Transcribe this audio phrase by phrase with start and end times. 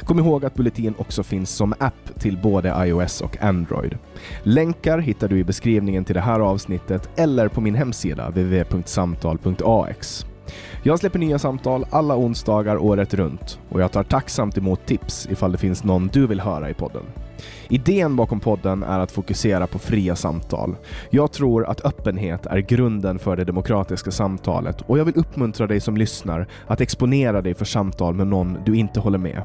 [0.00, 3.98] Kom ihåg att Bulletin också finns som app till både iOS och Android.
[4.42, 10.26] Länkar hittar du i beskrivningen till det här avsnittet eller på min hemsida www.samtal.ax.
[10.82, 15.52] Jag släpper nya samtal alla onsdagar året runt och jag tar tacksamt emot tips ifall
[15.52, 17.02] det finns någon du vill höra i podden.
[17.68, 20.76] Idén bakom podden är att fokusera på fria samtal.
[21.10, 25.80] Jag tror att öppenhet är grunden för det demokratiska samtalet och jag vill uppmuntra dig
[25.80, 29.42] som lyssnar att exponera dig för samtal med någon du inte håller med.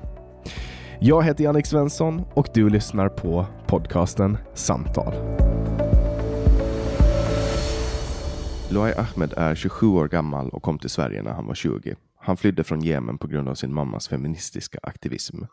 [1.00, 5.14] Jag heter Jannik Svensson och du lyssnar på podcasten Samtal.
[8.72, 11.96] Loai Ahmed är 27 år gammal och kom till Sverige när han var 20.
[12.16, 15.44] Han flydde från Jemen på grund av sin mammas feministiska aktivism.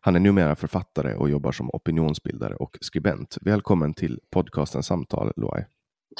[0.00, 3.38] Han är numera författare och jobbar som opinionsbildare och skribent.
[3.40, 5.64] Välkommen till podcasten Samtal, Loai.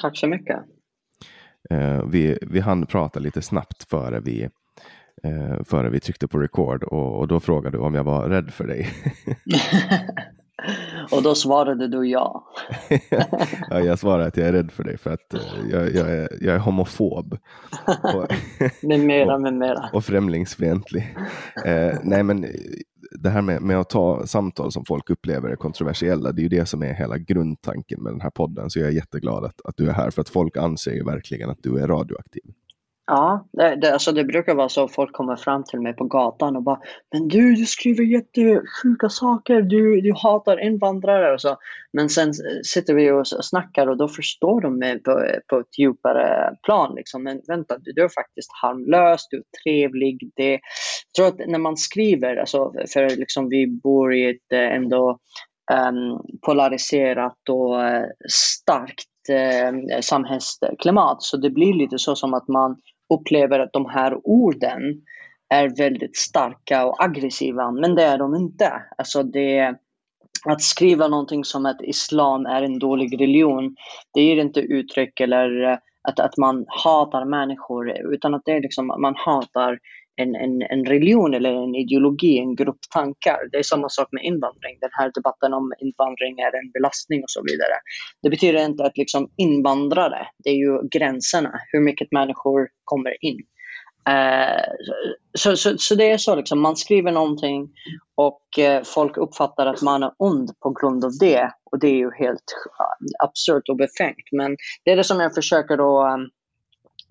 [0.01, 0.57] Tack så mycket.
[1.71, 4.49] Eh, vi, vi hann prata lite snabbt före vi,
[5.23, 8.51] eh, före vi tryckte på record och, och då frågade du om jag var rädd
[8.51, 8.89] för dig.
[11.11, 12.47] Och då svarade du ja.
[13.71, 15.41] ja, jag svarade att jag är rädd för dig för att eh,
[15.71, 17.39] jag, jag, är, jag är homofob.
[18.03, 18.27] Och,
[18.83, 19.91] med mera, med mera.
[19.93, 21.17] och främlingsfientlig.
[21.65, 22.47] Eh, nej, men
[23.11, 26.49] det här med, med att ta samtal som folk upplever är kontroversiella, det är ju
[26.49, 28.71] det som är hela grundtanken med den här podden.
[28.71, 31.51] Så jag är jätteglad att, att du är här, för att folk anser ju verkligen
[31.51, 32.45] att du är radioaktiv.
[33.09, 36.05] Ja, det, det, alltså det brukar vara så att folk kommer fram till mig på
[36.05, 36.81] gatan och bara
[37.13, 41.57] Men du, du skriver jättesjuka saker, du, du hatar invandrare och så.
[41.93, 42.35] Men sen
[42.65, 46.95] sitter vi och snackar och då förstår de mig på, på ett djupare plan.
[46.95, 47.23] Liksom.
[47.23, 50.31] Men vänta, du, du är faktiskt harmlös, du är trevlig.
[50.37, 50.61] Det, jag
[51.17, 55.19] tror att när man skriver, alltså, för liksom vi bor i ett eh, ändå
[55.73, 61.23] um, polariserat och eh, starkt eh, samhällsklimat.
[61.23, 62.77] Så det blir lite så som att man
[63.15, 64.81] upplever att de här orden
[65.49, 68.73] är väldigt starka och aggressiva, men det är de inte.
[68.99, 69.75] Alltså det,
[70.45, 73.77] att skriva någonting som att islam är en dålig religion,
[74.15, 75.79] det ger inte uttryck eller eh,
[76.09, 79.79] att, att man hatar människor, utan att det är liksom, man hatar
[80.17, 83.39] en, en, en religion eller en ideologi, en grupp tankar.
[83.53, 84.79] Det är samma sak med invandring.
[84.81, 87.77] Den här debatten om invandring är en belastning och så vidare.
[88.23, 93.39] Det betyder inte att liksom invandrare, det är ju gränserna, hur mycket människor kommer in.
[94.09, 94.63] Uh,
[95.39, 97.69] så, so, so, so det är så, liksom, man skriver någonting
[98.15, 101.51] och uh, folk uppfattar att man är ond på grund av det.
[101.71, 104.29] Och det är ju helt uh, absurt och befängt.
[104.33, 106.31] Men det är det som jag försöker att um,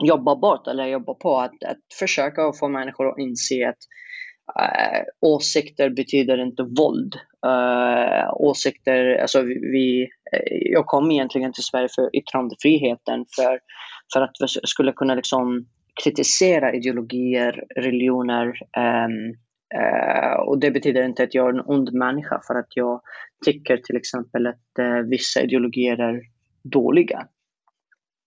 [0.03, 1.37] jobba bort eller jobba på.
[1.37, 3.77] Att, att försöka få människor att inse att
[4.59, 7.15] äh, åsikter betyder inte våld.
[7.45, 10.01] Äh, åsikter, alltså vi,
[10.33, 13.59] eh, jag kom egentligen till Sverige för yttrandefriheten för,
[14.13, 15.65] för att vi skulle kunna liksom
[16.03, 18.45] kritisera ideologier, religioner.
[18.77, 19.35] ähm,
[19.75, 23.01] uh, och det betyder inte att jag är en ond människa för att jag
[23.45, 26.21] tycker till exempel att uh, vissa ideologier är
[26.63, 27.27] dåliga.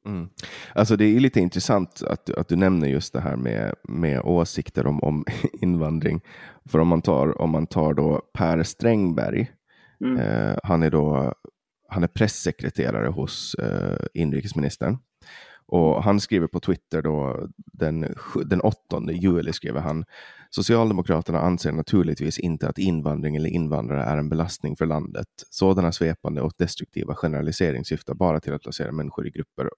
[0.09, 0.29] Mm.
[0.75, 4.87] Alltså det är lite intressant att, att du nämner just det här med, med åsikter
[4.87, 5.25] om, om
[5.61, 6.21] invandring.
[6.69, 9.51] För om man tar, om man tar då Per Strängberg,
[10.01, 10.17] mm.
[10.17, 11.35] eh, han är då
[11.89, 14.99] han är pressekreterare hos eh, inrikesministern.
[15.67, 18.15] Och han skriver på Twitter då den,
[18.47, 18.77] den 8
[19.13, 20.05] juli skriver han
[20.51, 25.27] Socialdemokraterna anser naturligtvis inte att invandring eller invandrare är en belastning för landet.
[25.51, 29.69] Sådana svepande och destruktiva generaliseringar syftar bara till att placera människor i grupper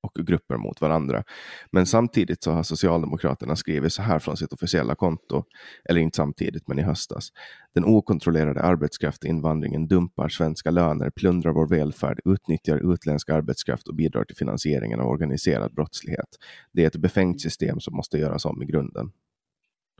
[0.00, 1.24] och grupper mot varandra.
[1.72, 5.44] Men samtidigt så har Socialdemokraterna skrivit så här från sitt officiella konto,
[5.84, 7.28] eller inte samtidigt, men i höstas.
[7.74, 14.36] Den okontrollerade arbetskraftinvandringen dumpar svenska löner, plundrar vår välfärd, utnyttjar utländsk arbetskraft och bidrar till
[14.36, 16.28] finansieringen av organiserad brottslighet.
[16.72, 19.12] Det är ett befängt system som måste göras om i grunden.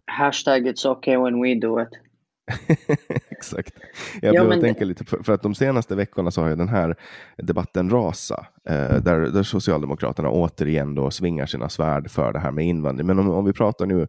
[0.06, 2.09] Hashtag it's okay when we do it.
[3.30, 3.74] Exakt.
[4.22, 4.60] Jag ja, men...
[4.60, 6.96] tänka lite, för, för, att de senaste veckorna så har ju den här
[7.36, 12.66] debatten rasa, eh, där, där Socialdemokraterna återigen då svingar sina svärd för det här med
[12.66, 13.06] invandring.
[13.06, 14.06] Men om, om vi pratar nu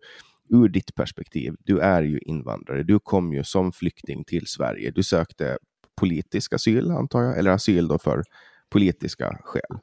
[0.49, 5.03] ur ditt perspektiv, du är ju invandrare, du kom ju som flykting till Sverige, du
[5.03, 5.57] sökte
[6.01, 8.23] politisk asyl antar jag, eller asyl då för
[8.69, 9.79] politiska skäl.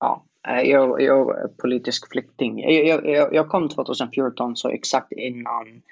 [0.00, 2.60] Ja, eh, jag, jag är politisk flykting.
[2.60, 5.82] Jag, jag, jag kom 2014, så exakt innan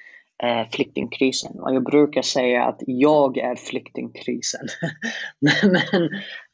[0.42, 1.60] eh, flyktingkrisen.
[1.60, 4.66] Och jag brukar säga att jag är flyktingkrisen.
[5.40, 6.04] men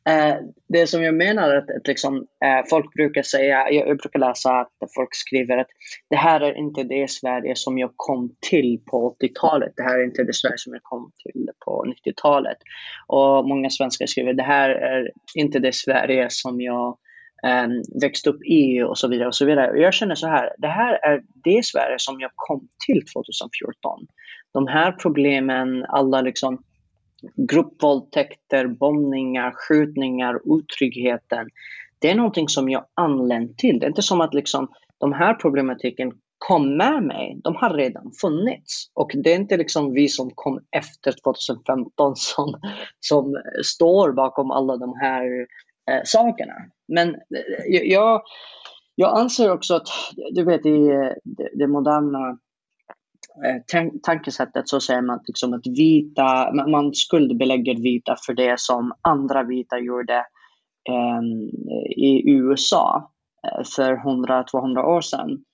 [0.09, 0.37] eh,
[0.69, 4.19] det som jag menar är att, att liksom, eh, folk brukar säga, jag, jag, brukar
[4.19, 5.69] läsa att folk skriver att
[6.11, 9.73] det här är inte det Sverige som jag kom till på 80-talet.
[9.77, 12.59] Det här är inte det Sverige som jag kom till på 90-talet.
[13.07, 16.99] Och många svenskar skriver det här är inte det Sverige som jag
[17.43, 19.29] Ehm, växt upp i och så vidare.
[19.29, 19.71] och så vidare.
[19.71, 24.07] Och jag känner så här, det här är det Sverige som jag kom till 2014.
[24.53, 26.63] De här problemen, alla liksom
[27.37, 31.49] gruppvåldtäkter, bombningar, skjutningar, otryggheten.
[31.99, 33.79] Det är någonting som jag anlänt till.
[33.79, 34.69] Det är inte som att liksom,
[34.99, 37.41] de här problematiken kom med mig.
[37.45, 38.91] De har redan funnits.
[38.95, 42.55] Och det är inte liksom vi som kom efter 2015 som,
[43.01, 45.47] som står bakom alla de här
[45.91, 46.55] eh, sakerna.
[46.89, 48.23] Men eh, jag,
[48.95, 49.89] jag anser också att,
[50.33, 52.39] du vet i eh, det, det moderna
[53.45, 59.43] eh, tankesättet så säger man liksom att vita, man skuldbelägger vita för det som andra
[59.43, 60.17] vita gjorde
[60.89, 61.23] eh,
[61.97, 63.11] i USA
[63.47, 65.45] eh, för 100-200 år sedan.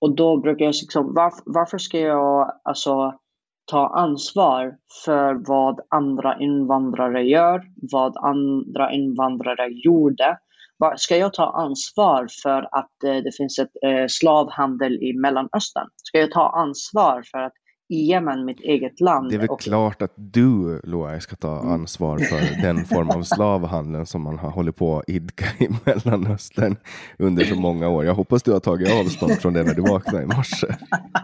[0.00, 3.14] Och då brukar jag liksom, varför, varför ska jag alltså
[3.64, 7.62] ta ansvar för vad andra invandrare gör,
[7.92, 10.38] vad andra invandrare gjorde.
[10.96, 15.88] Ska jag ta ansvar för att eh, det finns ett eh, slavhandel i Mellanöstern?
[15.96, 17.52] Ska jag ta ansvar för att
[17.92, 19.30] i Jemen, mitt eget land.
[19.30, 19.60] Det är väl och...
[19.60, 21.72] klart att du, Loai, ska ta mm.
[21.72, 26.76] ansvar för den form av slavhandel som man har hållit på att idka i Mellanöstern
[27.18, 28.04] under så många år.
[28.04, 30.66] Jag hoppas du har tagit avstånd från det när du vaknade i morse.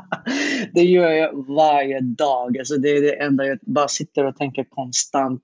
[0.73, 2.59] det gör jag varje dag.
[2.59, 5.43] Alltså det är det enda jag bara sitter och tänker konstant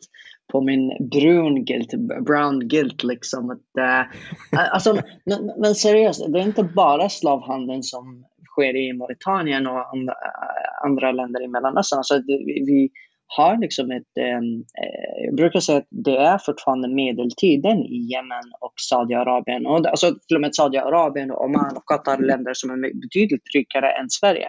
[0.52, 1.94] på min brun guilt,
[2.26, 3.50] brown guilt liksom.
[3.50, 9.66] Att, uh, alltså, men, men seriöst, det är inte bara slavhandeln som sker i Mauritanien
[9.66, 11.98] och andra, eh, andra länder i Mellanöstern.
[11.98, 12.90] Alltså vi, vi
[13.26, 18.46] har liksom ett, ehm, eh, jag brukar säga att det är fortfarande medeltiden i Jemen
[18.60, 19.66] och Saudiarabien.
[19.66, 23.90] Och, alltså till och med Saudiarabien och Oman och Qatar, länder som är betydligt rikare
[23.90, 24.48] än Sverige.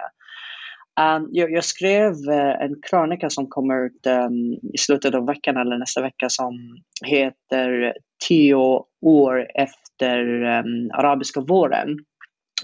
[1.01, 5.57] Um, jag, jag, skrev uh, en krönika som kommer ut um, i slutet av veckan
[5.57, 7.93] eller nästa vecka som heter
[8.27, 11.97] Tio år efter um, arabiska våren.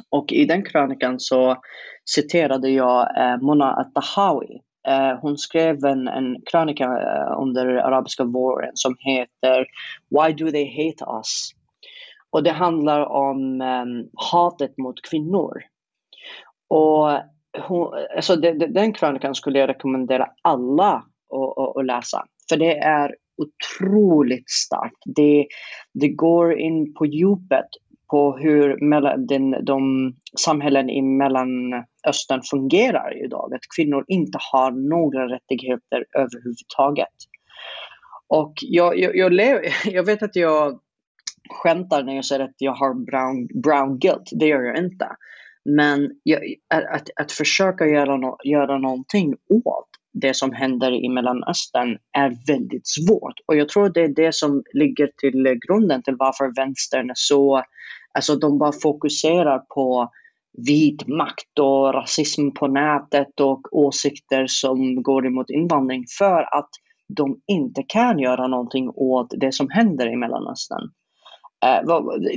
[0.09, 1.57] Och i den krönikan så
[2.05, 4.61] citerade jag eh, Mona Atahawi.
[4.87, 9.65] Eh, hon skrev en, en krönika eh, under arabiska våren som heter
[10.09, 11.51] Why do they hate us?
[12.29, 13.85] Och det handlar om eh,
[14.31, 15.61] hatet mot kvinnor.
[16.69, 17.09] Och
[17.67, 20.93] hon, alltså de, de, den krönikan skulle jag rekommendera alla
[21.33, 22.23] att, att läsa.
[22.49, 25.01] För det är otroligt starkt.
[25.15, 25.47] Det,
[25.93, 27.67] det går in på djupet
[28.11, 28.77] på hur
[29.27, 33.53] den, de samhällen i Mellanöstern fungerar idag.
[33.53, 37.15] Att kvinnor inte har några rättigheter överhuvudtaget.
[38.27, 40.79] Och jag, jag, jag, lever, jag vet att jag
[41.49, 44.29] skämtar när jag säger att jag har brown, brown guilt.
[44.31, 45.07] Det gör jag inte.
[45.65, 46.41] Men jag,
[46.73, 52.87] att, att försöka göra, no, göra någonting åt det som händer i Mellanöstern är väldigt
[52.87, 53.33] svårt.
[53.45, 57.63] Och jag tror det är det som ligger till grunden till varför vänstern är så
[58.13, 60.09] Alltså de bara fokuserar på
[60.67, 66.69] vit makt och rasism på nätet och åsikter som går emot invandring för att
[67.17, 70.89] de inte kan göra någonting åt det som händer i Mellanöstern.
[71.65, 71.81] Eh,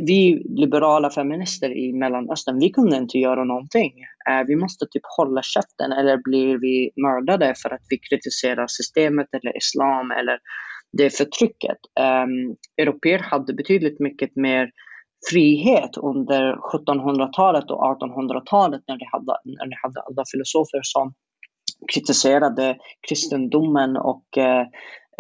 [0.03, 3.93] vi liberala feminister i Mellanöstern, vi kunde inte göra någonting.
[4.31, 9.27] Eh, vi måste typ hålla käften eller blir vi mördade för att vi kritiserar systemet
[9.33, 10.39] eller islam eller
[10.99, 11.79] det förtrycket.
[12.01, 14.71] Um, Europeer hade betydligt mycket mer
[15.31, 21.15] frihet under 1700-talet och 1800-talet när de hade, när de hade alla filosofer som
[21.95, 22.77] kritiserade
[23.09, 24.67] kristendomen och eh,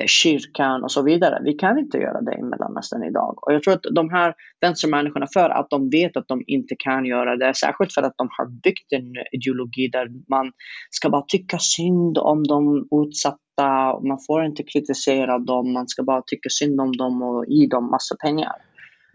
[0.06, 1.40] kyrkan och så vidare.
[1.44, 3.38] Vi kan inte göra det i Mellanöstern idag.
[3.42, 7.04] Och jag tror att de här vänstermänniskorna, för att de vet att de inte kan
[7.04, 10.52] göra det, särskilt för att de har byggt en ideologi där man
[10.90, 16.22] ska bara tycka synd om de utsatta, man får inte kritisera dem, man ska bara
[16.26, 18.52] tycka synd om dem och ge dem massa pengar.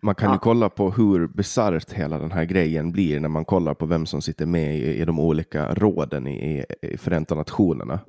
[0.02, 0.36] Man kan ja.
[0.36, 4.06] ju kolla på hur bisarrt hela den här grejen blir när man kollar på vem
[4.06, 8.00] som sitter med i, i de olika råden i, i Förenta Nationerna.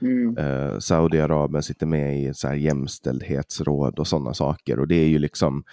[0.00, 0.38] Mm.
[0.38, 4.78] Uh, Saudiarabien sitter med i så här jämställdhetsråd och sådana saker.
[4.78, 5.64] Och det är ju liksom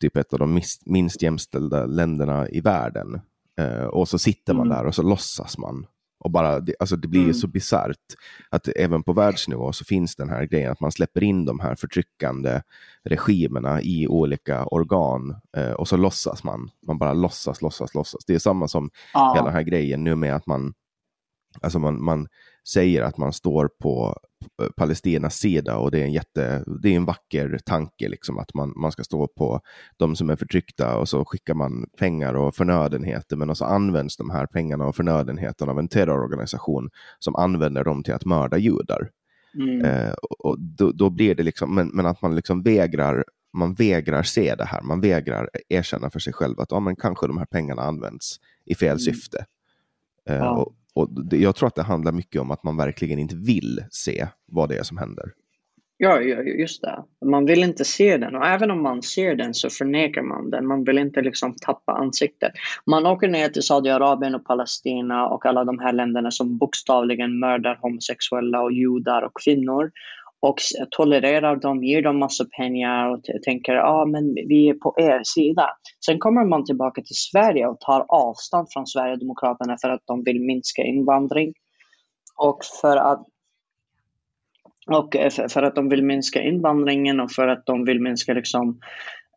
[0.00, 3.20] typ ett av de minst, minst jämställda länderna i världen.
[3.60, 4.78] Uh, och så sitter man mm.
[4.78, 5.86] där och så låtsas man
[6.24, 7.34] och bara, det, alltså det blir mm.
[7.34, 8.14] så bisarrt
[8.50, 11.74] att även på världsnivå så finns den här grejen att man släpper in de här
[11.74, 12.62] förtryckande
[13.04, 16.70] regimerna i olika organ eh, och så låtsas man.
[16.86, 18.24] Man bara låtsas, låtsas, låtsas.
[18.26, 19.32] Det är samma som ja.
[19.34, 20.74] hela den här grejen nu med att man,
[21.60, 22.28] alltså man, man
[22.68, 24.16] säger att man står på
[24.76, 28.72] Palestinas sida och det är en jätte, det är en vacker tanke liksom att man,
[28.76, 29.60] man ska stå på
[29.96, 34.30] de som är förtryckta och så skickar man pengar och förnödenheter men så används de
[34.30, 39.10] här pengarna och förnödenheterna av en terrororganisation som använder dem till att mörda judar.
[39.54, 39.84] Mm.
[39.84, 44.22] Eh, och då, då, blir det liksom, men, men att man liksom vägrar man vägrar
[44.22, 47.46] se det här, man vägrar erkänna för sig själv att ja, men kanske de här
[47.46, 48.98] pengarna används i fel mm.
[48.98, 49.46] syfte.
[50.28, 50.50] Eh, ja.
[50.50, 53.84] och, och det, jag tror att det handlar mycket om att man verkligen inte vill
[53.90, 55.32] se vad det är som händer.
[55.96, 57.04] Ja, just det.
[57.24, 60.66] Man vill inte se den och även om man ser den så förnekar man den.
[60.66, 62.52] Man vill inte liksom tappa ansiktet.
[62.86, 67.78] Man åker ner till Saudiarabien och Palestina och alla de här länderna som bokstavligen mördar
[67.82, 69.90] homosexuella och judar och kvinnor
[70.44, 70.56] och
[70.90, 75.20] tolererar dem, ger dem massa pengar och tänker ja ah, men vi är på er
[75.24, 75.70] sida.
[76.06, 80.40] Sen kommer man tillbaka till Sverige och tar avstånd från Sverigedemokraterna för att de vill
[80.40, 81.52] minska invandring.
[82.36, 83.26] Och för att
[84.86, 88.80] och eh, för att de vill minska invandringen och för att de vill minska liksom,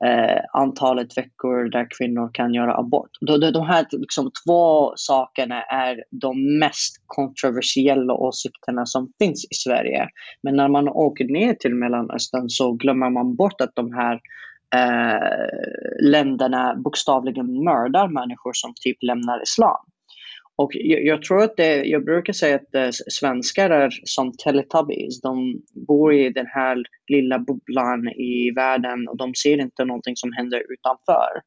[0.06, 3.10] eh, antalet veckor där kvinnor kan göra abort.
[3.22, 9.56] De, de, de här liksom, två sakerna är de mest kontroversiella åsikterna som finns i
[9.56, 10.08] Sverige.
[10.44, 14.20] Men när man åker ner till Mellanöstern så glömmer man bort att de här
[14.75, 19.86] eh, länderna bokstavligen mördar människor som typ lämnar islam.
[20.58, 24.32] Och jag, jag, tror att det, jag brukar säga att eh, det, svenskar är som
[24.32, 25.22] Teletubbies.
[25.22, 30.34] De bor i den här lilla bubblan i världen och de ser inte någonting som
[30.34, 31.42] händer utanför.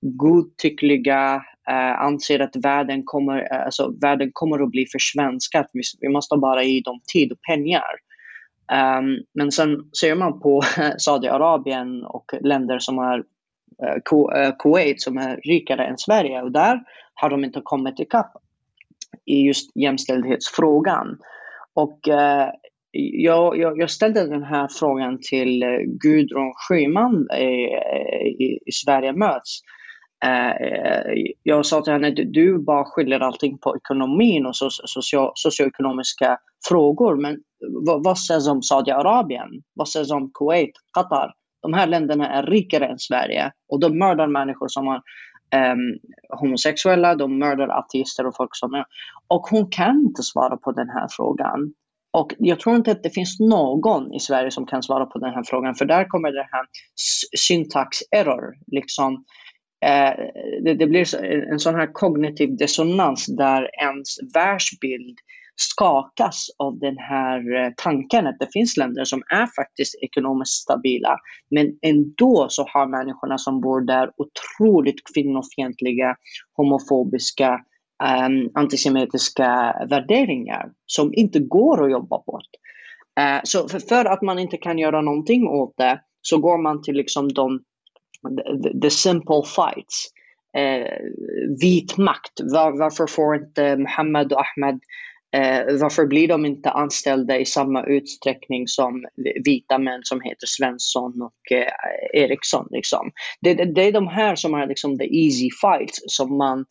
[0.00, 1.34] Godtyckliga,
[1.68, 5.66] eh, anser att världen kommer, eh, alltså, världen kommer att bli försvenskad.
[5.72, 7.94] Vi, vi måste bara ge dem tid och pengar.
[8.98, 10.62] Um, men sen ser man på
[10.98, 13.18] Saudiarabien och länder som är
[13.82, 16.80] eh, Kuwait som är rikare än Sverige och där
[17.14, 18.32] har de inte kommit ikapp
[19.26, 21.18] i just jämställdhetsfrågan.
[21.74, 22.48] Och eh,
[22.98, 27.44] jag, jag, jag, ställde den här frågan till eh, Gudrun Schyman i,
[28.44, 29.60] i, i Sverige möts.
[30.24, 30.52] Eh,
[31.42, 37.16] jag sa till henne, du, du bara skyller allting på ekonomin och socio, socioekonomiska frågor.
[37.16, 37.36] Men
[37.86, 39.48] vad, vad sägs om Saudiarabien?
[39.74, 41.32] Vad sägs om Kuwait, Qatar?
[41.62, 45.02] De här länderna är rikare än Sverige och de mördar människor som har
[45.54, 45.98] um,
[46.38, 48.84] homosexuella, de mördar ateister och folk som är.
[49.28, 51.72] Och hon kan inte svara på den här frågan.
[52.12, 55.34] Och jag tror inte att det finns någon i Sverige som kan svara på den
[55.34, 56.66] här frågan, för där kommer det här
[57.38, 58.54] syntax error.
[58.66, 59.24] Liksom,
[59.86, 60.12] eh,
[60.64, 61.14] det, det, blir
[61.52, 65.18] en sån här kognitiv dissonans där ens världsbild
[65.56, 71.18] skakas av den här eh, tanken att det finns länder som är faktiskt ekonomiskt stabila.
[71.50, 76.16] Men ändå så har människorna som bor där otroligt kvinnofientliga,
[76.56, 77.60] homofobiska,
[78.28, 82.50] um, antisemitiska värderingar som inte går att jobba bort.
[83.20, 86.82] Uh, så för, för, att man inte kan göra någonting åt det så går man
[86.82, 87.60] till liksom de
[88.62, 90.12] the, the simple fights.
[90.58, 90.86] Uh,
[91.60, 92.40] vit makt.
[92.52, 94.80] Var, varför får inte Mohammed och Ahmed
[95.36, 99.04] Eh, varför blir de inte anställda i samma utsträckning som
[99.44, 102.68] vita män som heter Svensson och eh, Eriksson?
[102.70, 103.10] Liksom?
[103.40, 106.64] Det, det, det, är de här som är liksom the easy fights som man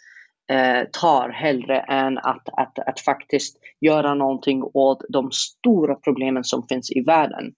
[0.51, 6.67] eh, tar hellre än att, att, att faktiskt göra någonting åt de stora problemen som
[6.67, 7.53] finns i världen.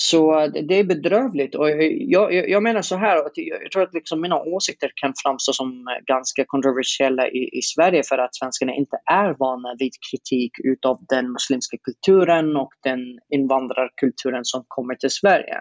[0.00, 1.54] Så det är bedrövligt.
[1.54, 5.12] Och jag, jag, jag menar så här, att jag tror att liksom mina åsikter kan
[5.22, 9.92] framstå som eh, ganska kontroversiella i, i Sverige för att svenskarna inte är vana vid
[10.10, 13.00] kritik utav den muslimska kulturen och den
[13.34, 15.56] invandrarkulturen som kommer till Sverige.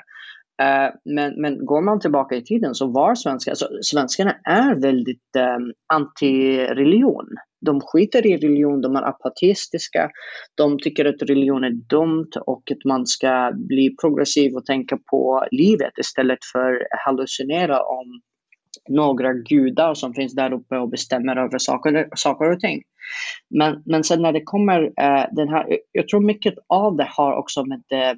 [0.62, 5.36] Uh, men, men går man tillbaka i tiden så var svenska, alltså, svenskarna är väldigt
[5.38, 7.28] um, anti-religion.
[7.66, 10.10] De skiter i religion, de är apatistiska,
[10.56, 15.48] de tycker att religion är dumt och att man ska bli progressiv och tänka på
[15.52, 18.22] livet istället för att hallucinera om
[18.90, 22.82] några gudar som finns där uppe och bestämmer över saker, saker och ting.
[23.50, 27.34] Men, men sen när det kommer eh, den här, jag tror mycket av det har
[27.34, 28.16] också med det,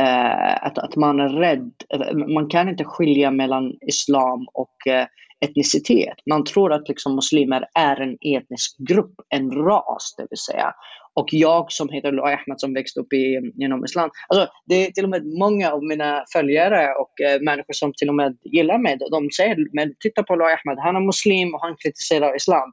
[0.00, 1.72] eh, att, att man är rädd,
[2.34, 5.06] man kan inte skilja mellan islam och eh,
[5.44, 6.14] etnicitet.
[6.30, 10.74] Man tror att liksom muslimer är en etnisk grupp, en ras det vill säga.
[11.14, 14.10] Och jag som heter Loa Ahmed som växte upp i, inom islam.
[14.28, 18.08] Alltså, det är till och med många av mina följare och eh, människor som till
[18.08, 18.98] och med gillar mig.
[19.10, 22.72] De säger, men titta på Loa Ahmed, han är muslim och han kritiserar islam.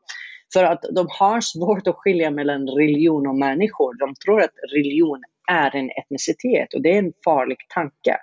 [0.53, 3.99] För att de har svårt att skilja mellan religion och människor.
[3.99, 5.21] De tror att religion
[5.51, 8.17] är en etnicitet och det är en farlig tanke.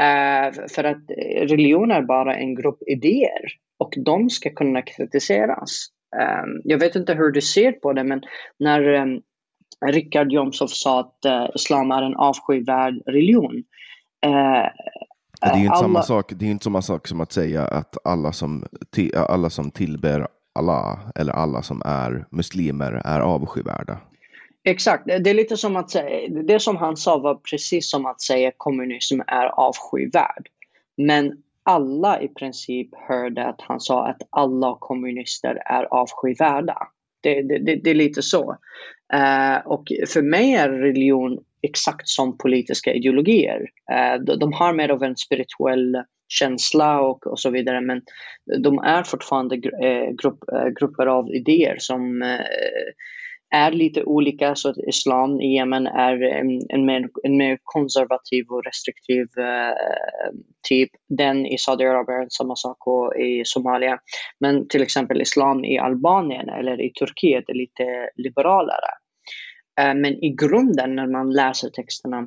[0.00, 3.44] Uh, för att eh, religion är bara en grupp idéer
[3.78, 5.86] och de ska kunna kritiseras.
[6.16, 8.22] Um, jag vet inte hur du ser på det, men
[8.58, 9.22] när um,
[9.86, 13.56] Richard Jomshof sa att uh, islam är en avskyvärd religion.
[14.26, 14.66] Uh,
[15.40, 15.82] det är ju inte, alla...
[15.82, 18.64] samma sak, det är inte samma sak som att säga att alla som,
[19.14, 23.98] alla som tillber Allah eller alla som är muslimer är avskyvärda.
[24.64, 28.20] Exakt, det är lite som att säga, det som han sa var precis som att
[28.20, 30.48] säga kommunism är avskyvärd.
[30.96, 31.32] Men
[31.66, 36.78] alla i princip hörde att han sa att alla kommunister är avskyvärda.
[37.22, 38.56] Det, det, det, det är lite så.
[39.14, 43.60] Uh, och för mig är religion exakt som politiska ideologier.
[43.92, 45.96] Uh, de, de, har mer av en spirituell
[46.28, 48.02] känsla och, och så vidare men
[48.62, 50.38] de är fortfarande uh, grupp,
[50.80, 52.22] grupper av idéer som
[53.54, 54.54] är lite olika.
[54.54, 60.32] Så att islam i Jemen är en, en, mer, en mer konservativ och restriktiv eh,
[60.68, 60.90] typ.
[61.08, 63.98] Den i Saudiarabien samma sak och i Somalia.
[64.40, 68.90] Men till exempel islam i Albanien eller i Turkiet är lite liberalare.
[69.80, 72.26] Eh, men i grunden när man läser texterna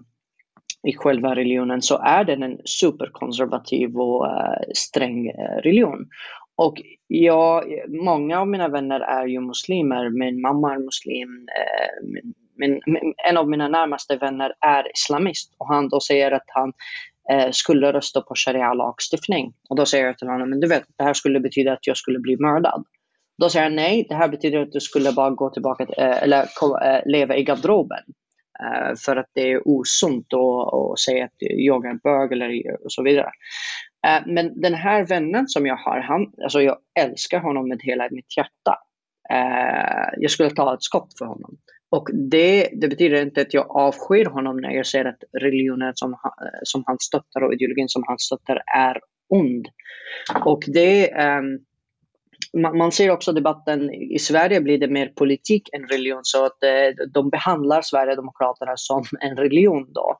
[0.88, 6.08] i själva religionen så är den en superkonservativ och uh, sträng eh, religion.
[6.65, 10.10] Och jag, många av mina vänner är ju muslimer.
[10.10, 11.48] Min mamma är muslim.
[11.60, 12.22] Eh,
[12.56, 16.74] min, min, en av mina närmaste vänner är islamist och han då säger att han
[17.32, 19.54] eh, skulle rösta på sharia-lagstiftning.
[19.69, 21.98] Och då säger jag till honom, men du vet, det här skulle betyda att jag
[21.98, 22.84] skulle bli mördad.
[23.41, 26.24] Då säger han nej, det här betyder att du skulle bara gå tillbaka till, eh,
[26.24, 28.04] eller eh, leva i garderoben.
[28.63, 32.91] Eh, för att det är osunt att säga att jag är en bög eller och
[32.91, 33.32] så vidare.
[34.08, 38.08] Eh, men den här vännen som jag har, han, alltså jag älskar honom med hela
[38.12, 38.78] mitt hjärta.
[39.30, 41.58] Eh, jag skulle ta ett skott för honom.
[41.92, 46.14] Och det, det betyder inte att jag avskyr honom när jag ser att religionen som,
[46.14, 46.20] eh,
[46.64, 49.68] som han stöttar och ideologin som han stöttar är ond.
[50.46, 51.60] Och det, ehm,
[52.78, 56.58] man, ser också debatten, i Sverige blir det mer politik än religion så att
[57.14, 60.20] de behandlar Sverigedemokraterna som en religion då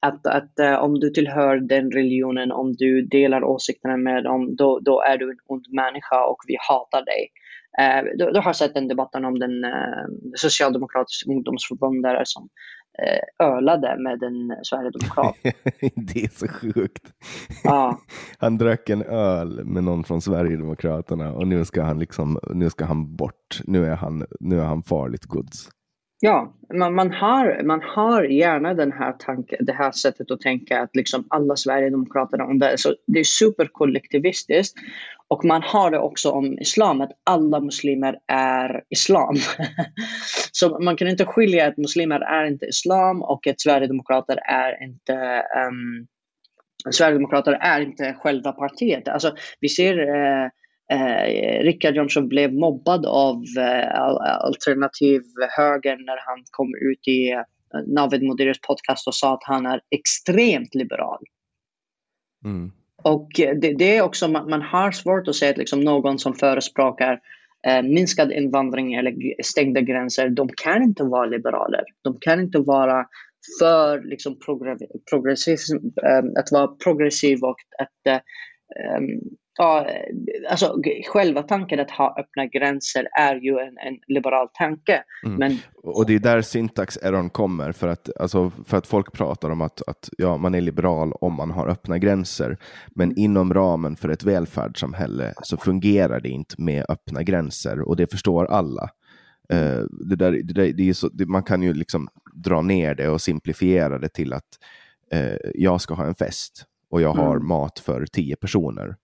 [0.00, 4.78] att, att uh, om du tillhör den religionen, om du delar åsikterna med dem, då,
[4.78, 7.28] då är du en ond människa och vi hatar dig.
[7.80, 12.48] Uh, du, du, har sett den debatten om den uh, socialdemokratiska ungdomsförbundare som
[13.02, 15.36] uh, ölade med en sverigedemokrat.
[16.14, 17.12] det är så sjukt.
[17.64, 17.98] Ja.
[18.38, 22.84] Han drack en öl med någon från Sverigedemokraterna och nu ska han, liksom, nu ska
[22.84, 23.60] han bort.
[23.64, 25.68] Nu är han, nu är han farligt gods.
[26.22, 30.80] Ja, man, man, har, man har gärna den här tanke, det här sättet att tänka
[30.80, 32.78] att liksom alla Sverigedemokraterna om det.
[32.78, 34.78] Så det är superkollektivistiskt.
[35.28, 39.36] Och man har det också om islam, att alla muslimer är islam.
[40.52, 45.42] så man kan inte skilja att muslimer är inte islam och att Sverigedemokrater är inte
[45.68, 46.06] um,
[46.90, 49.08] Sverigedemokrater är inte själva partiet.
[49.08, 50.48] Alltså, vi ser uh,
[50.90, 54.00] Eh, Richard Jomshof blev mobbad av eh,
[54.44, 55.22] alternativ
[55.56, 57.40] höger när han kom ut i eh,
[57.86, 61.24] Navid Modiris podcast och sa att han är extremt liberal.
[62.44, 62.72] Mm.
[63.02, 66.34] Och det, det, är också, man, man, har svårt att säga att liksom någon som
[66.34, 67.20] förespråkar
[67.66, 71.84] eh, minskad invandring eller stängda gränser, de kan inte vara liberaler.
[72.02, 73.06] De kan inte vara
[73.60, 74.38] för liksom,
[75.10, 75.58] progressiv,
[76.02, 78.22] eh, att vara progressiv och att
[79.60, 79.86] ja,
[80.50, 85.02] alltså själva tanken att ha öppna gränser är ju en, en liberal tanke.
[85.24, 85.36] Mm.
[85.38, 85.58] Men...
[85.82, 89.88] Och det är där syntax-errorn kommer, för att, alltså, för att folk pratar om att,
[89.88, 92.58] att ja, man är liberal om man har öppna gränser.
[92.94, 98.10] Men inom ramen för ett välfärdssamhälle så fungerar det inte med öppna gränser och det
[98.10, 98.90] förstår alla.
[99.52, 102.94] Uh, det där, det där, det är så, det, man kan ju liksom dra ner
[102.94, 104.48] det och simplifiera det till att
[105.14, 107.48] uh, jag ska ha en fest och jag har mm.
[107.48, 108.96] mat för tio personer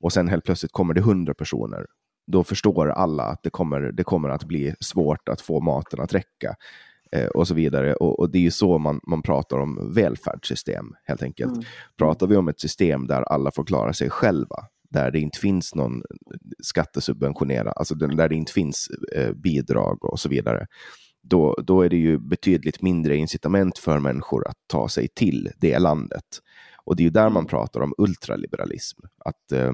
[0.00, 1.86] och sen helt plötsligt kommer det hundra personer,
[2.26, 6.14] då förstår alla att det kommer, det kommer att bli svårt att få maten att
[6.14, 6.56] räcka.
[7.12, 7.94] Eh, och så vidare.
[7.94, 11.52] Och, och, det är ju så man, man pratar om välfärdssystem, helt enkelt.
[11.52, 11.64] Mm.
[11.98, 15.74] Pratar vi om ett system där alla får klara sig själva, där det inte finns
[15.74, 16.02] någon
[16.62, 20.66] skattesubventionera, alltså där det inte finns eh, bidrag och så vidare,
[21.22, 25.78] då, då är det ju betydligt mindre incitament för människor att ta sig till det
[25.78, 26.24] landet.
[26.88, 29.00] Och det är ju där man pratar om ultraliberalism.
[29.24, 29.72] Att eh,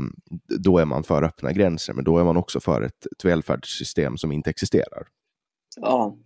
[0.59, 4.17] då är man för öppna gränser, men då är man också för ett, ett välfärdssystem
[4.17, 5.07] som inte existerar.
[5.77, 6.17] Ja,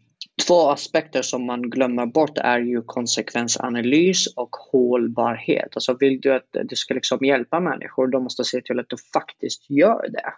[0.46, 5.68] två aspekter som man glömmer bort är ju konsekvensanalys och hållbarhet.
[5.74, 8.88] Alltså vill du att du ska liksom hjälpa människor, då måste du se till att
[8.88, 10.32] du faktiskt gör det.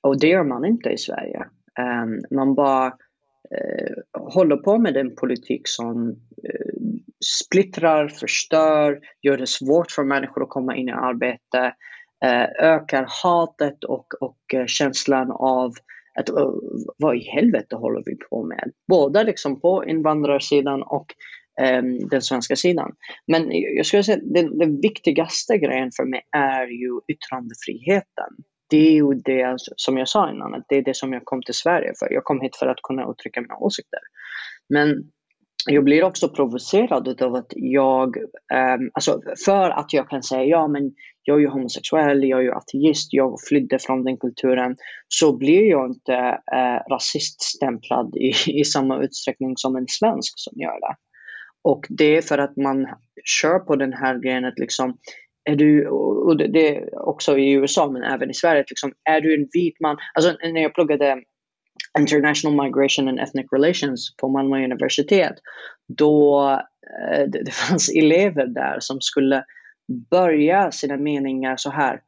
[0.00, 1.44] Och det gör man inte i Sverige.
[1.80, 2.92] Um, man bara
[3.50, 6.08] Eh, håller på med en politik som
[6.44, 6.74] eh,
[7.44, 11.74] splittrar, förstör, gör det svårt för människor att komma in i arbete,
[12.24, 15.72] eh, ökar hatet och, och eh, känslan av
[16.18, 16.30] att
[16.98, 18.72] vad i helvete håller vi på med?
[18.88, 21.06] Både liksom på invandrarsidan och
[21.78, 22.92] um, den svenska sidan.
[23.26, 28.32] Men jag skulle säga den, den viktigaste grejen för mig är ju yttrandefriheten.
[28.74, 31.42] Det är ju det som jag sa innan, att det är det som jag kom
[31.42, 32.12] till Sverige för.
[32.12, 34.00] Jag kom hit för att kunna uttrycka mina åsikter.
[34.68, 35.10] Men
[35.66, 40.68] jag blir också provocerad av att jag, um, alltså för att jag kan säga ja
[40.68, 44.76] men jag är ju homosexuell, jag är ju ateist, jag flydde från den kulturen,
[45.08, 50.80] så blir jag inte uh, rasiststämplad i, i samma utsträckning som en svensk som gör
[50.80, 50.96] det.
[51.62, 52.86] Och det är för att man
[53.24, 54.98] kör på den här grejen att liksom,
[55.44, 59.34] är du, och det är också i USA men även i Sverige, liksom, är du
[59.34, 61.22] en vit man, alltså när jag pluggade
[61.98, 65.34] International Migration and Ethnic Relations på Malmö universitet.
[65.88, 69.44] Då eh, det, det fanns elever där som skulle
[70.10, 72.00] börja sina meningar så här.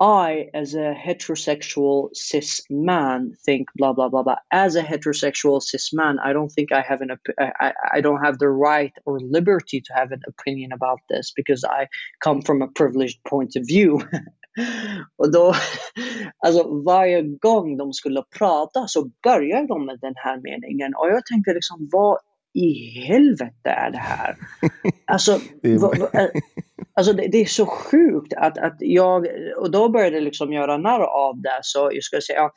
[0.00, 4.36] I, as a heterosexual cis man, think blah blah blah blah.
[4.52, 8.38] As a heterosexual cis man, I don't think I have an I, I don't have
[8.38, 11.88] the right or liberty to have an opinion about this because I
[12.22, 14.00] come from a privileged point of view.
[15.16, 15.54] Och då,
[16.46, 21.26] alltså varje gång de skulle prata så började de med den här meningen och jag
[21.26, 22.18] tänkte liksom vad
[22.54, 24.36] i helvete är det här?
[25.06, 26.30] Alltså, vad, vad,
[26.94, 30.76] alltså det, det, är så sjukt att, att jag, och då började jag liksom göra
[30.76, 32.50] narr av det så jag skulle säga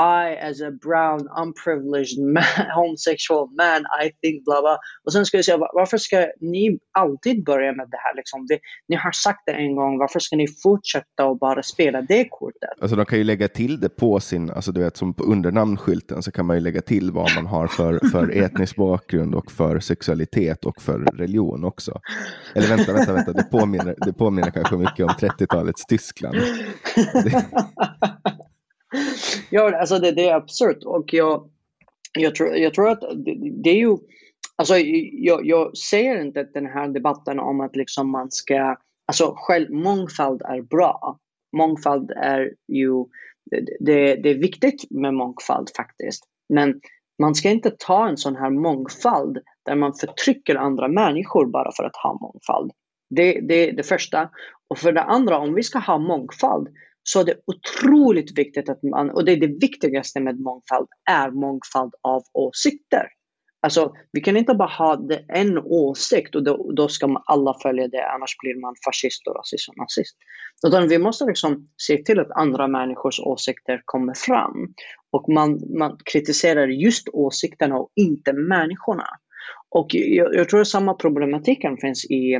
[0.00, 4.78] i as a brown unprivileged man, homosexual man, I think bla bla.
[5.04, 8.46] Och sen ska jag säga varför ska ni alltid börja med det här liksom?
[8.46, 12.28] Det, ni har sagt det en gång, varför ska ni fortsätta och bara spela det
[12.30, 12.70] kortet?
[12.80, 15.52] Alltså de kan ju lägga till det på sin, alltså du vet som på under
[15.52, 19.52] namnskylten så kan man ju lägga till vad man har för, för etnisk bakgrund och
[19.52, 22.00] för sexualitet och för religion också.
[22.54, 26.36] Eller vänta, vänta, vänta, det påminner, det påminner kanske mycket om 30-talets Tyskland.
[27.12, 27.44] Det
[29.50, 31.50] ja, alltså det, det är absurt och jag,
[32.18, 33.96] jag, tror, jag tror att det, det är ju
[34.56, 34.78] Alltså,
[35.12, 38.76] jag, jag säger inte den här debatten om att liksom man ska...
[39.06, 41.18] Alltså, själv, mångfald är bra.
[41.56, 43.04] Mångfald är ju...
[43.80, 46.24] Det, det är viktigt med mångfald faktiskt.
[46.48, 46.80] Men
[47.18, 51.84] man ska inte ta en sån här mångfald där man förtrycker andra människor bara för
[51.84, 52.72] att ha mångfald.
[53.10, 54.30] Det, det är det första.
[54.68, 56.68] Och för det andra, om vi ska ha mångfald,
[57.04, 61.30] så är det otroligt viktigt att man, och det är det viktigaste med mångfald, är
[61.30, 63.06] mångfald av åsikter.
[63.64, 68.08] Alltså, vi kan inte bara ha en åsikt och då, då ska alla följa det,
[68.08, 70.16] annars blir man fascist och rasist och nazist.
[70.66, 74.74] Utan vi måste liksom se till att andra människors åsikter kommer fram.
[75.12, 79.06] Och man, man kritiserar just åsikterna och inte människorna.
[79.68, 82.38] Och jag, jag tror att samma problematiken finns i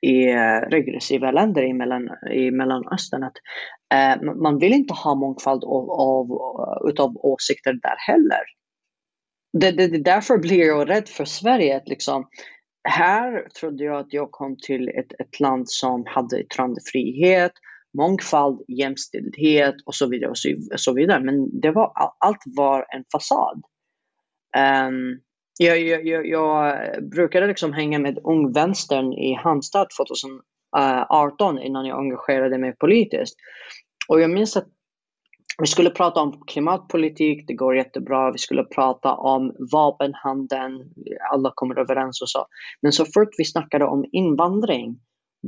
[0.00, 3.22] i eh, regressiva länder i, mellan, i Mellanöstern.
[3.22, 3.36] Att,
[3.94, 8.42] eh, man vill inte ha mångfald av, av, eh, utav åsikter där heller.
[9.52, 11.76] Det, det, det, därför blir jag rädd för Sverige.
[11.76, 12.28] Att liksom,
[12.88, 17.52] här trodde jag att jag kom till ett, ett land som hade yttrandefrihet,
[17.98, 20.30] mångfald, jämställdhet och så vidare.
[20.30, 21.20] Och så, så vidare.
[21.24, 23.62] Men det var, allt var en fasad.
[24.88, 25.20] Um,
[25.62, 26.74] jag, jag, jag, jag
[27.10, 33.36] brukade liksom hänga med Ung Vänstern i Halmstad 2018 innan jag engagerade mig politiskt.
[34.08, 34.66] Och jag minns att
[35.60, 38.32] vi skulle prata om klimatpolitik, det går jättebra.
[38.32, 40.90] Vi skulle prata om vapenhandeln,
[41.32, 42.46] alla kommer överens och så.
[42.82, 44.98] Men så fort vi snackade om invandring,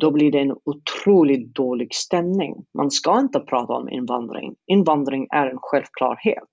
[0.00, 2.54] då blir det en otroligt dålig stämning.
[2.78, 4.54] Man ska inte prata om invandring.
[4.66, 6.48] Invandring är en självklarhet.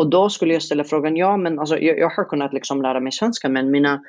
[0.00, 3.00] Och då skulle jag ställa frågan, ja men alltså, jag, jag har kunnat liksom lära
[3.00, 4.00] mig svenska men mina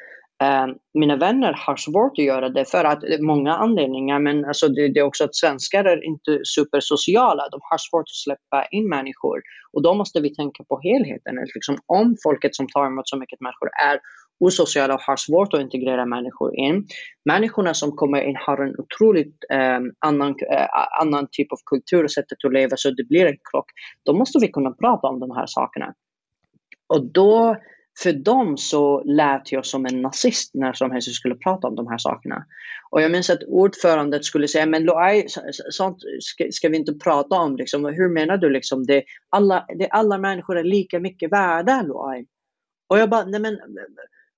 [0.42, 4.94] Eh, mina vänner har svårt att göra det för att många anledningar, men alltså det,
[4.94, 7.50] det, är också att svenskar är inte supersociala.
[7.52, 9.42] De har svårt att släppa in människor
[9.74, 11.36] och då måste vi tänka på helheten.
[11.56, 14.00] Liksom, om folket som tar emot så mycket människor är
[14.42, 16.88] osociala och har svårt att integrera människor in.
[17.26, 20.68] Människorna som kommer in har en otroligt eh, annan, eh,
[21.02, 23.66] annan typ av kultur och sättet att leva så det blir en krock.
[24.06, 25.94] Då måste vi kunna prata om de här sakerna.
[26.88, 27.56] Och då
[28.04, 31.88] för dem så lät jag som en nazist när som helst skulle prata om de
[31.88, 32.46] här sakerna.
[32.90, 35.26] Och jag minns att ordförandet skulle säga, men Loai,
[35.70, 37.56] sånt ska, ska, vi inte prata om.
[37.56, 37.86] Liksom.
[37.86, 38.50] Hur menar du?
[38.50, 38.86] Liksom?
[38.86, 42.26] Det, alla, det, alla människor är lika mycket värda, Loai.
[42.90, 43.60] Och jag bara, nej men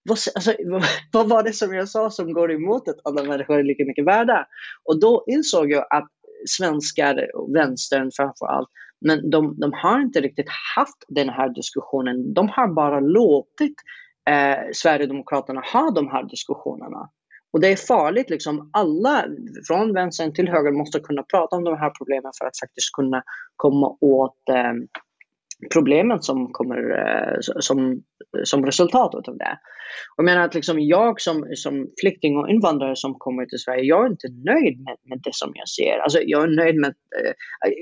[0.03, 0.53] vad, alltså,
[1.11, 4.05] vad var det som jag sa som går emot att alla människor är lika mycket
[4.05, 4.47] värda?
[4.83, 6.09] Och då insåg jag att
[6.49, 8.69] svenskar, och vänstern framför allt,
[9.01, 12.33] men de, de har inte riktigt haft den här diskussionen.
[12.33, 13.75] De har bara låtit
[14.29, 17.09] eh, Sverigedemokraterna ha de här diskussionerna.
[17.53, 19.25] Och det är farligt, liksom alla
[19.67, 23.23] från vänstern till höger måste kunna prata om de här problemen för att faktiskt kunna
[23.55, 24.73] komma åt eh,
[25.73, 28.03] problemen som kommer eh, som,
[28.43, 29.57] som resultat av det.
[30.17, 34.05] Jag menar att liksom jag som, som flykting och invandrare som kommer till Sverige, jag
[34.05, 35.97] är inte nöjd med, med det som jag ser.
[35.97, 36.93] Alltså jag är nöjd med,
[37.25, 37.33] eh,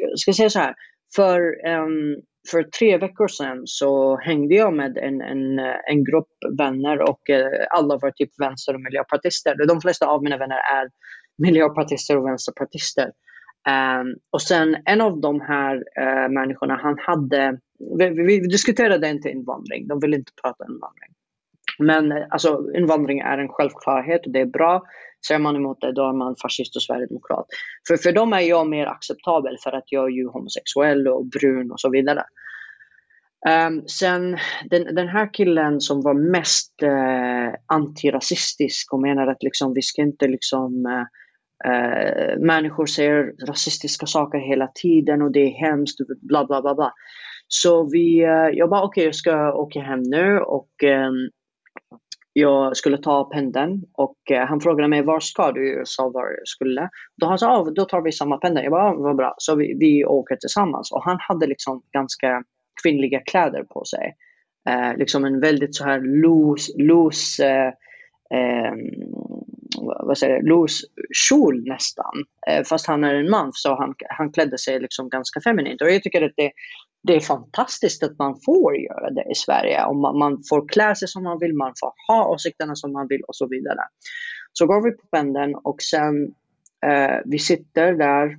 [0.09, 0.75] jag ska säga så här,
[1.15, 5.59] för, um, för tre veckor sedan så hängde jag med en, en,
[5.91, 9.67] en grupp vänner och uh, alla var typ vänster och miljöpartister.
[9.67, 10.89] De flesta av mina vänner är
[11.37, 13.11] miljöpartister och vänsterpartister.
[13.69, 17.59] Um, och sen en av de här uh, människorna, han hade,
[17.97, 21.09] vi, vi, diskuterade inte invandring, de ville inte prata invandring.
[21.79, 24.83] Men eh, alltså invandring är en självklarhet och det är bra.
[25.27, 27.45] Säger man emot det, då är man fascist och sverigedemokrat.
[27.87, 31.71] För, för dem är jag mer acceptabel för att jag är ju homosexuell och brun
[31.71, 32.23] och så vidare.
[33.67, 34.37] Um, sen
[34.69, 40.01] den, den här killen som var mest uh, antirasistisk och menar att liksom, vi ska
[40.01, 41.05] inte liksom uh,
[41.65, 46.75] Eh, människor säger rasistiska saker hela tiden och det är hemskt, bla bla bla.
[46.75, 46.93] bla.
[47.47, 51.11] Så vi, eh, jag bara okej, okay, jag ska åka hem nu och eh,
[52.33, 55.77] jag skulle ta pendeln och eh, han frågade mig var ska du?
[55.77, 56.89] Jag sa var jag skulle.
[57.21, 58.63] Då han sa ah, då tar vi samma pendel.
[58.63, 59.35] Jag bara ah, vad bra.
[59.37, 62.43] Så vi, vi åker tillsammans och han hade liksom ganska
[62.83, 64.15] kvinnliga kläder på sig.
[64.69, 67.67] Eh, liksom en väldigt så här loose, loose eh,
[68.39, 68.73] eh,
[69.85, 70.87] vad säger jag, loose
[71.29, 72.13] kjol nästan.
[72.47, 75.81] Eh, fast han är en man så han, han klädde sig liksom ganska feminint.
[75.81, 76.51] Och jag tycker att det,
[77.03, 79.85] det är fantastiskt att man får göra det i Sverige.
[79.85, 83.07] Och man, man, får klä sig som man vill, man får ha åsikterna som man
[83.07, 83.79] vill och så vidare.
[84.53, 86.23] Så går vi på pendeln och sen
[86.85, 88.37] eh, vi sitter där,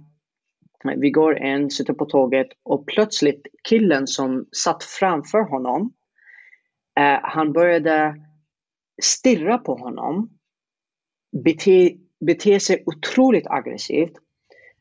[0.96, 5.92] vi går in, sitter på tåget och plötsligt killen som satt framför honom,
[7.00, 8.16] eh, han började
[9.02, 10.30] stirra på honom,
[11.44, 14.12] bete, bete sig otroligt aggressivt.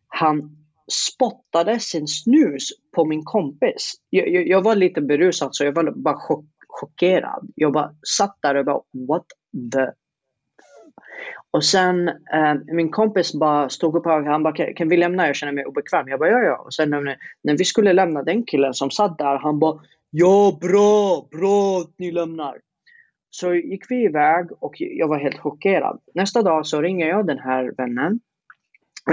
[0.07, 0.57] Han
[0.91, 3.93] spottade sin snus på min kompis.
[4.09, 7.51] Jag, jag, jag var lite berusad så jag var bara chock, chockerad.
[7.55, 9.25] Jag bara satt där och bara what
[9.73, 9.91] the
[11.51, 15.27] och sen eh, min kompis bara stod upp och han bara kan vi lämna?
[15.27, 16.07] Jag känner mig obekväm.
[16.07, 16.57] Jag bara ja ja.
[16.57, 20.57] Och sen när, när vi skulle lämna den killen som satt där han bara ja
[20.61, 22.57] bra, bra att ni lämnar.
[23.33, 25.99] Så gick vi iväg och jag var helt chockerad.
[26.15, 28.19] Nästa dag så ringer jag den här vännen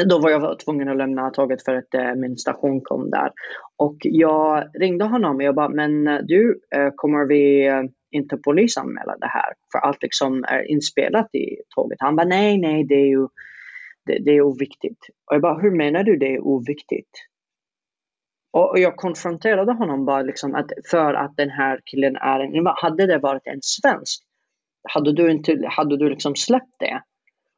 [0.07, 3.33] då var jag tvungen att lämna tåget för att eh, min station kom där.
[3.77, 7.71] Och jag ringde honom och jag bara, men eh, du, eh, kommer vi
[8.11, 9.53] inte polisanmäla det här?
[9.73, 11.99] För allt liksom är inspelat i tåget.
[12.01, 13.29] Han bara, nej, nej, det är ju
[14.07, 14.99] det, det är oviktigt.
[15.27, 17.11] Och jag bara, hur menar du det är oviktigt?
[18.53, 23.07] Och, jag konfronterade honom bara liksom att för att den här killen är en, hade
[23.07, 24.23] det varit en svensk,
[24.89, 27.03] hade du, inte, hade du liksom släppt det?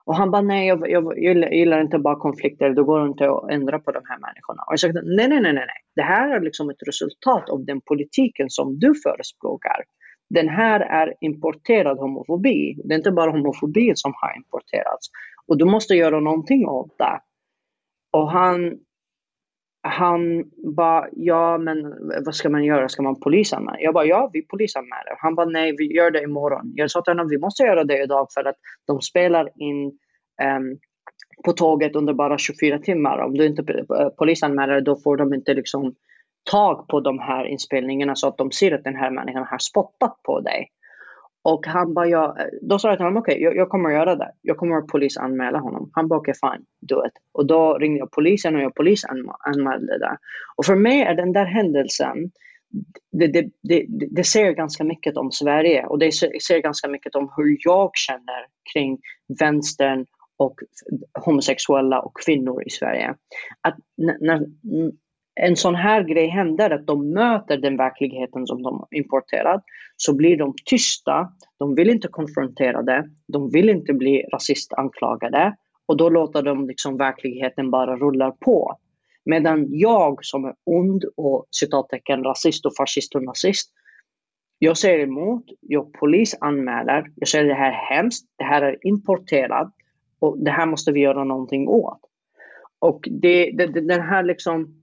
[0.04, 3.30] Och han bara, nej jag, jag, jag gillar inte bara konflikter, då går det inte
[3.30, 4.62] att ändra på de här människorna.
[4.62, 7.80] Och jag sa, nej, nej, nej, nej, det här är liksom ett resultat av den
[7.80, 9.84] politiken som du förespråkar.
[10.30, 12.82] Den här är importerad homofobi.
[12.84, 15.06] Det är inte bara homofobi som har importerats.
[15.46, 17.20] Och du måste göra någonting åt det.
[18.12, 18.78] Och han,
[19.82, 20.44] han
[20.76, 22.88] bara, ja men vad ska man göra?
[22.88, 23.80] Ska man polisanmäla?
[23.80, 25.14] Jag bara, ja vi polisanmäler.
[25.18, 26.72] Han bara, nej vi gör det imorgon.
[26.74, 29.86] Jag sa till honom, vi måste göra det idag för att de spelar in
[30.56, 30.78] um,
[31.44, 33.18] på tåget under bara 24 timmar.
[33.18, 35.94] Om du inte eh, polisanmäler då får de inte liksom
[36.50, 40.22] tag på de här inspelningarna så att de ser att den här människan har spottat
[40.22, 40.68] på dig.
[41.42, 43.94] Och han bara, ja, då sa jag till honom, okej, okay, jag, jag, kommer att
[43.94, 44.32] göra det.
[44.42, 45.90] Jag kommer att polisanmäla honom.
[45.92, 47.12] Han bara, okej, okay, fine, do it.
[47.32, 50.16] Och då ringde jag polisen och jag polisanmälde det.
[50.56, 52.30] Och för mig är den där händelsen,
[53.12, 57.32] det, det, det, det säger ganska mycket om Sverige och det säger ganska mycket om
[57.36, 58.98] hur jag känner kring
[59.40, 60.54] vänstern och
[61.24, 63.14] homosexuella och kvinnor i Sverige.
[63.60, 64.46] Att när,
[65.42, 69.64] en sån här grej händer, att de möter den verkligheten som de importerat,
[69.96, 75.96] så blir de tysta, de vill inte konfrontera det, de vill inte bli rasistanklagade och
[75.96, 78.76] då låter de liksom verkligheten bara rulla på.
[79.24, 83.70] Medan jag som är ond och citattecken rasist och fascist och nazist,
[84.58, 89.72] jag säger emot, jag polisanmäler, jag säger det här är hemskt, det här är importerat
[90.18, 92.00] och det här måste vi göra någonting åt.
[92.78, 94.79] Och det, det, den här liksom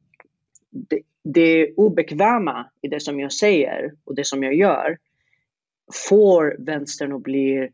[0.69, 4.97] det, det obekväma i det som jag säger och det som jag gör
[6.09, 7.69] får vänstern att bli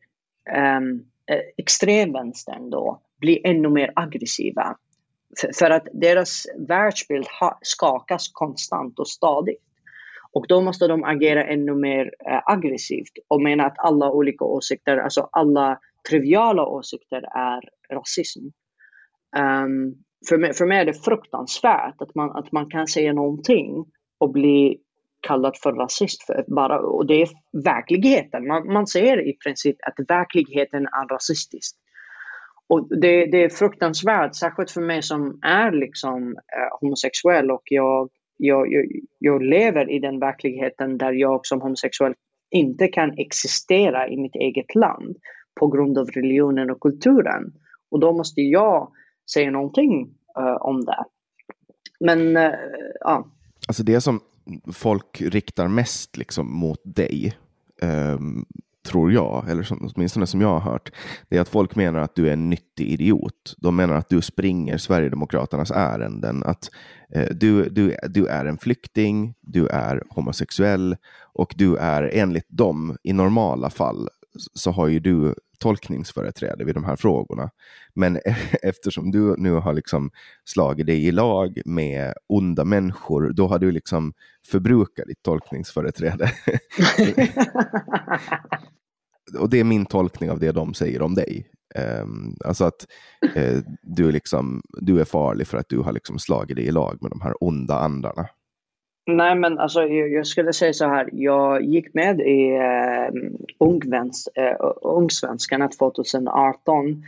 [0.49, 4.77] ehm, eh, um, extremvänstern då bli ännu mer aggressiva.
[5.41, 9.63] För, för att deras världsbild ha, skakas konstant och stadigt.
[10.31, 14.97] Och då måste de agera ännu mer uh, aggressivt och mena att alla olika åsikter,
[14.97, 15.79] alltså alla
[16.09, 18.39] triviala åsikter är rasism.
[19.37, 23.85] Um, för mig, för mig är det fruktansvärt att man, att man kan säga någonting
[24.17, 24.77] och bli
[25.27, 26.23] kallad för rasist.
[26.23, 27.29] För bara, och det är
[27.63, 28.47] verkligheten.
[28.47, 31.75] Man, man säger i princip att verkligheten är rasistisk.
[32.67, 38.09] Och det, det är fruktansvärt, särskilt för mig som är liksom eh, homosexuell och jag,
[38.37, 38.85] jag, jag,
[39.19, 42.13] jag, lever i den verkligheten där jag som homosexuell
[42.51, 45.17] inte kan existera i mitt eget land
[45.59, 47.43] på grund av religionen och kulturen.
[47.91, 48.91] Och då måste jag
[49.31, 51.03] säger någonting uh, om det.
[51.99, 52.53] Men uh,
[52.99, 53.27] ja.
[53.67, 54.19] Alltså det som
[54.73, 57.37] folk riktar mest liksom mot dig,
[57.81, 58.45] um,
[58.83, 60.91] tror jag, eller som, åtminstone som jag har hört,
[61.29, 63.55] det är att folk menar att du är en nyttig idiot.
[63.57, 66.69] De menar att du springer Sverigedemokraternas ärenden, att
[67.15, 70.95] eh, du, du, du är en flykting, du är homosexuell
[71.33, 74.09] och du är enligt dem i normala fall
[74.53, 77.49] så har ju du tolkningsföreträde vid de här frågorna.
[77.93, 78.19] Men
[78.61, 80.11] eftersom du nu har liksom
[80.45, 84.13] slagit dig i lag med onda människor, då har du liksom
[84.47, 86.31] förbrukat ditt tolkningsföreträde.
[89.39, 91.49] och det är min tolkning av det de säger om dig.
[92.01, 92.87] Um, alltså att
[93.37, 96.97] uh, du, liksom, du är farlig för att du har liksom slagit dig i lag
[97.01, 98.27] med de här onda andarna.
[99.05, 101.09] Nej, men alltså, jag, skulle säga så här.
[101.13, 107.03] Jag gick med i eh, Ungväns, eh, Ungsvenskarna 2018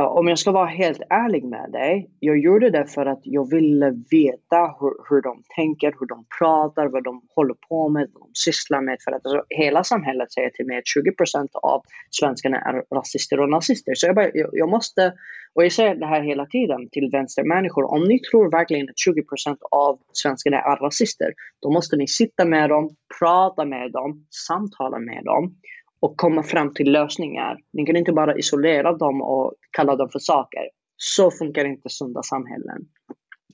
[0.00, 3.50] Eh, om jag ska vara helt ärlig med dig, jag gjorde det för att jag
[3.50, 8.22] ville veta hur, hur de tänker, hur de pratar, vad de håller på med, vad
[8.22, 8.96] de sysslar med.
[9.04, 13.48] För att alltså, hela samhället säger till mig att 20% av svenskarna är rasister och
[13.48, 13.94] nazister.
[13.94, 15.12] Så jag, bara, jag, jag, måste,
[15.54, 19.12] och jag säger det här hela tiden till vänstermänniskor, om ni tror verkligen att
[19.50, 21.32] 20% av svenskarna är rasister,
[21.62, 25.54] då måste ni sitta med dem, prata med dem, samtala med dem
[26.00, 27.58] och komma fram till lösningar.
[27.72, 30.62] Ni kan inte bara isolera dem och kalla dem för saker.
[30.96, 32.86] Så funkar inte sunda samhällen.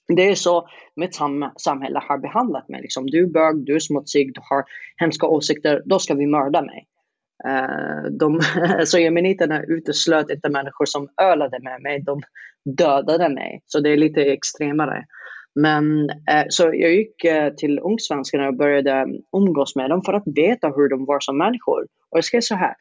[0.08, 2.82] Det är så mitt sam samhälle har behandlat mig.
[2.82, 4.64] Liksom, du är bög, du är smutsig, du har
[4.96, 6.86] hemska åsikter, då ska vi mörda mig.
[7.46, 8.40] Uh, de,
[8.86, 12.22] så jemeniterna uteslöt inte människor som ölade med mig, de
[12.64, 13.62] dödade mig.
[13.66, 15.04] Så det är lite extremare.
[15.60, 20.22] Men eh, så jag gick eh, till Ungsvenskarna och började umgås med dem för att
[20.26, 21.82] veta hur de var som människor.
[21.82, 22.74] Och jag ska säga så här.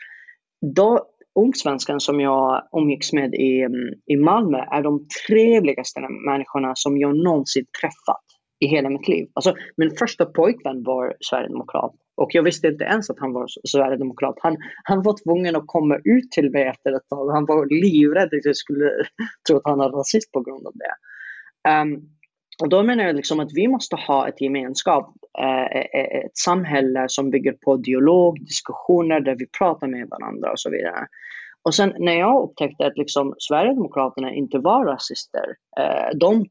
[0.75, 1.05] Då,
[1.39, 7.17] Ungsvenskan som jag umgicks med i, mm, i Malmö är de trevligaste människorna som jag
[7.17, 8.25] någonsin träffat
[8.59, 9.27] i hela mitt liv.
[9.33, 14.36] Alltså, min första pojkvän var sverigedemokrat och jag visste inte ens att han var sverigedemokrat.
[14.39, 17.32] Han, han var tvungen att komma ut till mig efter ett tag.
[17.32, 18.89] Han var livrädd att jag skulle
[19.47, 20.93] tro att han var rasist på grund av det.
[21.82, 22.14] Um,
[22.62, 26.38] och då menar jag liksom att vi måste ha ett gemenskap, eh, eh, eh, ett
[26.38, 31.08] samhälle som bygger på dialog, diskussioner där vi pratar med varandra och så vidare.
[31.64, 35.45] Och sen när jag upptäckte att liksom Sverigedemokraterna inte var rasister,
[36.16, 36.45] de,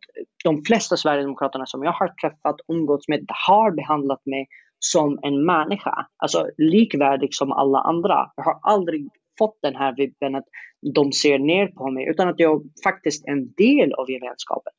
[0.45, 4.47] de flesta Sverigedemokraterna som jag har träffat, umgåtts med, har behandlat mig
[4.79, 8.31] som en människa, alltså likvärdig som alla andra.
[8.37, 10.45] Jag har aldrig fått den här vibben att
[10.95, 14.73] de ser ner på mig, utan att jag faktiskt är en del av gemenskapen.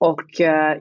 [0.00, 0.78] Och, eh,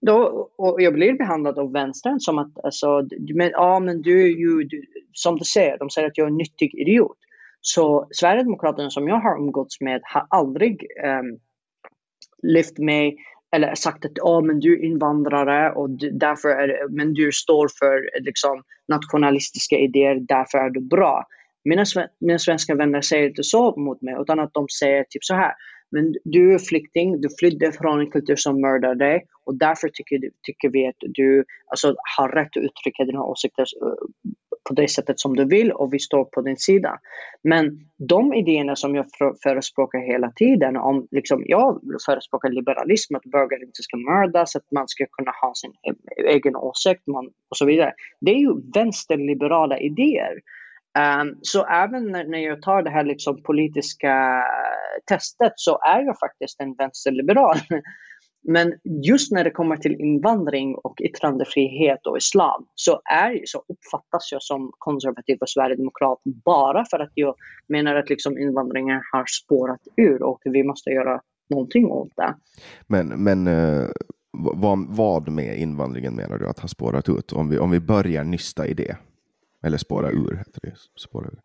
[0.00, 4.36] då, och jag blir behandlad av vänstern som att, alltså, men, ja men du är
[4.36, 7.16] ju, du, som du säger, de säger att jag är en nyttig idiot.
[7.60, 11.38] Så Sverigedemokraterna som jag har umgåtts med har aldrig um,
[12.42, 13.16] lyft mig
[13.56, 17.68] eller sagt att oh, men du är invandrare och du, därför är, men du står
[17.78, 21.24] för liksom, nationalistiska idéer, därför är du bra.
[21.64, 21.84] Mina,
[22.20, 25.52] mina svenska vänner säger inte så mot mig utan att de säger typ så här.
[25.90, 30.20] Men du är flykting, du flydde från en kultur som mördar dig och därför tycker,
[30.42, 34.28] tycker vi att du alltså, har rätt att uttrycka dina åsikter eh,
[34.68, 36.98] på det sättet som du vill och vi står på din sida.
[37.42, 37.78] Men
[38.08, 39.06] de idéerna som jag
[39.42, 44.88] förespråkar hela tiden om, liksom, jag förespråkar liberalism, att bögar inte ska mördas, att man
[44.88, 47.92] ska kunna ha sin e-, egen åsikt man, och så vidare.
[48.20, 50.40] Det är ju vänsterliberala idéer.
[50.96, 54.42] Um, så även när, när jag tar det här liksom politiska
[55.06, 57.56] testet så är jag faktiskt en vänsterliberal.
[58.48, 58.72] Men
[59.04, 64.42] just när det kommer till invandring och yttrandefrihet och islam så, är, så uppfattas jag
[64.42, 67.34] som konservativ och sverigedemokrat bara för att jag
[67.68, 71.20] menar att liksom invandringen har spårat ur och vi måste göra
[71.50, 72.34] någonting åt det.
[72.86, 73.88] Men, men uh,
[74.32, 77.32] vad, vad med invandringen menar du att har spårat ut?
[77.32, 78.96] Om vi, om vi börjar nysta i det.
[79.66, 80.72] Eller spåra ur heter det.
[81.00, 81.38] Spåra ur.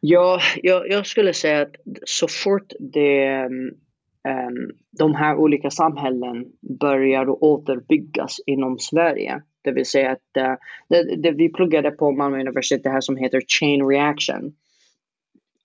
[0.00, 6.46] Ja, jag, jag skulle säga att så fort det um, de här olika samhällen
[6.80, 9.42] börjar återbyggas inom Sverige.
[9.62, 10.54] Det vill säga att uh,
[10.88, 14.54] det, det, vi pluggade på Malmö universitet det här som heter chain reaction.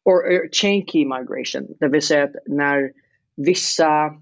[0.06, 1.76] Or, chain key migration.
[1.80, 2.91] Det vill säga att när
[3.36, 4.14] vissa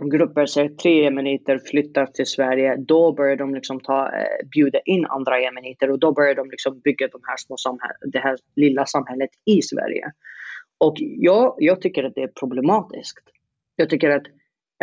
[0.00, 5.06] grupper, ser tre jemeniter, flyttar till Sverige, då börjar de liksom ta, eh, bjuda in
[5.06, 7.78] andra jemeniter och då börjar de liksom bygga de här små
[8.12, 10.12] det här lilla samhället i Sverige.
[10.78, 13.24] Och jag, jag tycker att det är problematiskt.
[13.76, 14.26] Jag tycker att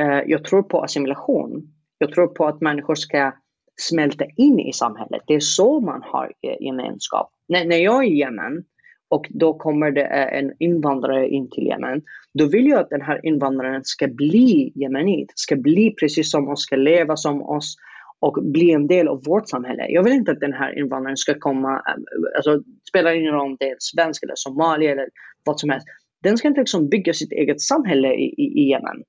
[0.02, 1.74] eh, jag tror på assimilation.
[1.98, 3.32] Jag tror på att människor ska
[3.78, 5.22] smälta in i samhället.
[5.28, 7.32] Det är så man har eh, gemenskap.
[7.48, 8.64] När, när jag är i Yemen
[9.10, 12.02] och då kommer det eh, en invandrare in till Yemen,
[12.34, 16.62] då vill jag att den här invandraren ska bli jemenit, ska bli precis som oss,
[16.62, 17.76] ska leva som oss
[18.20, 19.86] och bli en del av vårt samhälle.
[19.90, 23.58] Jag vill inte att den här invandraren ska komma, eh, alltså spelar ingen roll om
[23.60, 25.10] det är svensk eller somalier eller
[25.46, 25.88] vad som helst
[26.26, 29.04] den ska inte liksom bygga sitt eget samhälle i, i, i Yemen.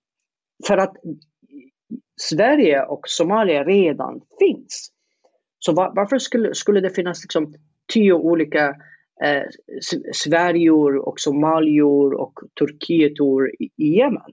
[0.66, 0.94] För att
[2.20, 4.92] Sverige och Somalia redan finns.
[5.58, 7.54] Så var, varför skulle, skulle det finnas liksom
[7.92, 8.74] tio olika
[9.24, 9.42] eh,
[10.12, 14.32] Sverior och Somalior och Turkietor i, i Yemen?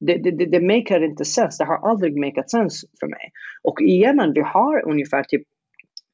[0.00, 1.58] Det, det, det maker inte sens.
[1.58, 3.32] Det har aldrig makat sens för mig.
[3.62, 5.42] Och i Yemen vi har ungefär typ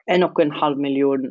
[0.07, 1.25] en och en halv miljon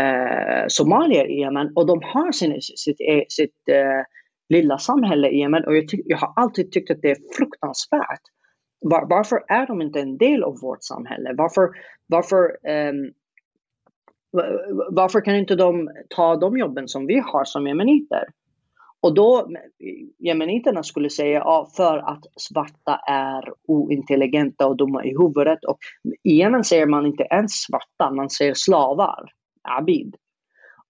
[0.00, 4.02] eh, somalier i Yemen och de har sin, sitt, sitt, sitt eh,
[4.48, 8.20] lilla samhälle i Yemen och jag, jag, har alltid tyckt att det är fruktansvärt.
[8.80, 11.34] Var, varför är de inte en del av vårt samhälle?
[11.36, 11.68] Varför,
[12.06, 12.56] varför,
[12.90, 13.12] um,
[14.90, 18.24] varför kan inte de ta de jobben som vi har som jemeniter?
[19.00, 19.48] Och då,
[20.18, 25.64] jemeniterna skulle säga ja, för att svarta är ointelligenta och dumma i huvudet.
[25.64, 25.78] Och
[26.22, 29.30] I Yemen säger man inte ens svarta, man säger slavar,
[29.62, 30.16] abid.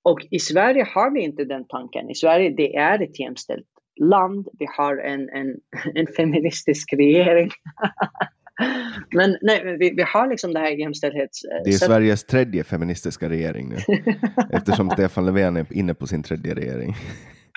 [0.02, 2.10] Och i Sverige har vi inte den tanken.
[2.10, 3.66] I Sverige det är ett jämställt
[4.00, 4.48] land.
[4.58, 5.56] Vi har en, en,
[5.94, 7.50] en feministisk regering.
[9.14, 11.42] Men nej, vi, vi har liksom det här jämställdhets...
[11.64, 13.76] Det är Sveriges tredje feministiska regering nu.
[14.50, 16.94] eftersom Stefan Löfven är inne på sin tredje regering.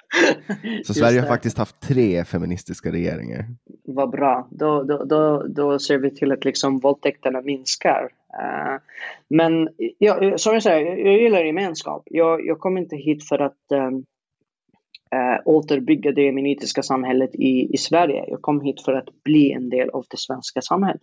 [0.85, 3.45] Så Sverige har faktiskt haft tre feministiska regeringar.
[3.83, 4.47] Vad bra.
[4.51, 8.09] Då, då, då, då ser vi till att liksom våldtäkterna minskar.
[8.33, 8.79] Uh,
[9.29, 12.03] men ja, som jag säger, jag gillar gemenskap.
[12.05, 14.05] Jag, jag kom inte hit för att um,
[15.16, 18.26] eh, återbygga det jemenitiska samhället i, i Sverige.
[18.28, 21.01] Jag kom hit för att bli en del av det svenska samhället.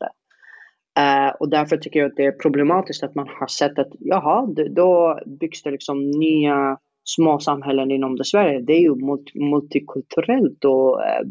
[0.99, 4.47] Eh, och därför tycker jag att det är problematiskt att man har sett att jaha,
[4.71, 8.95] då byggs det liksom nya små samhällen inom det Sverige, det är ju
[9.35, 11.23] multikulturellt och eh,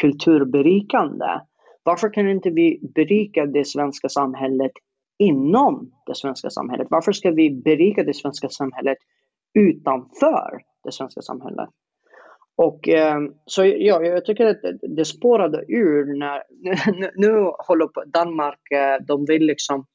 [0.00, 1.40] kulturberikande.
[1.82, 4.72] Varför kan inte vi berika det svenska samhället
[5.18, 6.86] inom det svenska samhället?
[6.90, 8.98] Varför ska vi berika det svenska samhället
[9.54, 11.68] utanför det svenska samhället?
[12.56, 14.60] Och eh, så ja, jag tycker att
[14.96, 16.42] det spårade ur när
[17.00, 19.86] nu, nu håller på Danmark, eh, de vill liksom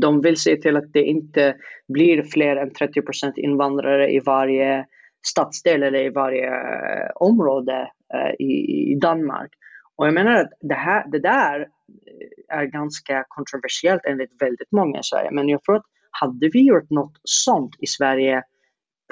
[0.00, 1.56] de vill se till att det inte
[1.88, 4.86] blir fler än 30% invandrare i varje
[5.26, 9.50] stadsdel eller i varje eh, område eh, i, Danmark.
[9.96, 14.98] Och jag menar att det, här, det där eh, är ganska kontroversiellt enligt väldigt många
[14.98, 15.30] i Sverige.
[15.30, 18.42] Men jag tror att hade vi gjort något sånt i Sverige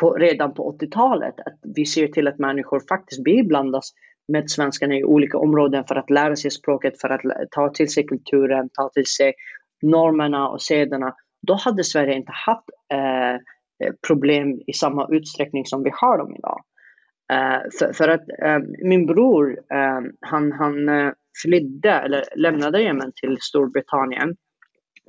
[0.01, 3.93] på, redan på 80-talet, att vi ser till att människor faktiskt biblandas
[4.29, 8.07] med svenskarna i olika områden för att lära sig språket, för att ta till sig
[8.07, 9.35] kulturen, ta till sig
[9.83, 11.15] normerna och sederna,
[11.47, 16.37] då hade Sverige inte haft eh, eh, problem i samma utsträckning som vi har dem
[16.37, 16.65] idag.
[17.33, 23.13] Eh, för, för, att eh, min bror, eh, han, han eh, flydde eller lämnade Jemen
[23.21, 24.37] till Storbritannien.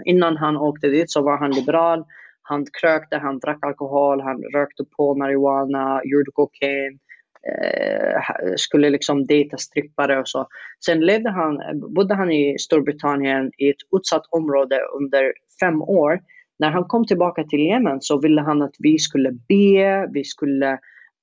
[0.06, 2.06] Innan han åkte dit så var han liberal.
[2.50, 7.00] Han krökte, han drack alkohol, han rökte på marijuana, gjorde kokain
[7.48, 8.22] eh,
[8.56, 10.48] skulle liksom dejta strippare och så.
[10.86, 11.60] Sen levde han,
[11.96, 16.20] bodde han i Storbritannien i ett utsatt område under fem år.
[16.60, 20.72] När han kom tillbaka till Yemen så ville han att vi skulle be, vi skulle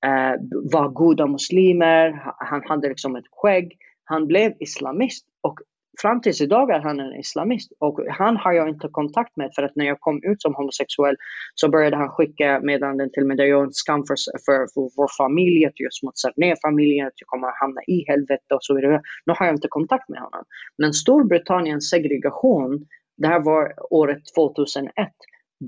[0.07, 0.35] eh,
[0.73, 2.23] vara goda muslimer.
[2.39, 3.77] Han hade liksom ett skägg.
[4.05, 5.61] Han blev islamist och
[6.03, 9.63] fram tills idag är han en islamist och han har jag inte kontakt med för
[9.63, 11.17] att när jag kom ut som homosexuell
[11.55, 14.17] så började han skicka meddelanden till mig där jag är en skam för,
[14.47, 18.05] för, för vår familj, att jag smutsar ner familjen, att jag kommer att hamna i
[18.09, 19.03] helvete och så vidare.
[19.27, 20.45] Nu har jag inte kontakt med honom.
[20.79, 22.87] Men Storbritanniens segregation,
[23.17, 24.93] det här var året 2001,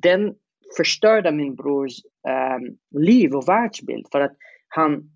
[0.03, 0.35] den
[0.77, 1.93] förstörde min brors
[2.29, 4.33] eh, liv och världsbild för att
[4.68, 5.11] han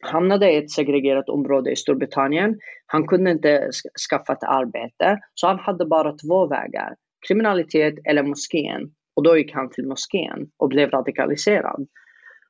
[0.00, 2.58] hamnade i ett segregerat område i Storbritannien.
[2.86, 3.70] Han kunde inte
[4.10, 6.94] skaffa ett arbete, så han hade bara två vägar.
[7.28, 8.90] Kriminalitet eller moskén.
[9.16, 11.86] Och då gick han till moskén och blev radikaliserad.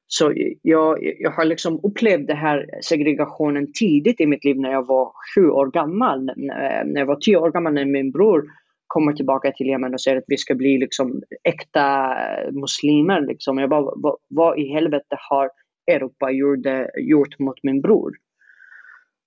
[0.06, 0.32] Så
[0.62, 5.12] jag, jag har liksom upplevt den här segregationen tidigt i mitt liv när jag var
[5.34, 6.30] sju år gammal.
[6.36, 8.44] När jag var tio år gammal när min bror
[8.86, 12.16] kommer tillbaka till Yemen och säger att vi ska bli liksom äkta
[12.52, 13.20] muslimer.
[13.20, 13.58] Liksom.
[13.58, 15.50] Jag bara, vad, vad i helvete har
[15.86, 18.12] Europa gjorde, gjort mot min bror.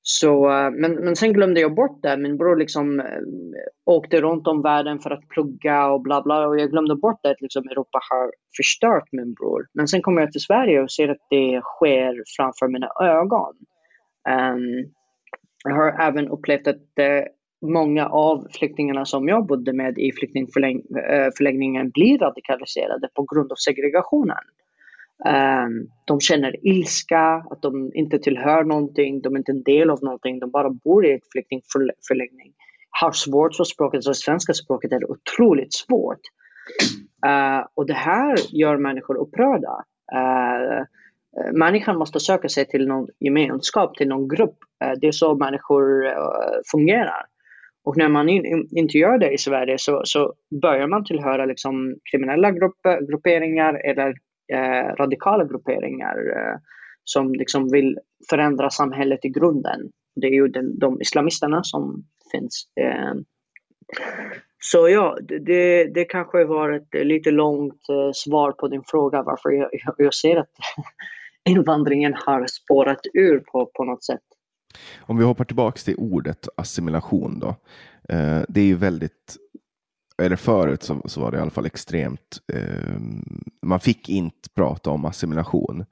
[0.01, 2.17] Så, eh, men, men sen glömde jag bort det.
[2.17, 3.05] Min bror liksom eh,
[3.85, 6.47] åkte runt om världen för att plugga och bla bla.
[6.47, 9.67] Och jag glömde bort att liksom Europa har förstört min bror.
[9.73, 13.55] Men sen kommer jag till Sverige och ser att det sker framför mina ögon.
[14.29, 14.91] Um,
[15.63, 21.89] jag har även upplevt att uh, många av flyktingarna som jag bodde med i flyktingförläggningen
[21.89, 24.37] blir radikaliserade på grund av segregationen.
[25.25, 30.03] Um, de känner ilska, att de inte tillhör någonting, de är inte en del av
[30.03, 32.53] någonting, de bara bor i ett flyktingförläggning.
[33.01, 36.21] Har svårt för språket, så svenska språket är otroligt svårt.
[37.25, 39.83] Uh, och det här gör människor upprörda.
[40.15, 40.83] Uh,
[41.53, 44.57] människan måste söka sig till någon gemenskap, till någon grupp.
[44.85, 46.13] Uh, det är så människor eh,
[46.71, 47.25] fungerar.
[47.83, 51.95] Och när man in, inte gör det i Sverige så, så börjar man tillhöra liksom
[52.11, 54.13] kriminella grupper, grupperingar eller
[54.53, 56.59] eh, radikala grupperingar eh,
[57.03, 59.91] som liksom vill förändra samhället i grunden.
[60.15, 62.67] Det är ju den, de islamisterna som finns.
[62.81, 63.13] Eh.
[64.61, 69.49] Så ja, det, det kanske var ett lite långt eh, svar på din fråga varför
[69.49, 70.49] jag, jag ser att
[71.49, 74.21] invandringen har spårat ur på, på något sätt.
[74.99, 77.47] Om vi hoppar tillbaka till ordet assimilation då.
[78.09, 79.37] Eh, det är ju väldigt
[80.19, 82.99] eller förut så, så, var det i alla fall extremt, eh,
[83.61, 85.85] man fick inte prata om assimilation.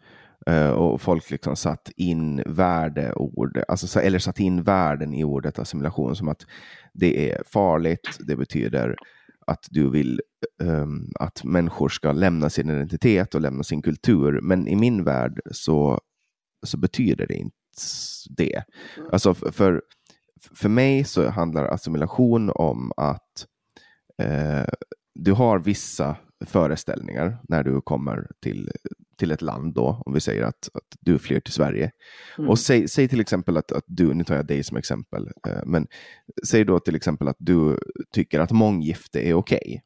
[0.48, 6.16] Eh, och folk liksom satt in värdeord, alltså, eller satt in värden i ordet assimilation
[6.16, 6.46] som att
[6.94, 8.96] det är farligt, det betyder
[9.48, 10.22] att du vill
[10.64, 14.40] um, att människor ska lämna sin identitet och lämna sin kultur.
[14.42, 16.00] Men i min värld så,
[16.66, 17.56] så betyder det inte
[18.30, 18.64] det.
[19.12, 19.82] Alltså för,
[20.56, 23.46] för mig så handlar assimilation om att
[24.22, 24.66] eh,
[25.16, 26.16] du har vissa
[26.46, 28.72] föreställningar när du kommer till,
[29.18, 31.92] till ett land då, om vi säger att, att du flyr till Sverige.
[32.38, 32.50] Mm.
[32.50, 35.66] Och säg, säg till exempel att, att du, nu tar jag dig som exempel, eh,
[35.66, 35.88] men
[36.48, 37.80] säg då till exempel att du
[38.12, 39.58] tycker att månggifte är okej.
[39.66, 39.80] Okay.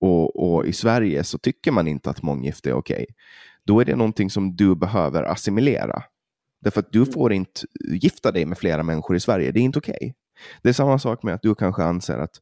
[0.00, 3.02] Och, och, i Sverige så tycker man inte att månggifte är okej.
[3.02, 3.14] Okay.
[3.64, 6.02] Då är det någonting som du behöver assimilera.
[6.60, 7.12] Därför att du mm.
[7.12, 9.96] får inte gifta dig med flera människor i Sverige, det är inte okej.
[10.00, 10.12] Okay.
[10.62, 12.40] Det är samma sak med att du kanske anser att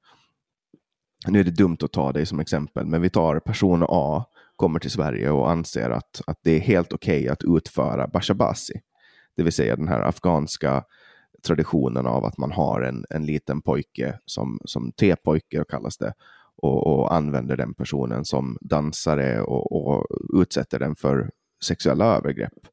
[1.26, 4.24] nu är det dumt att ta dig som exempel, men vi tar person A
[4.56, 8.80] kommer till Sverige och anser att, att det är helt okej okay att utföra bashabasi.
[9.36, 10.84] Det vill säga den här afghanska
[11.46, 16.12] traditionen av att man har en, en liten pojke som, som T-pojke kallas det
[16.56, 20.06] och, och, använder den personen som dansare och, och,
[20.40, 21.30] utsätter den för
[21.64, 22.66] sexuella övergrepp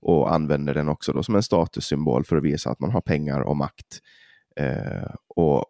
[0.00, 3.40] och använder den också då som en statussymbol för att visa att man har pengar
[3.40, 4.00] och makt.
[4.56, 5.64] Eh, och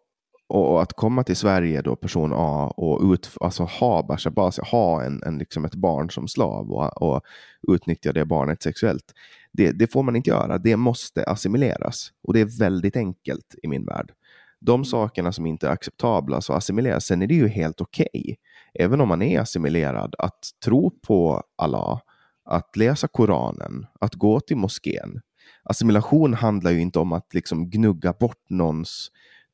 [0.47, 5.23] och, att komma till Sverige då, person A, och ut, alltså ha Bashabasi, ha en,
[5.23, 7.21] en, liksom ett barn som slav och, och
[7.67, 9.13] utnyttja det barnet sexuellt.
[9.51, 12.11] Det, det, får man inte göra, det måste assimileras.
[12.23, 14.11] Och det är väldigt enkelt i min värld.
[14.59, 14.85] De mm.
[14.85, 17.05] sakerna som inte är acceptabla så assimileras.
[17.05, 18.35] Sen är det ju helt okej, okay,
[18.73, 22.01] även om man är assimilerad, att tro på Allah,
[22.45, 25.21] att läsa Koranen, att gå till moskén.
[25.63, 29.11] Assimilation handlar ju inte om att liksom gnugga bort någons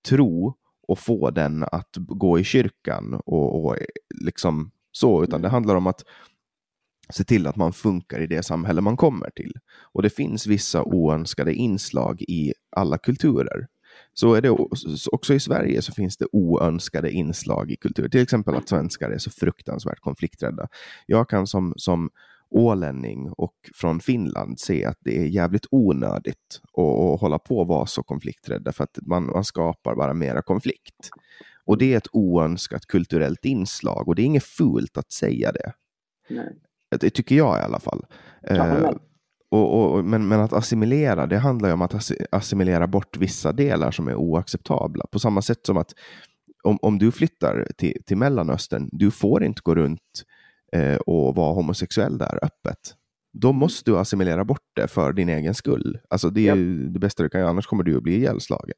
[0.09, 0.55] tro
[0.89, 3.77] och få den att gå i kyrkan och, och
[4.25, 5.53] liksom så, utan det mm.
[5.53, 6.03] handlar om att
[7.13, 9.53] se till att man funkar i det samhälle man kommer till.
[9.93, 13.67] Och det finns vissa oönskade inslag i alla kulturer.
[14.13, 14.49] Så är det
[15.11, 18.09] också i Sverige så finns det oönskade inslag i kultur.
[18.09, 20.67] Till exempel att svenskar är så fruktansvärt konflikträdda.
[21.05, 22.09] Jag kan som, som
[22.51, 27.85] ålänning och från Finland se att det är jävligt onödigt att, hålla på och vara
[27.85, 31.09] så konflikträdda för att man, man skapar bara mera konflikt.
[31.65, 35.73] Och det är ett oönskat kulturellt inslag och det är inget fult att säga det.
[36.29, 36.55] Nej.
[36.99, 38.05] Det tycker jag i alla fall.
[38.43, 38.91] Eh,
[39.51, 43.91] och, och, men, men att assimilera, det handlar ju om att assimilera bort vissa delar
[43.91, 45.05] som är oacceptabla.
[45.11, 45.93] På samma sätt som att
[46.63, 50.23] om, om du flyttar till, till Mellanöstern, du får inte gå runt
[50.72, 52.95] eh, och vara homosexuell där öppet.
[53.34, 55.99] Då måste du assimilera bort det för din egen skull.
[56.09, 56.89] Alltså det är ja.
[56.93, 58.76] det bästa du kan göra, annars kommer du att bli ihjälslagen.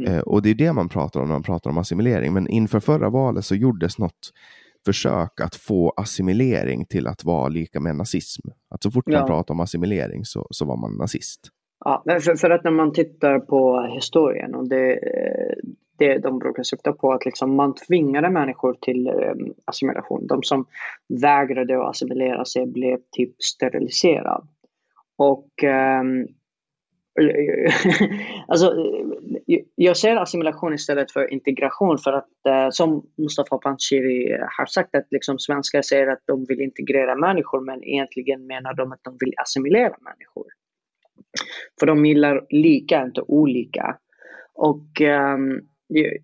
[0.00, 0.12] Mm.
[0.12, 2.32] Eh, och det är det man pratar om när man pratar om assimilering.
[2.32, 4.32] Men inför förra valet så gjordes något
[4.84, 8.48] försök att få assimilering till att vara lika med nazism.
[8.70, 9.18] Att så fort ja.
[9.18, 11.40] man pratar om assimilering så, så var man nazist.
[11.84, 14.98] Ja, för, för att när man tittar på historien och det,
[15.98, 20.26] det de brukar syfta på att liksom man tvingade människor till ehm, assimilation.
[20.26, 20.66] De som
[21.08, 24.46] vägrade att assimilera sig blev typ steriliserade.
[25.16, 26.26] Och ehm,
[28.46, 28.66] alltså,
[29.46, 34.94] eh, jag ser assimilation istället för integration för att eh, som Mustafa Panshiri har sagt
[34.94, 39.16] att liksom svenskar säger att de vill integrera människor men egentligen menar de att de
[39.20, 40.46] vill assimilera människor.
[41.80, 43.96] För de gillar lika, inte olika.
[44.54, 45.00] Och
[45.34, 45.60] um,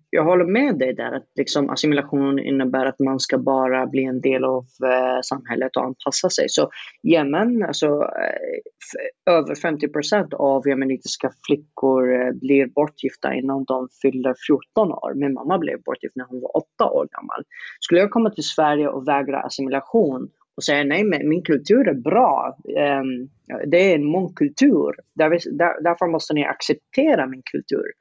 [0.09, 4.21] jag håller med dig där att liksom assimilation innebär att man ska bara bli en
[4.21, 6.49] del av eh, samhället och anpassa sig.
[6.49, 6.69] Så
[7.03, 14.35] Jemen, alltså eh, över 50 procent av jemenitiska flickor eh, blir bortgifta innan de fyller
[14.47, 15.13] 14 år.
[15.15, 17.43] Min mamma blev bortgift när hon var 8 år gammal.
[17.79, 21.93] Skulle jag komma till Sverige och vägra assimilation och säga nej, men min kultur är
[21.93, 22.57] bra.
[22.77, 23.29] Ehm,
[23.65, 24.95] det är en mångkultur.
[25.15, 27.91] Därför måste ni acceptera min kultur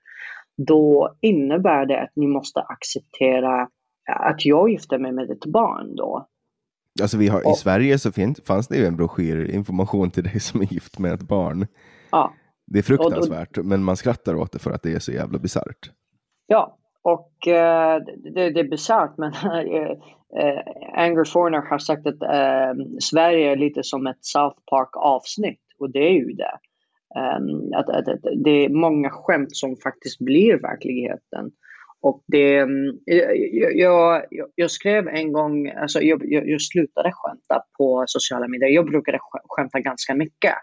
[0.56, 3.68] då innebär det att ni måste acceptera
[4.12, 6.28] att jag gifter mig med ett barn då.
[7.02, 10.24] Alltså vi har, och, I Sverige så finns, fanns det ju en broschyr, information till
[10.24, 11.66] dig som är gift med ett barn.
[12.10, 12.32] Ja.
[12.66, 15.38] Det är fruktansvärt, och, men man skrattar åt det för att det är så jävla
[15.38, 15.90] bisarrt.
[16.46, 19.96] Ja, och uh, det, det, är bisarrt, men uh,
[20.94, 22.18] Anger Forner har sagt att
[23.02, 26.58] Sverige är lite som ett South Park avsnitt och det är ju det.
[27.16, 31.50] Ehm, att, att, att, det är många skämt som faktiskt blir verkligheten.
[32.00, 34.22] Och det, ehm, jag, jag,
[34.54, 38.68] jag, skrev en gång, alltså jag, jag, slutade skämta på sociala medier.
[38.68, 40.54] Jag brukade skämta ganska mycket.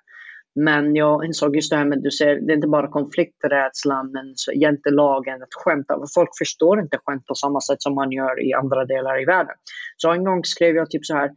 [0.56, 4.34] Men jag insåg just det här med, du ser, det är inte bara konflikträdslan, men
[4.56, 6.00] jantelagen, att skämta.
[6.16, 9.56] Folk förstår inte skämt på samma sätt som man gör i andra delar i världen.
[9.98, 11.32] Så en gång skrev jag typ så här,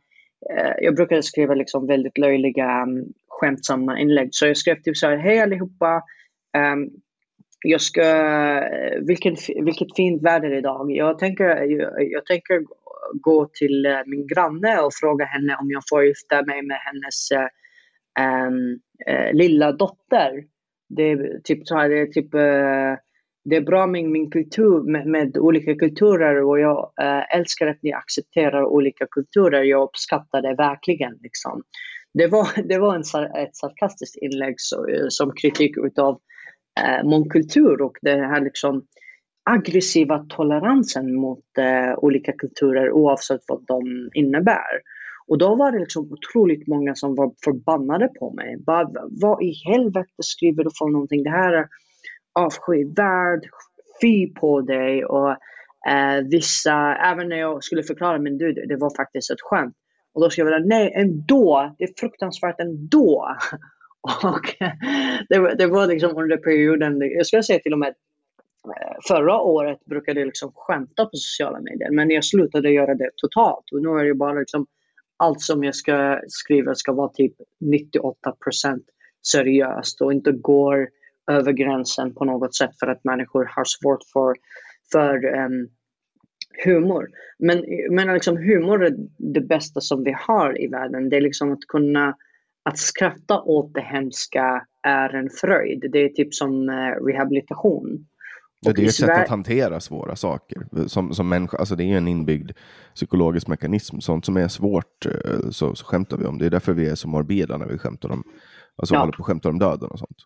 [0.50, 3.04] eh, jag brukade skriva liksom väldigt löjliga ehm,
[3.40, 4.28] skämtsamma inlägg.
[4.32, 6.02] Så jag skrev typ så här, hej allihopa.
[6.58, 6.90] Um,
[7.64, 8.02] jag ska,
[9.06, 10.90] vilken, vilket fint väder idag.
[10.90, 12.64] Jag tänker, jag, jag tänker
[13.12, 17.30] gå till eh, min granne och fråga henne om jag får gifta mig med hennes
[18.20, 18.80] um,
[19.10, 20.44] uh, lilla dotter.
[20.88, 23.02] Det är typ så här, det är typ eh,
[23.44, 26.92] det är bra med min kultur, med, med olika kulturer och jag
[27.34, 29.62] älskar att ni accepterar olika kulturer.
[29.62, 31.18] Jag uppskattar det verkligen.
[31.22, 31.62] Liksom
[32.14, 36.20] det var, det var en, ett sarkastiskt inlägg så, eh, som kritik utav
[36.80, 38.86] eh, mångkultur och den här liksom
[39.50, 44.82] aggressiva toleransen mot eh, olika kulturer oavsett vad de innebär.
[45.26, 48.56] Och då var det liksom otroligt många som var förbannade på mig.
[48.66, 51.22] Bara, vad i helvete skriver du för någonting?
[51.22, 51.66] Det här är
[52.32, 53.40] avskyvärd,
[54.02, 55.04] fy på dig.
[55.04, 55.30] Och
[55.88, 59.76] eh, vissa, även när jag skulle förklara, men du, det var faktiskt ett skämt.
[60.14, 63.36] Och då skrev jag nej ändå, det är fruktansvärt ändå.
[64.22, 64.56] Och
[65.28, 67.94] det, var, det var liksom under perioden, jag skulle säga till och med
[68.68, 73.10] eh, förra året brukade jag liksom skämta på sociala medier men jag slutade göra det
[73.16, 74.66] totalt och nu är det bara liksom
[75.16, 78.80] allt som jag ska skriva ska vara typ 98%
[79.26, 80.88] seriöst och inte går
[81.30, 84.34] över gränsen på något sätt för att människor har svårt för,
[84.92, 85.68] för um,
[86.64, 87.08] humor.
[87.38, 91.08] Men, men liksom humor är det bästa som vi har i världen.
[91.08, 92.16] Det är liksom att kunna
[92.64, 95.88] att skratta åt det hemska är en fröjd.
[95.92, 98.06] Det är typ som eh, rehabilitation.
[98.60, 100.86] Ja, det är ett sätt att hantera svåra saker.
[100.86, 102.50] Som, som människa, alltså det är en inbyggd
[102.94, 104.00] psykologisk mekanism.
[104.00, 106.38] Sånt som är svårt eh, så, så skämtar vi om.
[106.38, 108.24] Det är därför vi är så morbida när vi skämtar om,
[108.76, 109.00] alltså ja.
[109.00, 110.16] håller på att skämta om döden och sånt.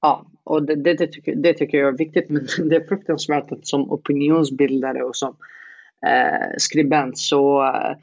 [0.00, 2.30] Ja, och det, det, det, tycker, det tycker jag är viktigt.
[2.30, 5.36] Men det är fruktansvärt att som opinionsbildare och som
[6.06, 7.96] eh, skribent så eh,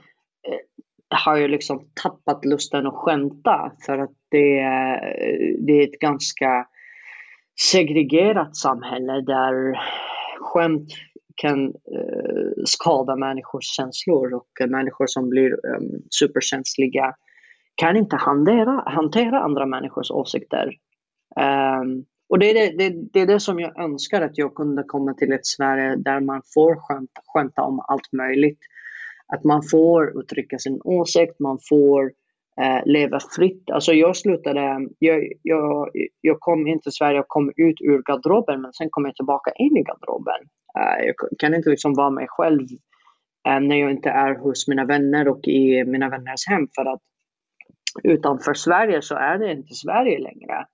[1.10, 6.68] har jag liksom tappat lusten att skämta för att det, eh, det är ett ganska
[7.72, 9.80] segregerat samhälle där
[10.40, 10.90] skämt
[11.36, 15.82] kan eh, skada människors känslor och människor som blir eh,
[16.20, 17.16] superkänsliga
[17.76, 20.74] kan inte hantera, hantera andra människors åsikter.
[21.82, 24.84] Um, och det är det, det, det, är det som jag önskar att jag kunde
[24.84, 28.60] komma till ett Sverige där man får skämta, skämta om allt möjligt.
[29.28, 32.12] Att man får uttrycka sin åsikt, man får
[32.62, 33.70] eh, leva fritt.
[33.72, 35.90] Alltså jag slutade, jag, jag,
[36.22, 39.52] jag kom in till Sverige och kom ut ur garderoben men sen kom jag tillbaka
[39.52, 40.42] in i garderoben.
[40.80, 42.68] Eh, jag kan inte liksom vara mig själv
[43.48, 47.02] eh, när jag inte är hos mina vänner och i mina vänners hem för att
[48.04, 50.66] utanför Sverige så är det inte Sverige längre.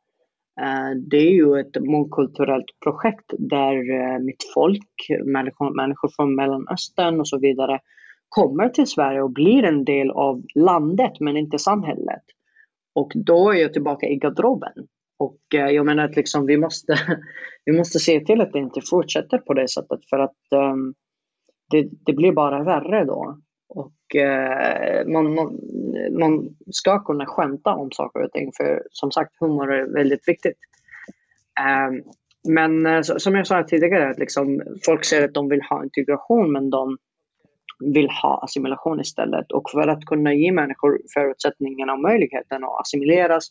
[0.62, 7.20] Eh, det är ju ett mångkulturellt projekt där eh, mitt folk, människor, människor från Mellanöstern
[7.20, 7.80] och så vidare,
[8.30, 12.24] kommer till Sverige och blir en del av landet men inte samhället.
[12.96, 14.74] Och då är jag tillbaka i garderoben.
[15.20, 16.96] Och eh, jag menar att liksom vi, måste,
[17.66, 20.94] vi måste se till att det inte fortsätter på det sättet för att um,
[21.70, 23.38] det, det blir bara värre då.
[23.76, 25.60] Och eh, man, man,
[26.20, 30.58] man, ska kunna skämta om saker och ting för som sagt humor är väldigt viktigt.
[31.60, 32.04] Eh,
[32.50, 36.70] men eh, som jag sa tidigare, liksom, folk säger att de vill ha integration men
[36.70, 36.98] de
[37.94, 39.52] vill ha assimilation istället.
[39.52, 43.48] Och för att kunna ge människor förutsättningarna och möjligheten att assimileras,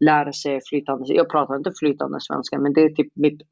[0.00, 3.42] lära sig flytande, jag pratar inte flytande svenska men det är typ mitt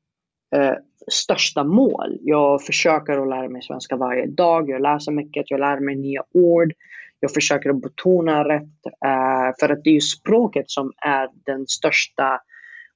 [0.57, 0.75] eh,
[1.11, 2.19] största mål.
[2.21, 4.71] Jag försöker att lära mig svenska varje dag.
[4.71, 6.73] Jag läser mycket, jag lär mig nya ord.
[7.21, 8.87] Jag försöker att betona rätt.
[9.05, 12.41] Eh, för att det är språket som är den största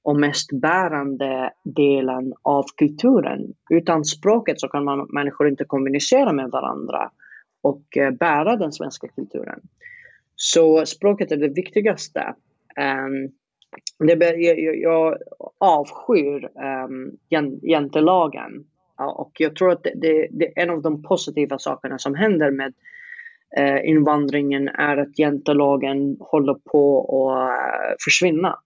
[0.03, 3.53] och mest bärande delen av kulturen.
[3.69, 7.11] Utan språket så kan man, människor inte kommunicera med varandra
[7.61, 9.59] och eh, bära den svenska kulturen.
[10.35, 12.35] Så språket är det viktigaste.
[12.79, 13.31] Um,
[13.99, 15.17] det, jag, jag
[15.57, 18.65] avskyr ehm, um, jantelagen.
[19.15, 22.51] och jag tror att det, det, det, är en av de positiva sakerna som händer
[22.51, 22.73] med
[23.59, 28.59] uh, invandringen är att jantelagen håller på att uh, försvinna.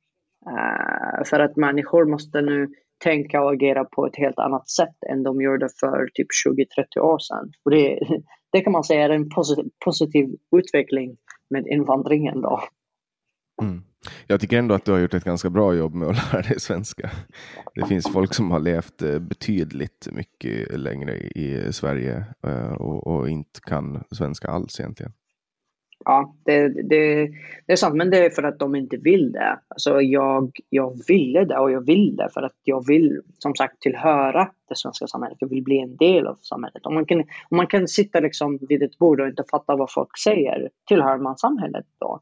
[0.47, 2.67] Uh, för att människor måste nu
[3.03, 6.27] tänka och agera på ett helt annat sätt än de gjorde för typ
[6.97, 7.51] 20-30 år sedan.
[7.65, 7.99] Och det,
[8.51, 11.17] det kan man säga är en positiv, positiv utveckling
[11.49, 12.41] med invandringen.
[12.41, 12.61] Då.
[13.61, 13.83] Mm.
[14.27, 16.59] Jag tycker ändå att du har gjort ett ganska bra jobb med att lära dig
[16.59, 17.09] svenska.
[17.75, 23.29] Det finns folk som har levt eh, betydligt mycket längre i Sverige eh, och, och
[23.29, 25.13] inte kan svenska alls egentligen.
[26.05, 27.29] Ja, det, det,
[27.65, 29.59] det, är sant, men det är för att de inte vill det.
[29.67, 33.81] Alltså jag, jag ville det och jag vill det för att jag vill som sagt
[33.81, 35.37] tillhöra det svenska samhället.
[35.39, 36.85] Jag vill bli en del av samhället.
[36.85, 39.91] Om man kan, om man kan sitta liksom vid ett bord och inte fatta vad
[39.91, 42.19] folk säger, tillhör man samhället då?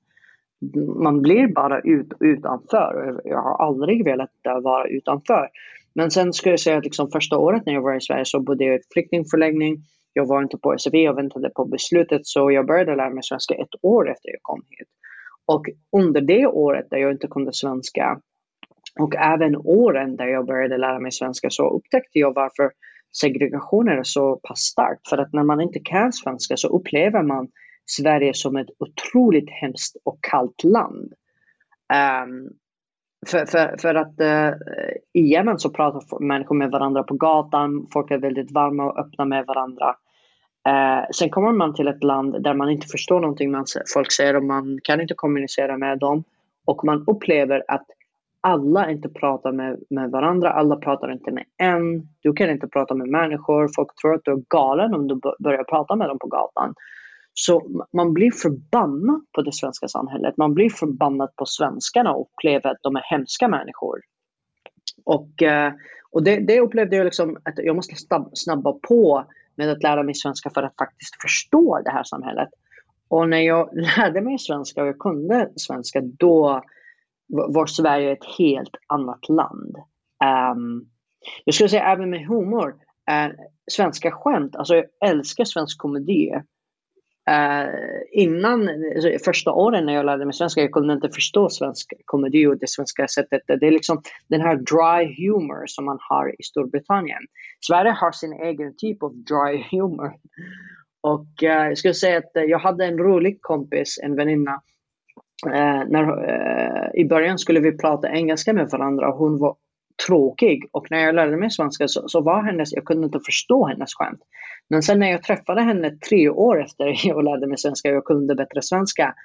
[0.95, 3.21] Man blir bara ut, utanför.
[3.23, 4.31] Jag har aldrig velat
[4.63, 5.49] vara utanför.
[5.93, 8.39] Men sen skulle jag säga att liksom första året när jag var i Sverige så
[8.39, 9.77] bodde jag i ett flyktingförläggning.
[10.13, 13.53] Jag var inte på SFI och väntade på beslutet så jag började lära mig svenska
[13.53, 14.87] ett år efter jag kom hit.
[15.45, 18.19] Och under det året där jag inte kunde svenska
[18.99, 22.71] och även åren där jag började lära mig svenska så upptäckte jag varför
[23.21, 24.99] segregationen är så pass stark.
[25.09, 27.47] För att när man inte kan svenska så upplever man
[27.85, 31.13] Sverige som ett otroligt hemskt och kallt land.
[32.23, 32.49] Um,
[33.27, 34.57] för, för, för att uh,
[35.13, 39.25] i Yemen så pratar människor med varandra på gatan, folk är väldigt varma och öppna
[39.25, 39.95] med varandra.
[40.69, 44.35] Uh, sen kommer man till ett land där man inte förstår någonting man, folk säger
[44.35, 46.23] och man kan inte kommunicera med dem.
[46.65, 47.85] Och man upplever att
[48.41, 52.07] alla inte pratar med, med varandra, alla pratar inte med en.
[52.21, 55.63] Du kan inte prata med människor, folk tror att du är galen om du börjar
[55.63, 56.73] prata med dem på gatan.
[57.37, 60.37] Så man blir förbannad på det svenska samhället.
[60.37, 63.99] Man blir förbannad på svenskarna och upplever att de är hemska människor.
[65.03, 65.73] Och, eh,
[66.11, 67.95] och det, det upplevde jag liksom att jag måste
[68.33, 69.25] snabba på
[69.55, 72.49] med att lära mig svenska för att faktiskt förstå det här samhället.
[73.07, 76.63] Och när jag lärde mig svenska och jag kunde svenska då
[77.27, 79.75] var Sverige ett helt annat land.
[80.55, 80.89] Um,
[81.45, 82.69] jag skulle säga även med humor,
[83.11, 83.35] uh,
[83.71, 86.41] svenska skämt, alltså jag älskar svensk komedi.
[87.29, 87.69] Uh,
[88.11, 92.47] innan, alltså, första åren när jag lärde mig svenska, jag kunde inte förstå svensk komedi
[92.47, 93.41] och det svenska sättet.
[93.47, 97.21] Det är liksom den här dry humor som man har i Storbritannien.
[97.67, 100.13] Sverige har sin egen typ av dry humor.
[101.01, 104.61] Och uh, jag skulle säga att eh, jag hade en rolig kompis, en väninna.
[105.87, 109.55] när, I början skulle vi prata engelska med varandra och hon var
[110.07, 110.69] tråkig.
[110.71, 113.93] Och när jag lärde mig svenska så, så var hennes, jag kunde inte förstå hennes
[113.93, 114.21] skämt.
[114.69, 118.05] Men sen när jag träffade henne tre år efter jag lärde mig svenska och jag
[118.05, 119.15] kunde bättre svenska,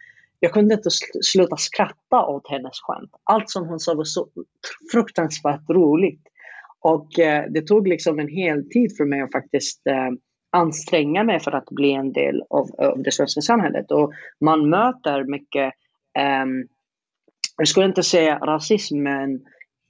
[0.41, 0.91] jag kunde inte
[1.23, 3.11] sluta skratta åt hennes skämt.
[3.25, 4.29] Allt som hon sa var så
[4.93, 6.23] fruktansvärt roligt.
[6.81, 10.11] Och eh, det tog liksom en hel tid för mig att faktiskt eh,
[10.53, 13.91] anstränga mig för att bli en del av, av det svenska samhället.
[13.91, 15.73] Och man möter mycket,
[16.18, 16.47] eh,
[17.57, 19.41] jag skulle inte säga rasism, men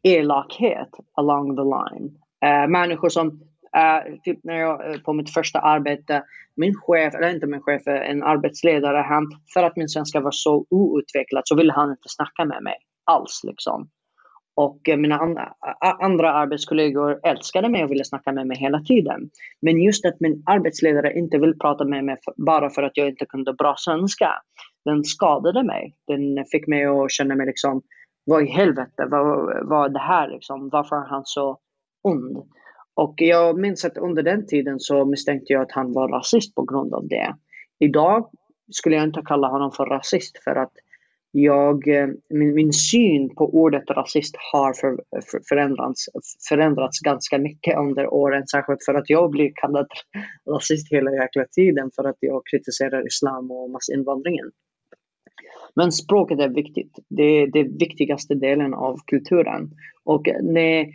[0.02, 2.10] elakhet along the line.
[2.44, 3.28] Uh, människor som,
[3.76, 6.22] uh, typ när jag eh, på mitt första arbete,
[6.56, 10.66] min chef, eller inte min chef, en arbetsledare, han, för att min svenska var så
[10.70, 12.74] outvecklad så ville han inte snacka med mig
[13.04, 13.40] alls.
[13.44, 13.88] Liksom.
[14.54, 15.52] Och mina andra,
[16.00, 19.30] andra arbetskollegor älskade mig och ville snacka med mig hela tiden.
[19.62, 23.26] Men just att min arbetsledare inte vill prata med mig bara för att jag inte
[23.26, 24.32] kunde bra svenska,
[24.84, 25.94] den skadade mig.
[26.06, 27.82] Den fick mig att känna mig liksom,
[28.24, 30.68] vad i helvete, vad, vad är det här liksom?
[30.68, 31.58] Varför är han så
[32.02, 32.36] ond?
[32.94, 36.62] Och jag minns att under den tiden så misstänkte jag att han var rasist på
[36.62, 37.34] grund av det.
[37.78, 38.30] Idag
[38.70, 40.72] skulle jag inte kalla honom för rasist för att
[41.32, 45.00] jag, eh, min, min syn på ordet rasist har för,
[45.30, 46.04] för, förändrats,
[46.48, 48.46] förändrats ganska mycket under åren.
[48.46, 49.86] Särskilt för att jag blir kallad
[50.50, 54.50] rasist hela jäkla tiden för att jag kritiserar islam och massinvandringen.
[55.74, 56.98] Men språket är viktigt.
[57.08, 59.70] Det är den viktigaste delen av kulturen.
[60.04, 60.86] Och när,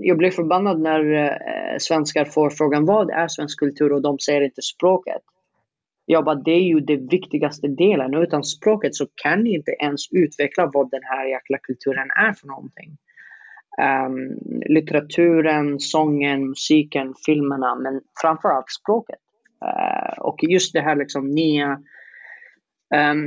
[0.00, 4.40] jag blir förbannad när eh, svenskar får frågan vad är svensk kultur och de säger
[4.40, 5.22] inte språket.
[6.10, 8.14] Jag bara, det är ju den viktigaste delen.
[8.14, 12.46] Utan språket så kan ni inte ens utveckla vad den här jäkla kulturen är för
[12.46, 12.96] någonting.
[14.06, 14.38] Um,
[14.74, 19.18] litteraturen, sången, musiken, filmerna, men framförallt språket.
[19.64, 21.78] Uh, och just det här liksom nya,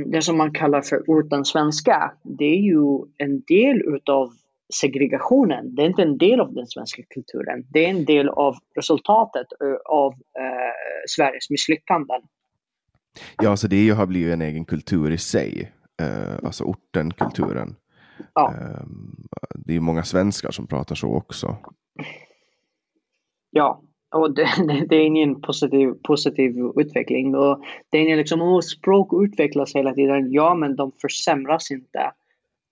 [0.06, 4.32] det som man kallar för orten svenska, det är ju en del utav
[4.74, 5.74] segregationen.
[5.74, 7.66] Det är inte en del av den svenska kulturen.
[7.68, 9.46] Det är en del av resultatet
[9.84, 10.18] av uh,
[11.08, 12.22] Sveriges misslyckanden.
[13.42, 15.72] Ja, alltså det har blivit en egen kultur i sig.
[16.02, 17.76] Uh, alltså orten-kulturen.
[18.34, 18.54] Ja.
[18.54, 18.86] Uh,
[19.54, 21.56] det är många svenskar som pratar så också.
[23.50, 23.82] Ja,
[24.12, 24.48] och det,
[24.88, 27.34] det, är ingen positiv, positiv utveckling.
[27.34, 27.60] Och
[27.90, 30.32] det är liksom, oh, språk utvecklas hela tiden.
[30.32, 31.98] Ja, men de försämras inte.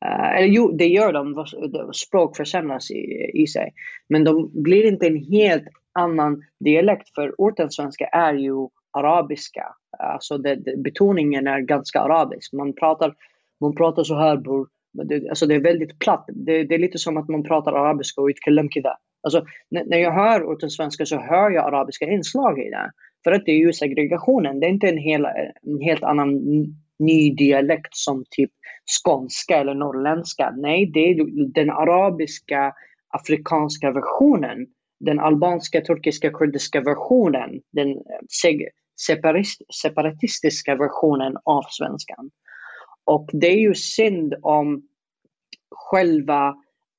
[0.04, 1.46] Uh, eller jo, det gör de.
[1.92, 3.72] Språk försämras i, i sig.
[4.08, 7.14] Men de blir inte en helt annan dialekt.
[7.14, 9.66] För orten svenska är ju arabiska.
[9.98, 12.52] Alltså det, det, betoningen är ganska arabisk.
[12.52, 13.14] Man pratar,
[13.60, 14.68] man pratar så här bror.
[14.92, 16.24] Det, alltså det är väldigt platt.
[16.28, 18.96] Det, det, är lite som att man pratar arabiska och ytkallam kida.
[19.22, 22.90] Alltså när jag hör orten svenska så hör jag arabiska inslag i det.
[23.24, 24.60] För att det är ju segregationen.
[24.60, 25.24] Det är inte en, hel,
[25.62, 26.40] en helt annan
[26.98, 28.50] ny dialekt som typ
[29.02, 30.50] skånska eller norrländska.
[30.56, 31.14] Nej, det är
[31.52, 32.74] den arabiska
[33.08, 34.66] afrikanska versionen.
[35.00, 37.60] Den albanska, turkiska, kurdiska versionen.
[37.72, 39.42] Den eh,
[39.82, 42.30] separatistiska versionen av svenskan.
[43.04, 44.82] Och det är ju synd om
[45.70, 46.48] själva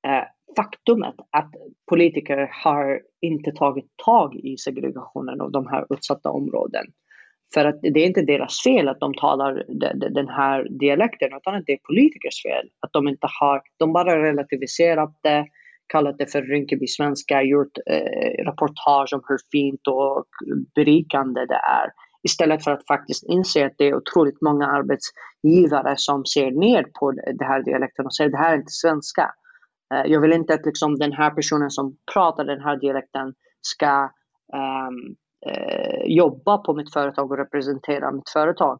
[0.06, 0.24] eh,
[0.56, 1.50] faktumet att
[1.90, 6.90] politiker har inte tagit tag i segregationen och de här utsatta områdena.
[7.54, 9.64] För att det är inte deras fel att de talar
[10.14, 12.68] den här dialekten utan det är politikers fel.
[12.80, 15.46] Att de inte har, de bara relativiserat det,
[15.86, 20.26] kallat det för Rinkeby svenska, gjort eh, reportage om hur fint och
[20.74, 21.90] berikande det är.
[22.22, 27.12] Istället för att faktiskt inse att det är otroligt många arbetsgivare som ser ner på
[27.12, 29.30] den här dialekten och säger att det här är inte svenska.
[29.92, 34.10] Eh, jag vill inte att liksom den här personen som pratar den här dialekten ska
[34.52, 35.16] um,
[35.50, 38.78] uh, jobba på mitt företag och representera mitt företag.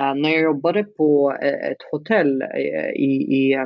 [0.00, 2.42] Uh, när jag jobbade på ett hotell
[2.96, 3.56] i, i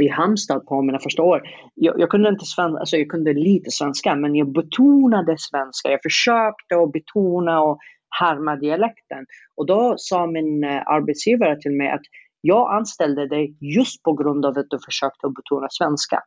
[0.00, 1.42] i Halmstad på mina första år.
[1.74, 5.90] Jag, jag, kunde inte svenska, alltså jag kunde lite svenska, men jag betonade svenska.
[5.90, 7.78] Jag försökte att betona och
[8.20, 9.26] härma dialekten.
[9.56, 12.02] Och då sa min arbetsgivare till mig att
[12.42, 16.22] jag anställde dig just på grund av att du försökte att betona svenska.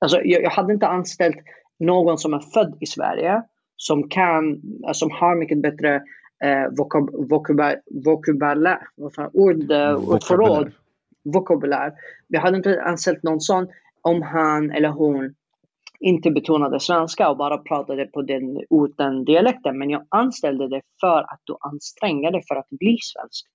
[0.00, 1.36] Alltså, jag, jag hade inte anställt
[1.78, 3.42] någon som är född i Sverige,
[3.76, 4.52] som kan,
[4.86, 5.94] eh, som har mycket bättre
[6.44, 8.78] eh, vokab, vokabulär, vokabulär,
[9.32, 10.72] ord, eh, ordförråd
[11.24, 11.92] vokabulär.
[12.28, 13.68] Vi hade inte anställt någon sån
[14.02, 15.34] om han eller hon
[16.00, 19.78] inte betonade svenska och bara pratade på den orten dialekten.
[19.78, 23.46] Men jag anställde det för att du ansträngde dig för att bli svensk.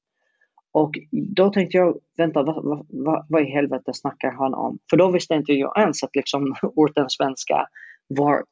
[0.73, 4.79] Och då tänkte jag, vänta, vad, vad, vad, vad i helvete snackar han om?
[4.89, 7.67] För då visste inte jag ens att liksom orten svenska
[8.07, 8.43] var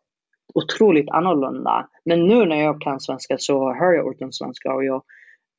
[0.53, 1.89] otroligt annorlunda.
[2.05, 5.03] Men nu när jag kan svenska så hör jag orten svenska och jag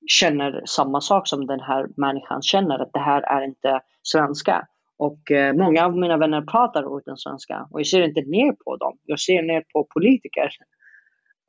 [0.07, 4.67] känner samma sak som den här människan känner, att det här är inte svenska.
[4.97, 8.99] Och eh, många av mina vänner pratar utlandssvenska och jag ser inte ner på dem.
[9.05, 10.51] Jag ser ner på politiker.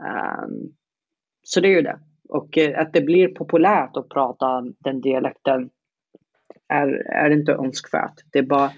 [0.03, 0.76] Um,
[1.43, 1.99] så det är ju det.
[2.34, 5.69] Och eh, att det blir populärt att prata den dialekten
[6.69, 8.13] är, är inte önskvärt.
[8.31, 8.71] Det är bara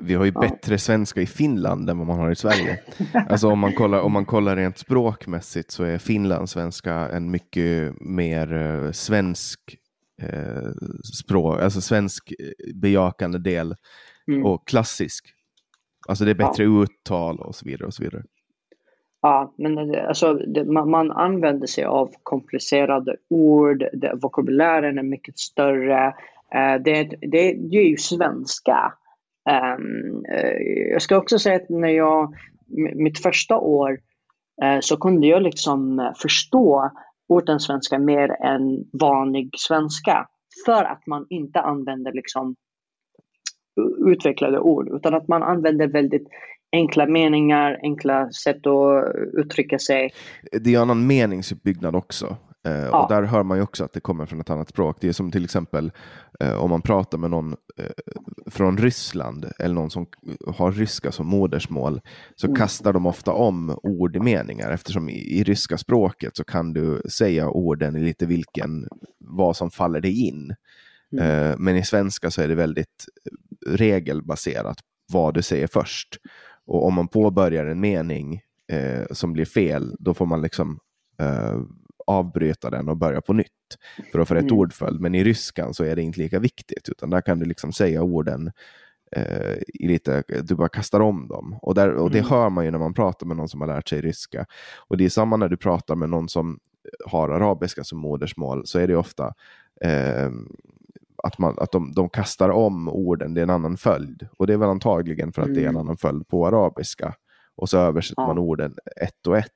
[0.00, 0.40] vi har ju Ja.
[0.40, 2.80] bättre svenska i Finland än vad man har i Sverige.
[3.28, 8.52] Alltså om man kollar, om man kollar rent språkmässigt så är finlandssvenska en mycket mer
[8.52, 9.60] eh, svensk
[10.22, 10.70] eh,
[11.22, 13.74] språk, alltså svensk eh, bejakande del
[14.28, 14.44] Mm.
[14.46, 15.26] och klassisk.
[16.08, 18.22] Alltså det är bättre uttal och så vidare och så vidare.
[19.22, 25.38] Ja, men alltså, det, man, man använder sig av komplicerade ord, det, vokabulären är mycket
[25.38, 26.06] större.
[26.54, 28.92] Eh, det, det, det är ju svenska.
[29.50, 30.62] Ehm, eh,
[30.92, 32.34] jag ska också säga att när jag,
[32.94, 33.98] mitt första år
[34.62, 36.90] eh, så kunde jag liksom eh, förstå förstå
[37.28, 40.28] ortensvenska mer än vanlig svenska.
[40.66, 42.56] För att man inte använder liksom
[44.06, 46.28] utvecklade ord utan att man använder väldigt
[46.72, 50.10] enkla meningar, enkla sätt att uttrycka sig.
[50.52, 52.36] Det är ju annan meningsuppbyggnad också.
[52.66, 53.02] Eh, Ja.
[53.02, 54.96] Och där hör man ju också att det kommer från ett annat språk.
[55.00, 55.92] Det är som till exempel
[56.40, 57.86] eh, om man pratar med någon eh,
[58.50, 60.06] från Ryssland eller någon som
[60.46, 62.00] har ryska som modersmål
[62.36, 62.56] så Mm.
[62.56, 67.02] kastar de ofta om ord i meningar eftersom i, i ryska språket så kan du
[67.10, 70.54] säga orden i lite vilken, vad som faller dig in.
[71.12, 71.24] Mm.
[71.50, 73.04] Eh, men i svenska så är det väldigt
[73.66, 74.76] regelbaserat
[75.12, 76.08] vad du säger först.
[76.66, 78.40] Och om man påbörjar en mening
[78.72, 80.78] eh, som blir fel, då får man liksom
[81.20, 81.60] eh,
[82.06, 83.48] avbryta den och börja på nytt
[84.12, 84.58] för att få rätt Mm.
[84.58, 85.00] ordföljd.
[85.00, 88.02] Men i ryskan så är det inte lika viktigt, utan där kan du liksom säga
[88.02, 88.50] orden
[89.16, 91.58] eh, i lite, du bara kastar om dem.
[91.62, 92.30] Och, där, och det Mm.
[92.30, 94.46] hör man ju när man pratar med någon som har lärt sig ryska.
[94.88, 96.58] Och det är samma när du pratar med någon som
[97.06, 99.34] har arabiska som modersmål, så är det ofta
[99.80, 100.30] eh,
[101.22, 104.28] att, man, att de, de kastar om orden, det är en annan följd.
[104.38, 105.80] Och det är väl antagligen för att det är en Mm.
[105.80, 107.14] annan följd på arabiska.
[107.56, 108.26] Och så översätter Ja.
[108.26, 109.48] man orden ett och ett.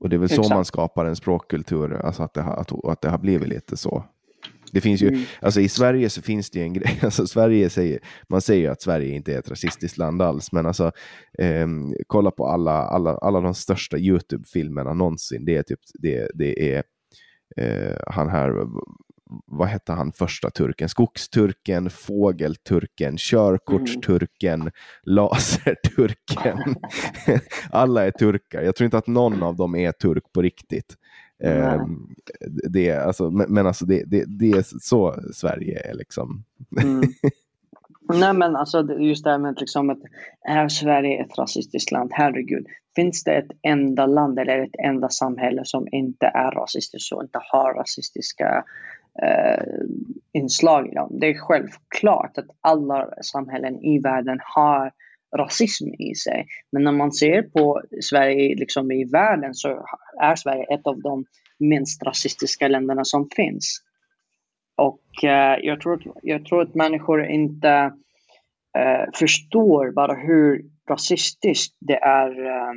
[0.00, 0.54] Och det är väl så Exakt.
[0.54, 4.04] man skapar en språkkultur, alltså att det, har, att, att det har blivit lite så.
[4.72, 5.20] Det finns ju, Mm.
[5.42, 7.98] alltså i Sverige så finns det ju en grej, alltså Sverige säger,
[8.28, 10.92] man säger ju att Sverige inte är ett rasistiskt land alls, men alltså
[11.38, 16.74] ehm, kolla på alla, alla, alla de största YouTube-filmerna någonsin, det är typ, det, det
[16.74, 16.82] är
[17.56, 18.66] eh, han här,
[19.46, 20.88] vad hette han första turken?
[20.88, 24.70] Skogsturken, fågelturken, körkortsturken,
[25.02, 26.58] laserturken.
[27.70, 28.62] Alla är turkar.
[28.62, 30.96] Jag tror inte att någon av dem är turk på riktigt.
[31.42, 31.86] Eh,
[32.70, 36.44] det, alltså, men, alltså det, det, det är så Sverige är liksom.
[36.82, 37.02] Mm.
[38.14, 39.98] Nej men alltså just det här med liksom att
[40.48, 42.10] är Sverige ett rasistiskt land?
[42.14, 42.66] Herregud.
[42.96, 47.38] Finns det ett enda land eller ett enda samhälle som inte är rasistiskt och inte
[47.42, 48.64] har rasistiska
[49.22, 49.64] eh,
[50.32, 51.18] inslag i dem?
[51.20, 54.92] Det är självklart att alla samhällen i världen har
[55.36, 56.46] rasism i sig.
[56.72, 59.86] Men när man ser på Sverige liksom i världen så
[60.20, 61.24] är Sverige ett av de
[61.58, 63.80] minst rasistiska länderna som finns.
[64.76, 67.92] Och eh, jag, tror, att- jag tror att människor inte
[68.78, 72.46] eh, förstår bara hur rasistiskt det är.
[72.46, 72.72] eh,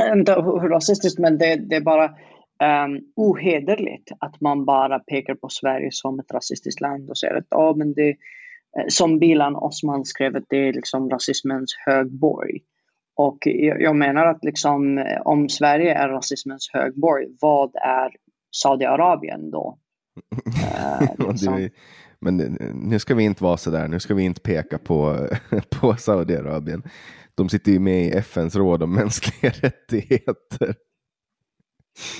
[0.00, 2.14] eh inte hur rasistiskt, men det, det är bara
[2.60, 7.52] um, ohederligt att man bara pekar på Sverige som ett rasistiskt land och säger att
[7.52, 12.60] oh, men det, eh, som Bilan Osman skrev att det är liksom rasismens högborg.
[13.16, 13.38] Och
[13.80, 18.10] jag, menar att liksom, eh, om Sverige är rasismens högborg, vad är
[18.56, 19.78] Saudiarabien då?
[21.18, 21.56] Och liksom.
[21.56, 21.70] det,
[22.20, 22.36] men
[22.74, 25.28] nu ska vi inte vara sådär, nu ska vi inte peka på,
[25.80, 26.82] på Saudiarabien.
[27.34, 30.74] De sitter ju med i FNs råd om mänskliga rättigheter.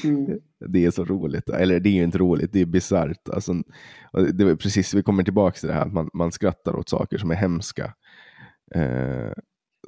[0.05, 0.41] Mm.
[0.69, 1.49] Det är så roligt.
[1.49, 3.29] Eller det är ju inte roligt, det är bisarrt.
[3.29, 3.53] Alltså,
[4.13, 7.19] det är precis, vi kommer tillbaka till det här, att man, man skrattar åt saker
[7.19, 7.95] som är hemska.
[8.75, 9.33] Eh,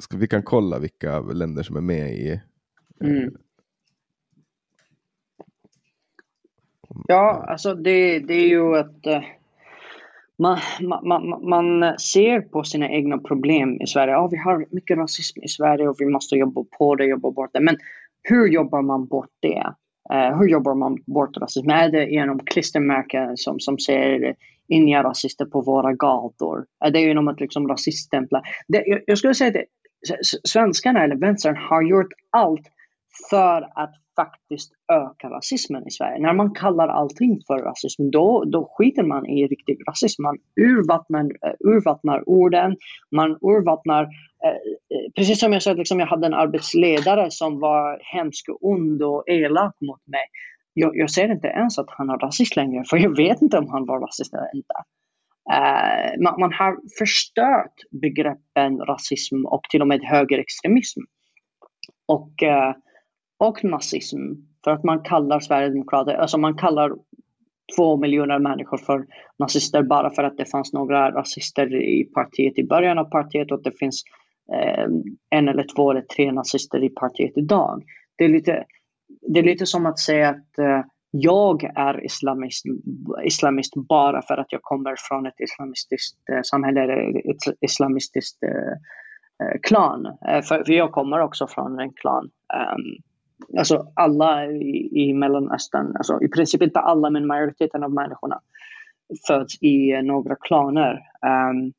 [0.01, 2.41] ska, vi kan kolla vilka länder som är med i...
[3.05, 3.35] Mm.
[7.09, 9.23] Ja, alltså det, det är ju att eh,
[10.39, 10.59] man,
[11.03, 14.13] man, man, ser på sina egna problem i Sverige.
[14.13, 17.51] Ja, vi har mycket rasism i Sverige och vi måste jobba på det, jobba bort
[17.53, 17.61] det.
[17.61, 17.77] Men
[18.23, 19.65] hur jobbar man bort det?
[20.13, 21.71] Uh, hur jobbar man bort rasism?
[21.71, 24.35] Är det genom klistermärken som, som säger
[24.69, 26.65] inga rasister på våra gator?
[26.85, 28.43] Är det genom att liksom rasiststämpla?
[28.69, 29.65] Det, jag, jag skulle säga att det,
[30.49, 32.67] svenskarna eller vänstern har gjort allt
[33.31, 36.23] för att faktiskt öka rasismen i Sverige.
[36.23, 40.23] När man kallar allting för rasism, då, då skiter man i riktig rasism.
[40.23, 42.77] Man urvattnar, eh, urvattnar orden,
[43.11, 44.09] man urvattnar
[44.45, 48.59] Eh, eh, precis som jag sa, liksom jag hade en arbetsledare som var hemsk och
[48.61, 50.25] ond och elak mot mig.
[50.75, 53.69] Jag, jag ser inte ens att han är rasist längre, för jag vet inte om
[53.69, 54.75] han var rasist eller inte.
[55.53, 61.01] Uh, man, man, har förstört begreppen rasism och till och med högerextremism.
[62.09, 62.75] Och, uh,
[63.39, 64.19] och nazism.
[64.65, 66.93] För att man kallar Sverigedemokrater, alltså man kallar
[67.77, 69.07] två miljoner människor för
[69.39, 73.63] nazister bara för att det fanns några rasister i partiet i början av partiet och
[73.63, 74.03] det finns
[74.53, 74.87] Eh,
[75.31, 77.83] en eller två eller tre nazister i partiet idag.
[78.17, 78.65] Det är lite,
[79.29, 82.65] det är lite som att säga att eh, jag är islamist,
[83.25, 88.73] islamist bara för att jag kommer från ett islamistiskt eh, samhälle eller ett islamistiskt eh,
[89.47, 90.07] eh klan.
[90.07, 92.31] Eh, för, för, jag kommer också från en klan.
[92.75, 98.41] Um, alltså alla i, i Mellanöstern, alltså i princip inte alla men majoriteten av människorna
[99.27, 100.93] föds i eh, några klaner
[101.51, 101.73] um,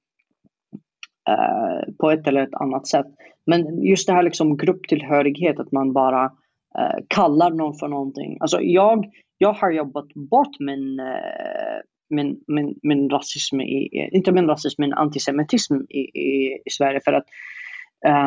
[1.30, 3.06] eh, på ett eller ett annat sätt.
[3.46, 6.24] Men just det här liksom grupptillhörighet, att man bara
[6.80, 8.38] eh, kallar någon för någonting.
[8.40, 9.06] Alltså jag,
[9.38, 14.94] jag har jobbat bort min, eh, min, min, min rasism, i, inte min rasism, min
[14.94, 17.26] antisemitism i, i, i Sverige för att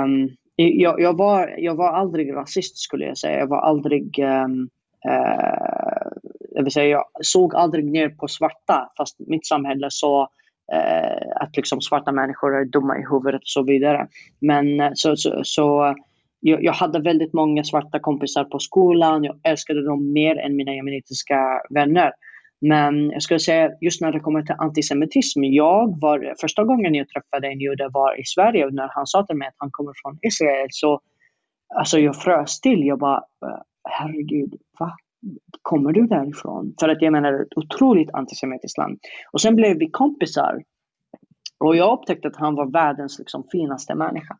[0.05, 3.39] um, jag, jag, var, jag var aldrig rasist skulle jag säga.
[3.39, 4.19] Jag var aldrig...
[4.19, 4.69] Um,
[5.09, 6.13] uh,
[6.51, 10.29] jag, vill säga, jag såg aldrig ner på svarta fast mitt samhälle sa
[10.73, 14.09] eh, att liksom svarta människor är dumma i huvudet och så vidare.
[14.41, 15.95] Men eh, så, så, så
[16.41, 19.25] jag, jag, hade väldigt många svarta kompisar på skolan.
[19.25, 22.13] Jag älskade dem mer än mina jemenitiska vänner.
[22.61, 25.45] Men jag skulle säga just när det kommer till antisemitism.
[25.45, 29.27] Jag var, första gången jag träffade en jude var i Sverige och när han sa
[29.27, 31.01] till mig att han kommer från Israel så
[31.75, 32.87] alltså jag frös till.
[32.87, 33.59] Jag bara, eh,
[33.89, 34.97] herregud, va?
[35.63, 36.75] Kommer du därifrån?
[36.81, 38.99] För att jag menar ett otroligt antisemitiskt land.
[39.33, 40.63] Och sen blev vi kompisar.
[41.65, 44.37] Och jag upptäckte att han var världens liksom, finaste människa.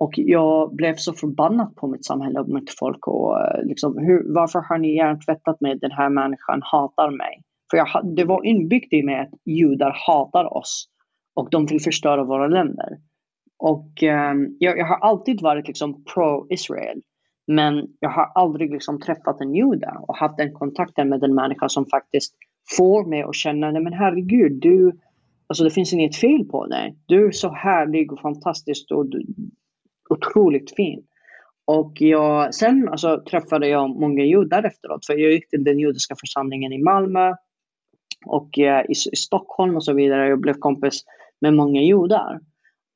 [0.00, 3.06] Och jag blev så förbannad på mitt samhälle och mitt folk.
[3.06, 5.78] Och eh, liksom, hur, varför har ni hjärntvättat mig?
[5.78, 7.42] Den här människan hatar mig.
[7.70, 10.88] För jag, det var inbyggt i mig att judar hatar oss
[11.34, 12.98] och de vill förstöra våra länder.
[13.58, 17.00] Och um, jag, jag, har alltid varit liksom pro-Israel.
[17.50, 21.68] Men jag har aldrig liksom träffat en jude och haft den kontakten med en människa
[21.68, 22.34] som faktiskt
[22.76, 24.92] får mig att känna, nej men herregud, du,
[25.46, 26.96] alltså det finns inget fel på dig.
[27.06, 29.26] Du är så härlig och fantastisk och du,
[30.10, 31.02] otroligt fin.
[31.64, 36.14] Och jag, sen alltså, träffade jag många judar efteråt, för jag gick till den judiska
[36.20, 37.34] församlingen i Malmö
[38.26, 40.28] och eh, i, i, Stockholm och så vidare.
[40.28, 41.04] Jag blev kompis
[41.40, 42.40] med många judar.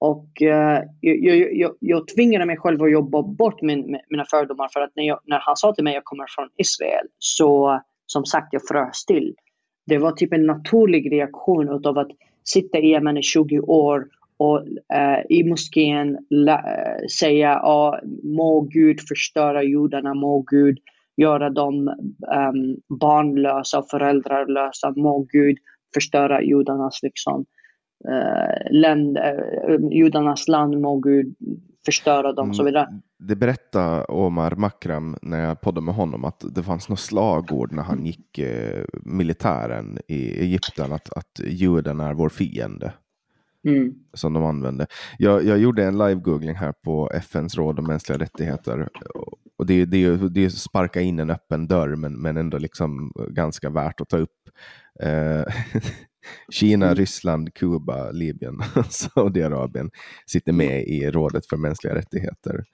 [0.02, 4.80] Och eh, jag, jag, jag, tvingade mig själv att jobba bort min, mina fördomar för
[4.80, 8.24] att när, jag, när han sa till mig att jag kommer från Israel så som
[8.24, 9.34] sagt jag frös till.
[9.86, 12.10] Det var typ en naturlig reaktion av att
[12.44, 18.60] sitta i Yemen i 20 år och eh, i moskén la, eh, säga oh, må
[18.60, 20.78] Gud förstöra judarna, må Gud
[21.16, 25.58] göra dem um, barnlösa och föräldralösa, må Gud
[25.94, 27.44] förstöra judarnas liksom,
[28.08, 31.34] uh, land, uh, judarnas land, må Gud
[31.84, 32.72] förstöra dem och så mm.
[32.72, 33.00] vidare.
[33.18, 37.82] Det berättade Omar Makram när jag poddade med honom att det fanns något slagord när
[37.82, 42.92] han gick eh, militären i Egypten att, att juden är vår fiende.
[43.68, 43.94] Mm.
[44.14, 44.86] Som de använde.
[45.18, 48.88] Jag, jag gjorde en live-googling här på FNs råd om mänskliga rättigheter.
[49.58, 53.70] Och det, det, det är sparka in en öppen dörr men, men ändå liksom ganska
[53.70, 54.48] värt att ta upp.
[55.00, 55.44] Eh,
[56.48, 56.96] Kina, mm.
[56.96, 59.90] Ryssland, Kuba, Libyen och Saudiarabien
[60.26, 62.64] sitter med i rådet för mänskliga rättigheter.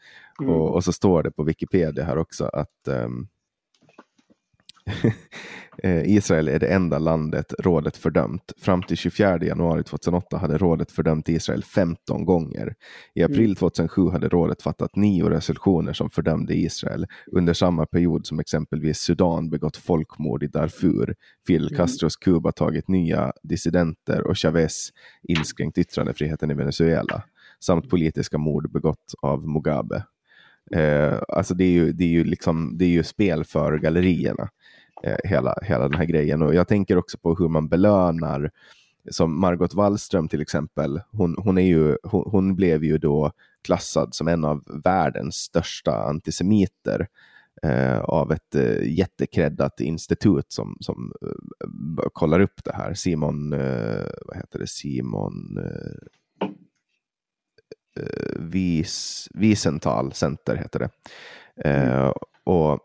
[0.40, 0.52] Mm.
[0.52, 3.28] Och, och, så står det på Wikipedia här också att um,
[5.84, 8.52] Israel är det enda landet rådet fördömt.
[8.58, 12.74] Fram till 24 januari 2008 hade rådet fördömt Israel 15 gånger.
[13.14, 13.54] I april mm.
[13.54, 17.06] 2007 hade rådet fattat nio resolutioner som fördömde Israel.
[17.32, 21.14] Under samma period som exempelvis Sudan begått folkmord i Darfur,
[21.46, 21.76] Fidel mm.
[21.76, 24.90] Castros Kuba tagit nya dissidenter och Chavez
[25.22, 27.22] inskränkt yttrandefriheten i Venezuela
[27.60, 30.04] samt politiska mord begått av Mugabe.
[30.74, 34.42] Eh, alltså det är, ju, det, är ju liksom, det är ju spel för gallerierna
[34.42, 34.48] eh,
[35.24, 36.42] hela, hela den här grejen.
[36.42, 38.50] Och jag tänker också på hur man belönar,
[39.10, 44.14] som Margot Wallström till exempel, hon, hon, är ju, hon, hon blev ju då klassad
[44.14, 47.08] som en av världens största antisemiter
[47.62, 52.94] eh, av ett eh, jättekreddat institut som, som eh, kollar upp det här.
[52.94, 56.48] Simon, eh, vad heter det, Simon eh,
[58.02, 60.90] eh Vis, Wiesenthal Center heter det.
[61.64, 62.12] Eh, mm.
[62.44, 62.80] och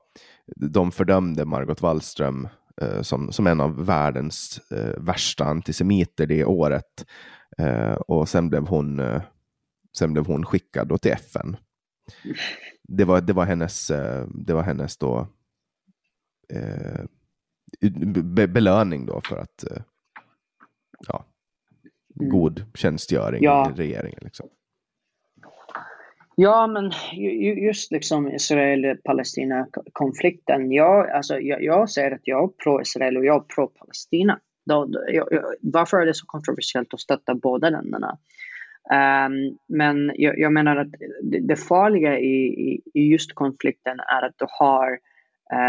[0.55, 2.47] de fördömde Margot Wallström
[2.81, 7.05] eh, som, som en av världens eh, värsta antisemiter det året.
[7.57, 9.21] Eh, och sen blev hon, eh,
[9.97, 11.57] sen blev hon skickad till FN.
[12.83, 15.27] Det var, det var hennes, eh, det var hennes då,
[16.53, 17.05] eh,
[18.23, 19.63] be, belöning då för att
[21.07, 21.25] ja,
[22.19, 22.29] mm.
[22.29, 23.71] god tjänstgöring ja.
[23.71, 24.19] i regeringen.
[24.21, 24.49] Liksom.
[26.35, 26.91] Ja, men
[27.63, 30.71] just liksom Israel-Palestina-konflikten.
[30.71, 34.39] Jag, alltså, jag, jag säger att jag är pro-Israel och jag är pro-Palestina.
[35.61, 38.17] varför är det så kontroversiellt att stötta båda länderna?
[38.91, 40.91] Um, men jag, jag, menar att
[41.23, 44.91] det, det farliga i, i, i, just konflikten är att du har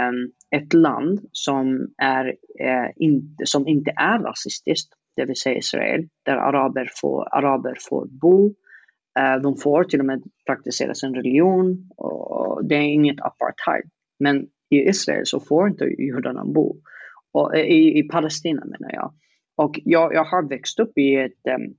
[0.08, 5.58] um, ett land som, är, eh, uh, inte, som inte är rasistiskt, det vill säga
[5.58, 8.54] Israel, där araber får, araber får bo.
[9.18, 11.90] Uh, de får till och med praktisera sin religion.
[11.96, 13.90] Och det är inget apartheid.
[14.18, 16.76] Men i Israel så får inte judarna bo.
[17.32, 19.12] Och, eh, i, I Palestina menar jag.
[19.56, 21.74] Och jag, jag har växt upp i ett um,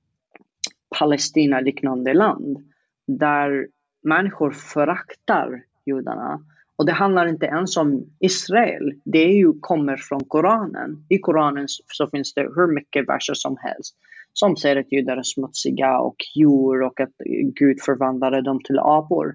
[0.98, 2.58] Palestina-liknande land
[3.06, 3.68] där
[4.02, 6.40] människor föraktar judarna.
[6.76, 8.92] Och det handlar inte ens om Israel.
[9.04, 11.06] Det är ju, kommer från Koranen.
[11.08, 13.96] I Koranen så finns det hur mycket verser som helst
[14.38, 17.14] som säger att judar är smutsiga och djur och att
[17.54, 19.34] Gud förvandlade dem till apor.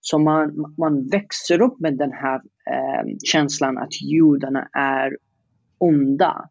[0.00, 2.40] Så man, man växer upp med den här
[2.70, 5.16] eh, känslan att judarna är
[5.78, 6.48] onda.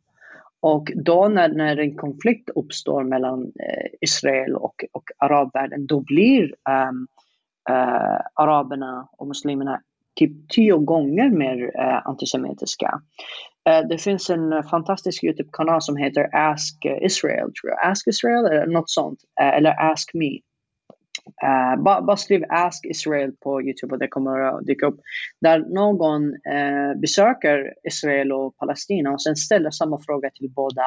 [0.59, 6.43] Och då när, när en konflikt uppstår mellan eh, Israel och, och arabvärlden, då blir
[6.43, 6.91] eh,
[7.75, 9.81] eh, araberna och muslimerna
[10.15, 13.01] typ tio gånger mer eh, antisemitiska.
[13.69, 17.91] Eh, det finns en fantastisk YouTube-kanal som heter Ask Israel, tror jag.
[17.91, 19.19] Ask Israel eller något sånt.
[19.41, 20.39] Eh, eller Ask Me.
[21.43, 24.99] Eh, uh, bara, bara skriv Ask Israel på Youtube och det kommer att dyka upp.
[25.41, 30.85] Där någon uh, besöker Israel och Palestina och sen ställer samma fråga till båda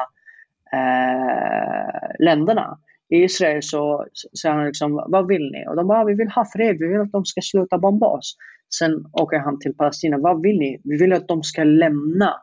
[0.73, 2.77] uh, länderna.
[3.09, 4.05] I Israel så
[4.41, 5.67] säger han liksom, vad vill ni?
[5.67, 8.37] Och de bara, vi vill ha fred, vi vill att de ska sluta bomba oss.
[8.79, 10.81] Sen åker han till Palestina, vad vill ni?
[10.83, 12.33] Vi vill att de ska lämna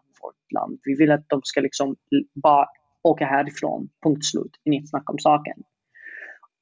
[0.50, 0.78] vårt land.
[0.84, 1.96] Vi vill att de ska liksom
[2.34, 2.66] bara
[3.02, 4.52] åka härifrån, punkt slut.
[4.64, 5.62] Inget snack om saken.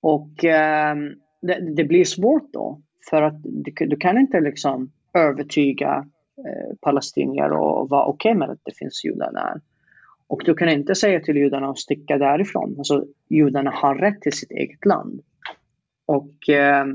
[0.00, 0.96] Och eh,
[1.42, 2.82] det, det, blir svårt då.
[3.10, 6.06] För att du, du kan inte liksom övertyga
[6.38, 9.60] eh, palestinier och vara okej okay med att det finns judar där.
[10.26, 12.74] Och du kan inte säga till judarna att sticka därifrån.
[12.78, 15.20] Alltså, judarna har rätt till sitt eget land.
[16.06, 16.86] Och eh,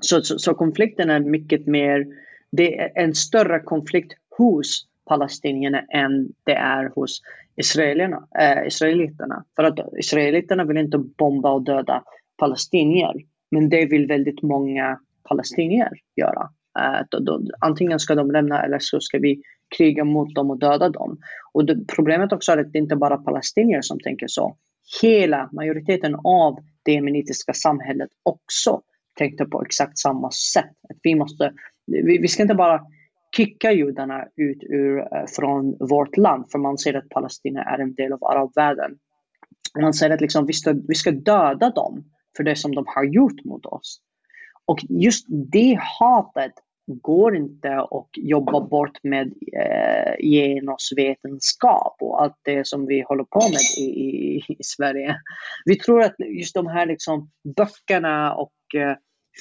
[0.00, 2.06] så, så, så, konflikten är mycket mer,
[2.52, 7.20] det är en större konflikt hos palestinierna än det är hos
[7.56, 9.44] israelerna, eh, israeliterna.
[9.56, 12.02] För att israeliterna vill inte bomba och döda
[12.38, 13.14] palestinier.
[13.50, 16.48] Men det vill väldigt många palestinier göra.
[16.78, 19.42] Eh, då, då, antingen ska de lämna eller så ska vi
[19.78, 21.18] kriga mot dem och döda dem.
[21.52, 24.56] Och det, problemet också är att det inte bara är palestinier som tänker så.
[25.02, 28.82] Hela majoriteten av det jemenitiska samhället också
[29.18, 30.76] tänkte på exakt samma sätt.
[30.88, 31.52] Att vi, måste,
[31.86, 32.80] vi, vi ska inte bara
[33.36, 37.94] kicka judarna ut ur, eh, från vårt land för man ser att Palestina är en
[37.94, 38.98] del av arabvärlden.
[39.80, 42.04] Man säger att liksom, vi, ska, vi ska döda dem
[42.36, 44.00] för det som de har gjort mot oss.
[44.64, 46.52] Och just det hatet
[46.86, 53.40] går inte att jobba bort med eh, genusvetenskap och allt det som vi håller på
[53.40, 55.16] med i, i, i Sverige.
[55.64, 58.96] Vi tror att just de här liksom böckerna och eh,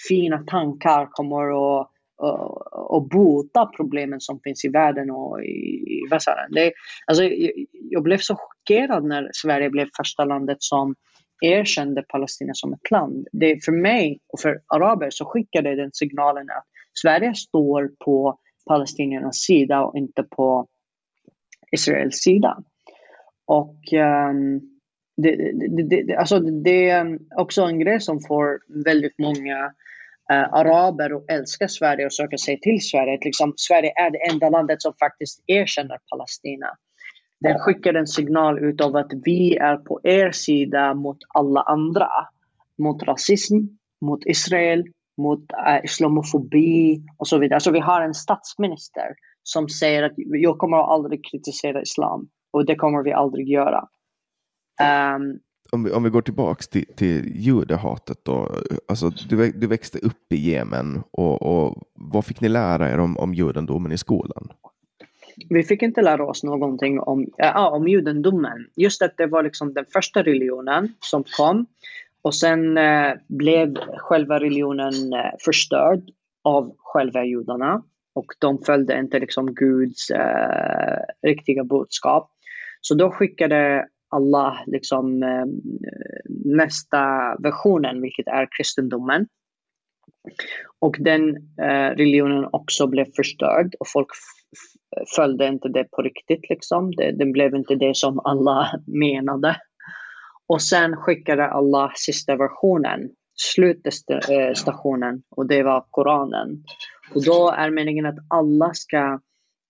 [0.09, 6.07] fina tankar kommer att och, och bota problemen som finns i världen och i, i
[6.11, 6.71] västvärlden.
[7.07, 10.95] alltså, jag, jag blev så chockerad när Sverige blev första landet som
[11.41, 13.27] erkände Palestina som ett land.
[13.31, 16.65] Det, för mig och för araber så skickade det den signalen att
[17.01, 20.67] Sverige står på palestiniernas sida och inte på
[21.71, 22.57] Israels sida.
[23.45, 23.75] Och
[24.29, 24.61] um,
[25.17, 29.73] det, det, det, alltså det är också en grej som får väldigt många
[30.33, 33.19] uh, araber att älska Sverige och söka sig till Sverige.
[33.21, 36.67] Liksom, Sverige är det enda landet som faktiskt erkänner Palestina.
[37.41, 42.09] Den skickar en signal utav att vi är på er sida mot alla andra.
[42.77, 43.55] Mot rasism,
[44.01, 44.83] mot Israel,
[45.17, 47.55] mot äh, islamofobi och så vidare.
[47.55, 52.75] Alltså vi har en statsminister som säger att jag kommer aldrig kritisera islam och det
[52.75, 53.87] kommer vi aldrig göra.
[55.15, 55.39] Um,
[55.71, 58.55] om, vi, om vi går tillbaka till, till judehatet då.
[58.87, 63.17] Alltså, du, du växte upp i Jemen och, och vad fick ni lära er om,
[63.17, 64.51] om judendomen i skolan?
[65.49, 68.67] vi fick inte lära oss någonting om, äh, om judendomen.
[68.75, 71.65] Just att det var liksom den första religionen som kom.
[72.21, 76.01] Och sen äh, blev själva religionen äh, förstörd
[76.43, 77.83] av själva judarna.
[78.15, 82.31] Och de följde inte liksom Guds äh, riktiga budskap.
[82.81, 85.45] Så då skickade Allah liksom eh,
[86.45, 89.27] nästa versionen, vilket är kristendomen.
[90.79, 94.07] Och den eh, religionen också blev förstörd och folk
[95.15, 96.49] följde inte det på riktigt.
[96.49, 96.91] Liksom.
[96.91, 99.55] Det, den blev inte det som alla menade.
[100.47, 106.63] Och sen skickade Allah sista versionen, slutstationen, och det var Koranen.
[107.15, 109.19] Och då är meningen att alla ska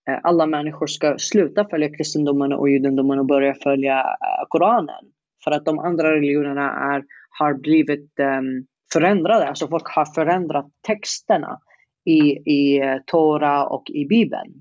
[0.10, 5.06] Eh, alla människor ska sluta följa kristendomen och judendomen och börja följa eh, Koranen.
[5.44, 7.04] För att de andra religionerna är,
[7.40, 11.60] har blivit um, förändrade, alltså folk har förändrat texterna
[12.06, 12.20] i,
[12.52, 14.54] i eh, Tora och i Bibeln.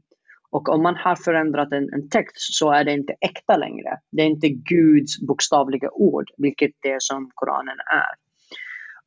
[0.50, 3.98] Och om man har förändrat en, en, text så är det inte äkta längre.
[4.12, 8.14] Det är inte Guds bokstavliga ord, vilket det är som Koranen är.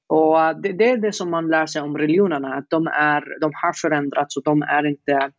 [0.08, 3.52] Och det, det, är det som man lär sig om religionerna, att de, är, de
[3.54, 5.32] har förändrats och de är inte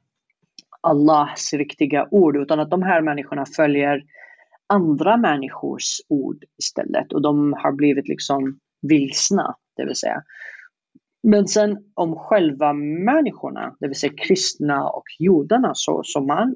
[0.82, 4.02] Allahs riktiga ord, utan att de här människorna följer
[4.66, 7.12] andra människors ord istället.
[7.12, 10.22] Och de har blivit liksom vilsna, det vill säga.
[11.22, 16.54] Men sen om själva människorna, det vill säga kristna och judarna, så, så man,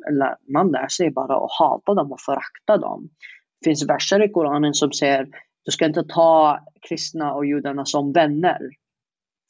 [0.52, 3.08] man lär sig bara att hata dem och förakta dem.
[3.60, 5.28] Det finns verser i Koranen som säger
[5.66, 6.58] du ska inte ta
[6.88, 8.58] kristna och judarna som vänner.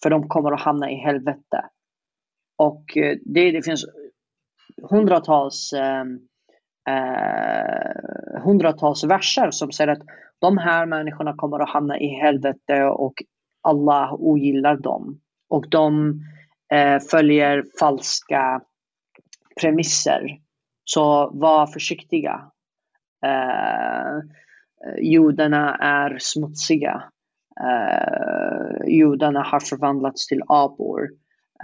[0.02, 1.64] För de kommer att hamna i helvete.
[2.56, 3.86] Och eh, det, det finns
[4.82, 6.04] hundratals, eh,
[6.88, 10.02] eh, hundratals verser som säger att
[10.38, 13.14] de här människorna kommer att hamna i helvete och
[13.62, 15.20] Allah ogillar dem.
[15.48, 16.20] Och de
[16.72, 18.60] eh, följer falska
[19.60, 20.38] premisser.
[20.84, 22.50] Så var försiktiga.
[23.26, 24.20] Eh,
[25.02, 27.02] judarna är smutsiga.
[27.60, 31.08] Eh, judarna har förvandlats till apor.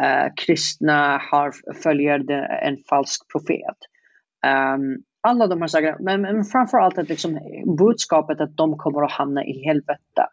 [0.00, 1.52] Eh, kristna har,
[1.82, 2.30] följer
[2.62, 3.76] en falsk profet.
[4.74, 7.38] Um, alla de här sakerna, men, men framförallt att liksom,
[7.78, 10.26] budskapet att de kommer att hamna i helvete.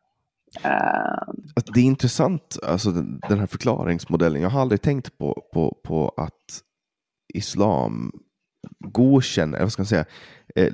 [0.66, 1.34] Uh...
[1.74, 4.42] Det är intressant, alltså den, den, här förklaringsmodellen.
[4.42, 6.64] Jag har aldrig tänkt på, på, på att
[7.34, 8.12] islam
[8.80, 10.06] godkänner, vad ska man säga,
[10.56, 10.74] eh,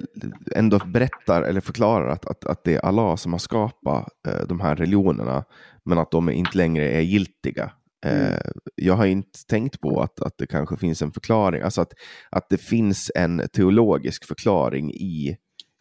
[0.56, 4.60] ändå berättar eller förklarar att, att, att det är Allah som har skapat eh, de
[4.60, 5.44] här religionerna,
[5.84, 7.72] men att de inte längre är giltiga.
[8.06, 8.32] Mm.
[8.32, 11.94] Eh, jag har inte tänkt på att, att det kanske finns en förklaring, alltså att,
[12.30, 15.38] att det finns en teologisk förklaring i,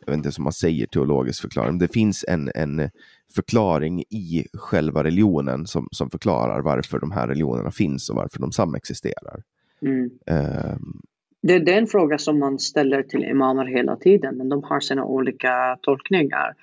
[0.07, 2.91] jag vet inte om man säger teologisk förklaring, det finns en, en
[3.35, 8.53] förklaring i själva religionen som, som förklarar varför de här religionerna finns och varför de
[8.53, 9.43] samexisterar.
[9.83, 10.11] Mm.
[10.27, 11.01] Um,
[11.43, 14.81] det, det, är en fråga som man ställer till imamer hela tiden, men de har
[14.81, 16.55] sina olika tolkningar.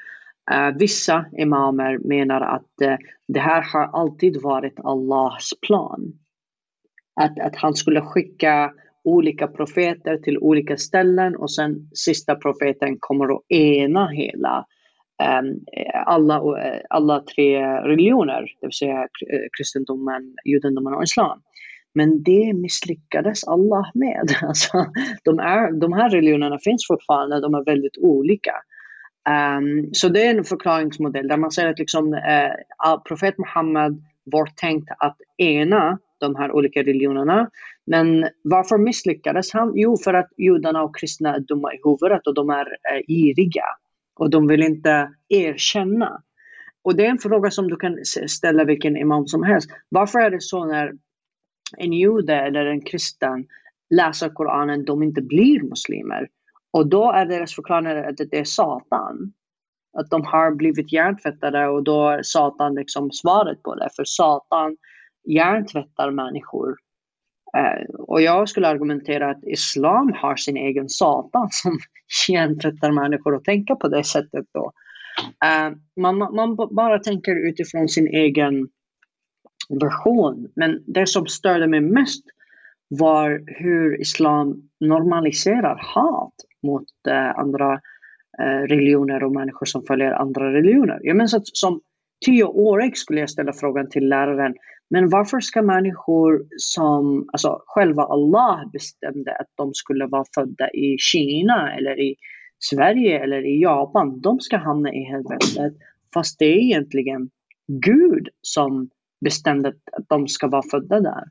[0.52, 2.98] Eh, vissa imamer menar att eh,
[3.28, 6.14] det här har alltid varit Allahs plan.
[7.16, 8.74] Att, att han skulle skicka
[9.04, 14.66] olika profeter till olika ställen och sen sista profeten kommer att ena hela
[15.24, 16.42] ehm, eh, alla,
[16.90, 19.08] alla tre religioner, det vill säga
[19.58, 21.42] kristendomen, judendomen och islam.
[21.94, 24.36] Men det misslyckades Allah med.
[24.42, 24.86] Alltså,
[25.24, 28.54] de, är, de här religionerna finns fortfarande, de är väldigt olika.
[29.30, 34.46] Um, så det är en förklaringsmodell där man säger att liksom, uh, profet Muhammed var
[34.46, 37.50] tänkt att ena de här olika religionerna.
[37.86, 39.72] Men varför misslyckades han?
[39.76, 43.66] Jo, för att judarna och kristna är dumma i huvudet och de är uh, giriga
[44.16, 46.22] Och de vill inte erkänna.
[46.84, 49.70] Och det är en fråga som du kan ställa vilken imam som helst.
[49.90, 50.94] Varför är det så när
[51.78, 53.46] en jude eller en kristen
[53.90, 56.28] läser Koranen, de inte blir muslimer.
[56.72, 59.34] Och då är deras förklaring att det är Satan.
[59.98, 63.90] Att de har blivit hjärntvättade och då är Satan liksom svaret på det.
[63.96, 64.78] För Satan
[65.28, 66.76] hjärntvättar människor.
[67.58, 71.80] Eh, och jag skulle argumentera att Islam har sin egen Satan som
[72.30, 74.72] hjärntvättar människor och tänka på det sättet då.
[75.46, 75.72] Eh,
[76.02, 78.68] man, man bara tänker utifrån sin egen
[79.82, 80.52] version.
[80.56, 82.24] Men det som störde mig mest
[82.88, 87.74] var hur islam normaliserar hat mot eh, andra
[88.40, 91.00] eh, religioner och människor som följer andra religioner.
[91.04, 91.82] Jag minns att som
[92.26, 94.56] tioårig skulle jag ställa frågan till läraren,
[94.90, 100.98] men varför ska människor som, alltså själva Allah bestämde att de skulle vara födda i
[101.00, 102.16] Kina eller i
[102.60, 105.74] Sverige eller i Japan, de ska hamna i helvetet.
[106.14, 107.30] Fast det är egentligen
[107.68, 108.90] Gud som
[109.26, 111.24] bestämde att de ska vara födda där.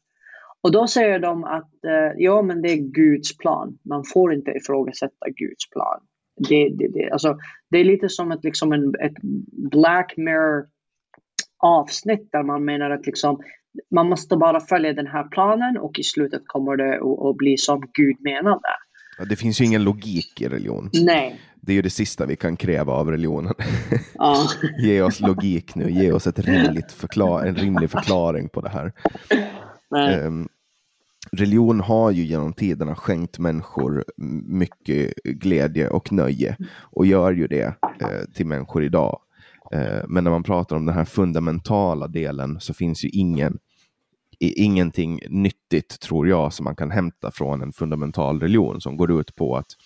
[0.62, 3.78] Och då säger de att eh, ja, men det är Guds plan.
[3.84, 6.00] Man får inte ifrågasätta Guds plan.
[6.48, 7.38] Det, det, det, alltså,
[7.70, 9.22] det är lite som ett, liksom en, ett
[9.70, 10.66] Black Mirror
[11.58, 13.42] avsnitt där man menar att liksom,
[13.94, 17.56] man måste bara följa den här planen och i slutet kommer det att, att bli
[17.56, 18.68] som Gud menade.
[19.18, 20.90] Ja, det finns ju ingen logik i religion.
[20.92, 21.40] Nej.
[21.62, 23.54] Det är ju det sista vi kan kräva av religionen.
[24.14, 24.48] Ja.
[24.78, 28.92] ge oss logik nu, ge oss ett rimligt förklar en rimlig förklaring på det här.
[30.26, 30.48] Um,
[31.32, 34.04] religion har ju genom tiderna skänkt människor
[34.46, 39.20] mycket glädje och nöje och gör ju det eh, till människor idag.
[39.72, 43.58] Eh, men när man pratar om den här fundamentala delen så finns ju ingen,
[44.40, 49.34] ingenting nyttigt, tror jag, som man kan hämta från en fundamental religion som går ut
[49.34, 49.76] på att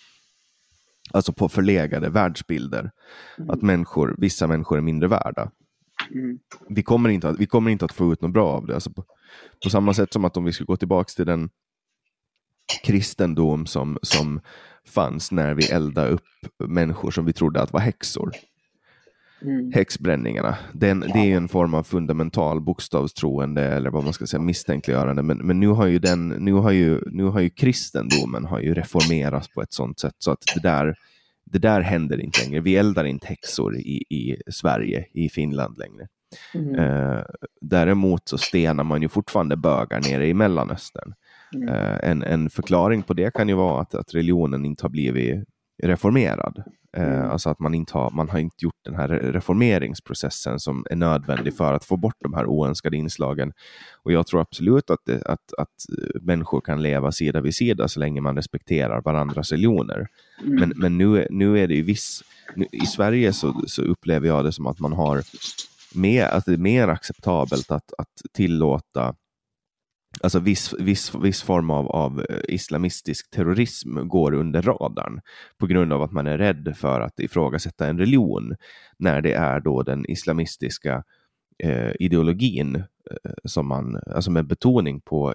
[1.10, 2.90] Alltså på förlegade världsbilder.
[3.38, 3.50] Mm.
[3.50, 5.50] Att människor, vissa människor är mindre värda.
[6.10, 6.38] Mm.
[6.68, 8.74] Vi, kommer inte att, vi kommer inte att få ut något bra av det.
[8.74, 9.04] Alltså på,
[9.64, 11.50] på samma sätt som att om vi skulle gå tillbaka till den
[12.84, 14.40] kristendom som, som
[14.86, 16.28] fanns när vi eldade upp
[16.64, 18.32] människor som vi trodde att var häxor.
[19.42, 19.72] Mm.
[19.72, 25.22] Häxbränningarna, den, det är en form av fundamental bokstavstroende eller vad man ska säga misstänkliggörande.
[25.22, 28.74] Men, men nu har ju den, nu har ju, nu har ju kristendomen har ju
[28.74, 30.94] reformerats på ett sådant sätt så att det där,
[31.44, 32.60] det där händer inte längre.
[32.60, 36.08] Vi eldar inte häxor i, i Sverige, i Finland längre.
[36.54, 36.74] Mm.
[36.74, 37.22] Eh,
[37.60, 41.14] däremot så stenar man ju fortfarande bögar nere i Mellanöstern.
[41.54, 41.68] Mm.
[41.68, 45.44] Eh, en, en förklaring på det kan ju vara att, att religionen inte har blivit
[45.82, 46.62] reformerad.
[46.96, 47.30] Eh, mm.
[47.30, 51.56] Alltså att man, inte har, man har inte gjort den här reformeringsprocessen som är nödvändig
[51.56, 53.52] för att få bort de här oönskade inslagen.
[54.02, 55.74] Och jag tror absolut att, det, att, att
[56.20, 60.06] människor kan leva sida vid sida så länge man respekterar varandras religioner.
[60.44, 60.60] Mm.
[60.60, 62.22] Men, men nu, nu är det ju viss...
[62.54, 65.22] Nu, I Sverige så, så upplever jag det som att man har
[65.94, 69.14] mer, att det är mer acceptabelt att, att tillåta
[70.22, 75.20] alltså viss, viss, viss form av, av eh, islamistisk terrorism går under radarn
[75.58, 78.54] på grund av att man är rädd för att ifrågasätta en religion
[78.98, 81.04] när det är då den islamistiska
[81.58, 85.34] eh, ideologin eh, som man, alltså med betoning på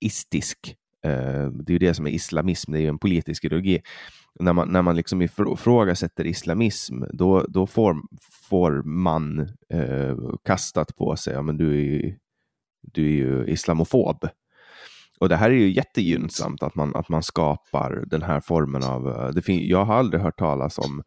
[0.00, 0.74] istisk,
[1.08, 3.80] Eh, det är ju det som är islamism, det är ju en politisk ideologi.
[4.40, 7.96] När man, när man liksom ifrågasätter islamism, då, då får,
[8.48, 9.40] får man
[9.72, 12.14] eh, kastat på sig, ja men du är ju
[12.92, 14.28] du är ju islamofob.
[15.20, 19.08] Och det här är ju jättegynnsamt att man, att man skapar den här formen av...
[19.08, 21.02] Eh, det fin, jag har aldrig hört talas om,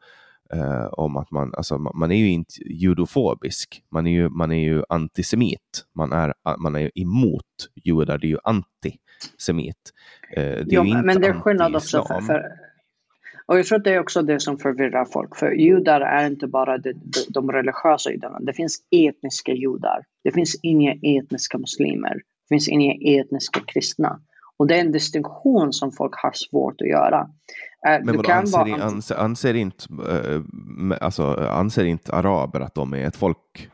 [0.53, 1.53] eh, om att man...
[1.57, 3.83] Alltså, man är ju inte judofobisk.
[3.91, 5.85] Man är ju, man är ju antisemit.
[5.95, 8.17] Man är, man är emot judar.
[8.17, 9.91] Det är ju antisemit.
[10.31, 12.43] Eh, det är jo, ju inte men det är skillnad också för, för
[13.51, 15.35] och jag tror att det är också det som förvirrar folk.
[15.35, 18.39] För judar är inte bara de, de, de religiösa judarna.
[18.39, 20.03] Det finns etniska judar.
[20.23, 22.13] Det finns inga etniska muslimer.
[22.13, 24.19] Det finns inga etniska kristna.
[24.57, 27.29] Och det är en distinktion som folk har svårt att göra.
[27.87, 28.83] Eh, Men vad anser, vara...
[28.83, 33.69] anser, anser, inte, äh, alltså, anser inte araber att de är ett folk?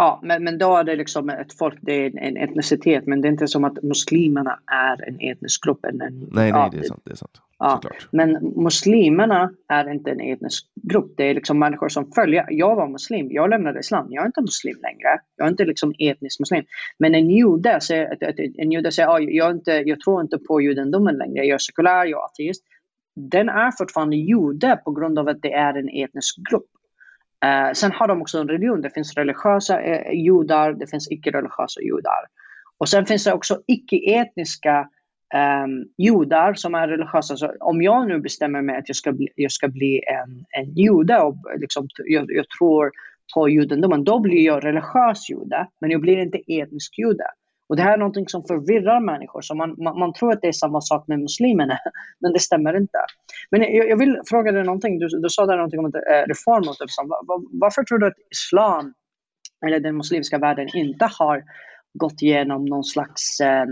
[0.00, 3.28] Ja, men, men då är det liksom ett folk, det är en etnicitet, men det
[3.28, 5.84] är inte som att muslimerna är en etnisk grupp.
[5.84, 5.96] En,
[6.30, 7.02] nej, nej, det är sant.
[7.04, 7.40] Det är sant.
[7.58, 7.80] Ja,
[8.10, 11.14] men muslimerna är inte en etnisk grupp.
[11.16, 12.46] Det är liksom människor som följer.
[12.48, 14.06] Jag var muslim, jag lämnade islam.
[14.10, 15.20] Jag är inte muslim längre.
[15.36, 16.64] Jag är inte liksom etnisk muslim.
[16.98, 18.16] Men en jude säger,
[18.58, 21.44] en jude säger oh, jag, inte, jag tror inte på judendomen längre.
[21.44, 22.64] Jag är sekulär, jag är ateist.
[23.18, 26.70] Den är fortfarande jude på grund av att det är en etnisk grupp.
[27.44, 28.80] Eh, sen har de också en religion.
[28.80, 32.26] Det finns religiösa eh, judar, det finns icke-religiösa judar.
[32.78, 34.88] Och sen finns det också icke-etniska
[35.64, 37.36] um, judar som är religiösa.
[37.36, 40.74] Så om jag nu bestämmer mig att jag ska bli, jag ska bli en, en
[40.74, 42.90] jude och liksom, jag, jag tror
[43.34, 47.24] på judendomen, då blir jag religiös jude, men jag blir inte etnisk jude.
[47.68, 49.40] Och det här är någonting som förvirrar människor.
[49.42, 51.78] Så man, man, man, tror att det är samma sak med muslimerna,
[52.20, 52.98] men det stämmer inte.
[53.50, 54.98] Men jag, jag vill fråga dig någonting.
[54.98, 57.08] Du, du sa där någonting om ett, eh, reform mot islam.
[57.08, 58.94] Var, var, varför tror du att islam,
[59.66, 61.42] eller den muslimska världen, inte har
[61.94, 63.64] gått igenom någon slags eh,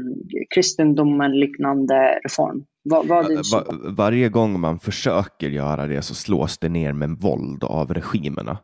[0.55, 2.65] kristendomen liknande reform.
[2.83, 7.65] Vad, vad Var, varje gång man försöker göra det så slås det ner med våld
[7.65, 8.59] av regimerna.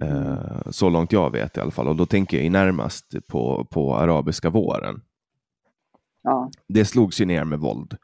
[0.00, 1.88] Eh, så långt jag vet i alla fall.
[1.88, 5.00] Och då tänker jag närmast på, på arabiska våren.
[6.22, 6.50] Ja.
[6.68, 7.96] Det slogs ju ner med våld.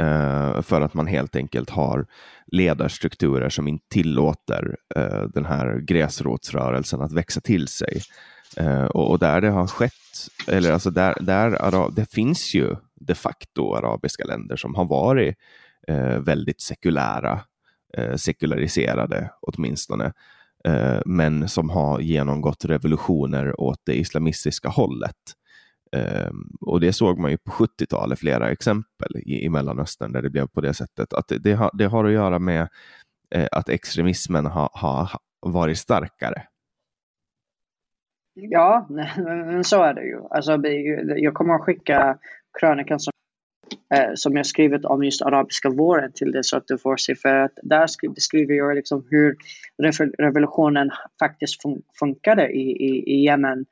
[0.00, 2.06] Uh, för att man helt enkelt har
[2.46, 8.00] ledarstrukturer som inte tillåter uh, den här gräsrotsrörelsen att växa till sig.
[8.90, 13.74] Och, och, där det har skett, eller alltså där, där det finns ju de facto
[13.74, 15.36] arabiska länder som har varit
[16.18, 17.40] väldigt sekulära,
[18.16, 20.12] sekulariserade åtminstone,
[20.64, 25.16] Eh, men som har genomgått revolutioner åt det islamistiska hållet.
[25.96, 26.30] Eh,
[26.60, 30.46] och det såg man ju på 70-talet, flera exempel i, i Mellanöstern där det blev
[30.46, 31.12] på det sättet.
[31.12, 32.68] Att det, det, har, det har att göra med
[33.34, 35.08] eh, att extremismen har ha
[35.46, 36.42] varit starkare.
[38.34, 38.86] Ja,
[39.26, 40.20] men så är det ju.
[40.30, 40.66] Alltså,
[41.16, 42.18] jag kommer att skicka
[42.60, 43.11] krönikan som,
[43.94, 47.14] Eh, som jag skrivit om just arabiska våren till det så att du får se.
[47.14, 49.36] För att där beskriver jag liksom hur
[50.18, 53.64] revolutionen faktiskt fun funkade i, i, i Jemen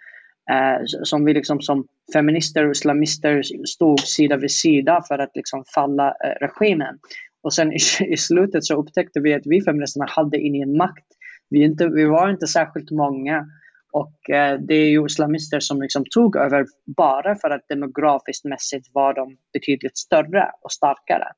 [0.50, 5.64] eh, som vi liksom som feminister och islamister stod sida vid sida för att liksom
[5.74, 6.98] falla eh, regimen.
[7.42, 11.06] Och sen i, i, slutet så upptäckte vi att vi feministerna hade ingen makt.
[11.50, 13.46] Vi, inte, vi var inte särskilt många.
[13.92, 18.88] Och eh, det är ju islamister som liksom tog över bara för att demografiskt mässigt
[18.92, 21.28] var de betydligt större och starkare.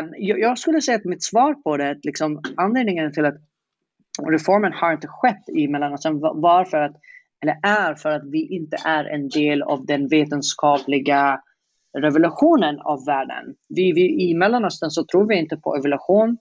[0.00, 3.36] Um, jag, jag, skulle säga att mitt svar på det, liksom, anledningen till att
[4.28, 6.96] reformen har inte skett i Mellanöstern var för att,
[7.42, 11.40] eller är för att vi inte är en del av den vetenskapliga
[11.98, 13.54] revolutionen av världen.
[13.68, 16.38] Vi, vi, I Mellanöstern så tror vi inte på evolution.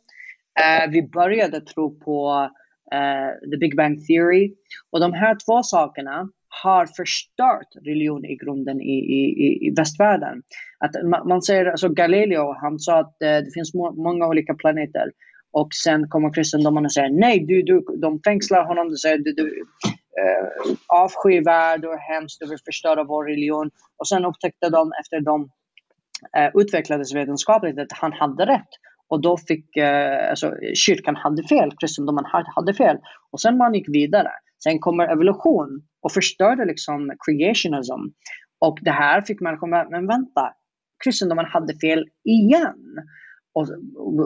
[0.60, 2.50] Ehm, vi började tro på
[2.94, 4.54] Eh, the Big Bang Theory.
[4.92, 6.30] Och de här två sakerna
[6.64, 10.42] har förstört religion i grunden i, i, i västvärlden.
[10.80, 14.54] Att man, man säger, alltså Galileo, han sa att eh, det finns må, många olika
[14.54, 15.12] planeter.
[15.52, 19.34] Och sen kommer kristendomen och säger nej, du, du, de fängslar honom, de säger du,
[19.34, 19.66] du
[20.22, 23.72] eh, avskyvärd och hemskt, du vill förstöra vår religion.
[23.98, 25.50] Och sen upptäckte de efter de
[26.38, 28.70] eh, utvecklades vetenskapligt att han hade rätt.
[29.12, 32.26] Och då fick, eh, alltså kyrkan hade fel, kristendomen
[32.56, 32.98] hade fel.
[33.32, 34.32] Och sen man gick vidare.
[34.64, 38.02] Sen kommer evolution och förstörde liksom creationism.
[38.60, 40.54] Och det här fick människor, men vänta,
[41.04, 42.96] kristendomen hade fel igen.
[43.54, 43.68] Och,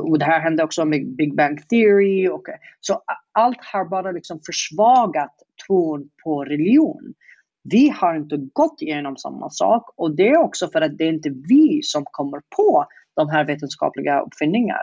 [0.10, 2.30] och, det här hände också med Big Bang Theory.
[2.30, 2.46] Och,
[2.80, 3.02] så
[3.32, 5.34] allt har bara liksom försvagat
[5.68, 7.14] tron på religion.
[7.64, 11.14] Vi har inte gått igenom samma sak och det är också för att det är
[11.14, 12.86] inte vi som kommer på
[13.16, 14.80] de här vetenskapliga uppfinningarna.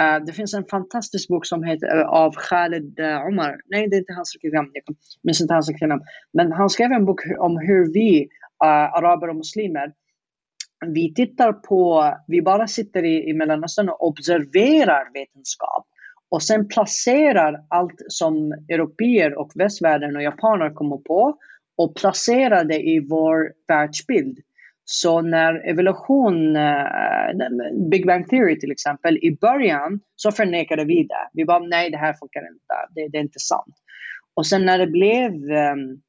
[0.00, 3.60] Uh, eh, det finns en fantastisk bok som heter uh, av Khaled uh, eh, Omar.
[3.66, 4.70] Nej, det är inte hans riktiga namn.
[4.72, 6.02] Jag minns inte hans riktiga namn.
[6.32, 8.28] Men han skrev en bok om hur vi,
[8.58, 9.92] araber och muslimer,
[10.86, 15.86] vi tittar på, vi bara sitter i, i Mellanöstern och observerar vetenskap
[16.32, 21.36] och sen placerar allt som europeer och västvärlden och japaner kommer på
[21.76, 24.38] och placerar det i vår världsbild.
[24.84, 31.28] Så när evolution, uh, Big Bang Theory till exempel, i början så förnekade vi det.
[31.32, 33.74] Vi bara nej, det här funkar inte, det, det är inte sant.
[34.34, 36.02] Och sen när det blev um,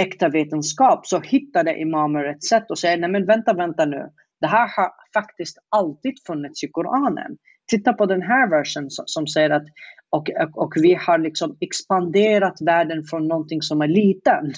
[0.00, 4.10] äkta vetenskap så hittade imamer ett sätt att säga, nej men vänta, vänta nu.
[4.40, 7.36] Det här har faktiskt alltid funnits i Koranen.
[7.66, 9.66] Titta på den här versen som, som säger att
[10.10, 14.52] och, och, och, vi har liksom expanderat världen från någonting som är liten.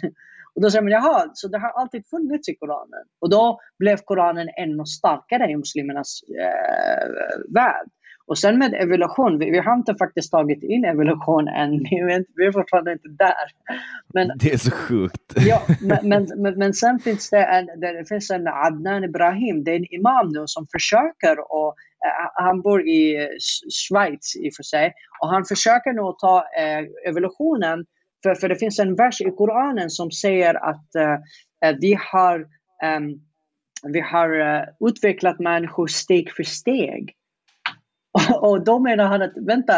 [0.59, 3.05] Och då säger man, jaha, så det har alltid funnits i Koranen.
[3.21, 7.09] Och då blev Koranen ännu starkare i muslimernas eh,
[7.55, 7.89] värld.
[8.27, 11.71] Och sen med evolution, vi, vi, har inte faktiskt tagit in evolution än,
[12.37, 13.47] vi är fortfarande inte där.
[14.15, 15.35] Men, det är så sjukt.
[15.37, 19.71] Ja, men, men, men, men sen finns det en, det finns en Adnan Ibrahim, det
[19.71, 23.29] är en imam nu som försöker och uh, han bor i
[23.71, 27.85] Schweiz i och för sig, och han försöker nu att ta uh, evolutionen,
[28.23, 32.47] för, för det finns en vers i Koranen som säger att uh, vi har
[32.97, 33.21] um,
[33.83, 37.15] vi har eh, utvecklat människor steg för steg.
[38.41, 39.73] Och då menar han att vänta,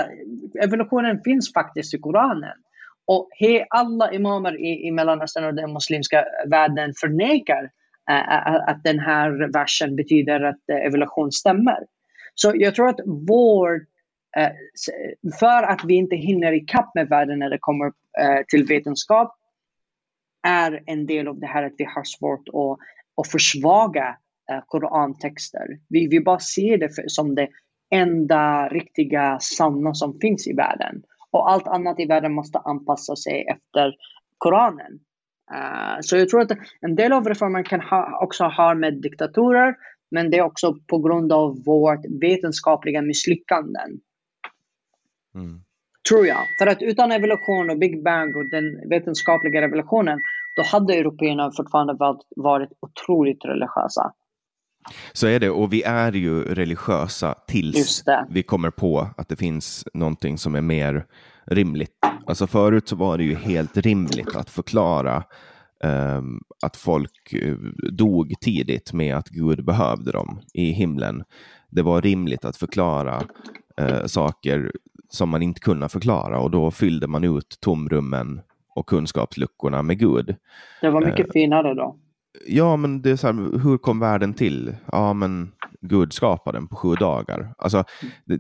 [0.63, 2.57] evolutionen finns faktiskt i Koranen.
[3.07, 7.71] Och he, alla imamer i, i Mellanöstern och den muslimska världen förnekar
[8.67, 11.79] att den här versen betyder att äh, evolution stämmer.
[12.35, 13.81] Så jag tror att vår,
[14.37, 14.51] Eh,
[15.41, 19.37] för att vi inte hinner ikapp med världen när det kommer eh, till vetenskap,
[20.47, 22.79] är en del av det här att vi har svårt att,
[23.21, 24.17] att försvaga
[24.51, 25.67] eh, korantexter.
[25.89, 27.49] Vi, vi bara ser det för, som det
[27.91, 31.03] enda riktiga sanna som finns i världen.
[31.31, 33.95] Och allt annat i världen måste anpassa sig efter
[34.39, 35.01] Koranen.
[35.53, 39.75] Uh, så jag tror att en del av reformen kan ha, också ha med diktatorer,
[40.11, 44.01] men det är också på grund av vårt vetenskapliga misslyckanden.
[45.35, 45.61] Mm.
[46.09, 46.39] Tror jag.
[46.59, 50.19] För att utan evolution och Big Bang och den vetenskapliga revolutionen,
[50.57, 54.13] då hade européerna fortfarande varit, varit otroligt religiösa.
[55.13, 59.87] Så är det, och vi är ju religiösa tills vi kommer på att det finns
[59.95, 61.07] någonting som är mer
[61.45, 61.97] rimligt.
[62.27, 65.25] Alltså förut så var det ju helt rimligt att förklara
[65.85, 67.57] um, att folk uh,
[67.93, 71.25] dog tidigt med att Gud behövde dem i himlen.
[71.71, 73.23] Det var rimligt att förklara
[73.81, 74.73] uh, saker
[75.09, 78.41] som man inte kunde förklara och då fyllde man ut tomrummen
[78.75, 80.37] och kunskapsluckorna med Gud.
[80.81, 81.97] Det var mycket uh, finare då
[82.47, 84.75] ja, men det är så här, hur kom världen till?
[84.93, 87.55] Ja, men Gud skapade den på sju dagar.
[87.59, 87.85] Alltså,
[88.25, 88.37] det,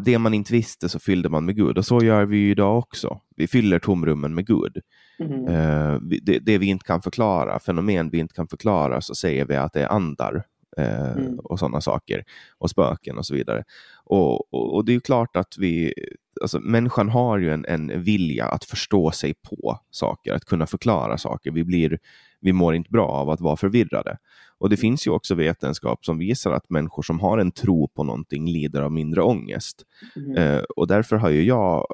[0.00, 3.20] det, man inte visste så fyllde man med Gud och så gör vi idag också.
[3.36, 4.80] Vi fyller tomrummen med Gud.
[5.26, 5.48] Mm.
[5.48, 9.56] Uh, det, det, vi inte kan förklara, fenomen vi inte kan förklara, så säger vi
[9.56, 10.44] att det är andar
[10.78, 11.38] uh, mm.
[11.38, 12.24] och sådana saker
[12.58, 13.64] och spöken och så vidare.
[14.04, 15.94] Och, och, och, det är klart att vi,
[16.40, 21.18] alltså, människan har ju en, en vilja att förstå sig på saker, att kunna förklara
[21.18, 21.50] saker.
[21.50, 21.98] Vi, blir,
[22.40, 24.18] vi mår inte bra av att vara förvirrade.
[24.62, 28.04] Och det finns ju också vetenskap som visar att människor som har en tro på
[28.04, 29.82] någonting lider av mindre ångest.
[30.16, 30.36] Mm.
[30.36, 31.86] Eh, och därför har ju jag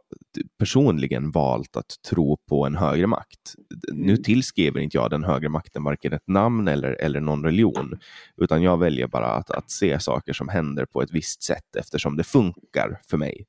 [0.59, 3.55] personligen valt att tro på en högre makt.
[3.90, 4.07] Mm.
[4.07, 7.99] Nu tillskriver inte jag den högre makten varken ett namn eller, eller någon religion,
[8.36, 12.16] utan jag väljer bara att, att se saker som händer på ett visst sätt eftersom
[12.16, 13.47] det funkar för mig.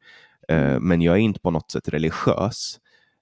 [0.50, 0.88] Eh, mm.
[0.88, 2.80] men jag är inte på något sätt religiös.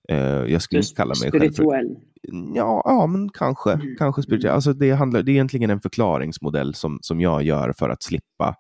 [0.07, 0.17] Eh,
[0.51, 1.69] jag skulle inte kalla mig spirituell.
[1.69, 2.57] själv för...
[2.57, 3.71] Ja, ja, men kanske.
[3.71, 3.95] Mm.
[3.97, 4.53] kanske spirituell.
[4.53, 8.55] Alltså det, handlar, det är egentligen en förklaringsmodell som, som jag gör för att slippa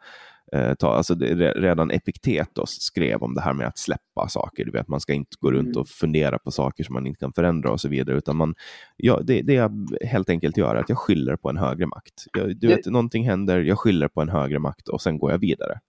[0.53, 4.65] eh, ta, alltså det, redan Epiktetos skrev om det här med att släppa saker.
[4.65, 5.81] Du vet, man ska inte gå runt mm.
[5.81, 8.55] och fundera på saker som man inte kan förändra och så vidare, utan man,
[8.97, 12.25] ja, det, det jag helt enkelt gör är att jag skyller på en högre makt.
[12.33, 15.39] Jag, du vet, någonting händer, jag skyller på en högre makt och sen går jag
[15.39, 15.79] vidare.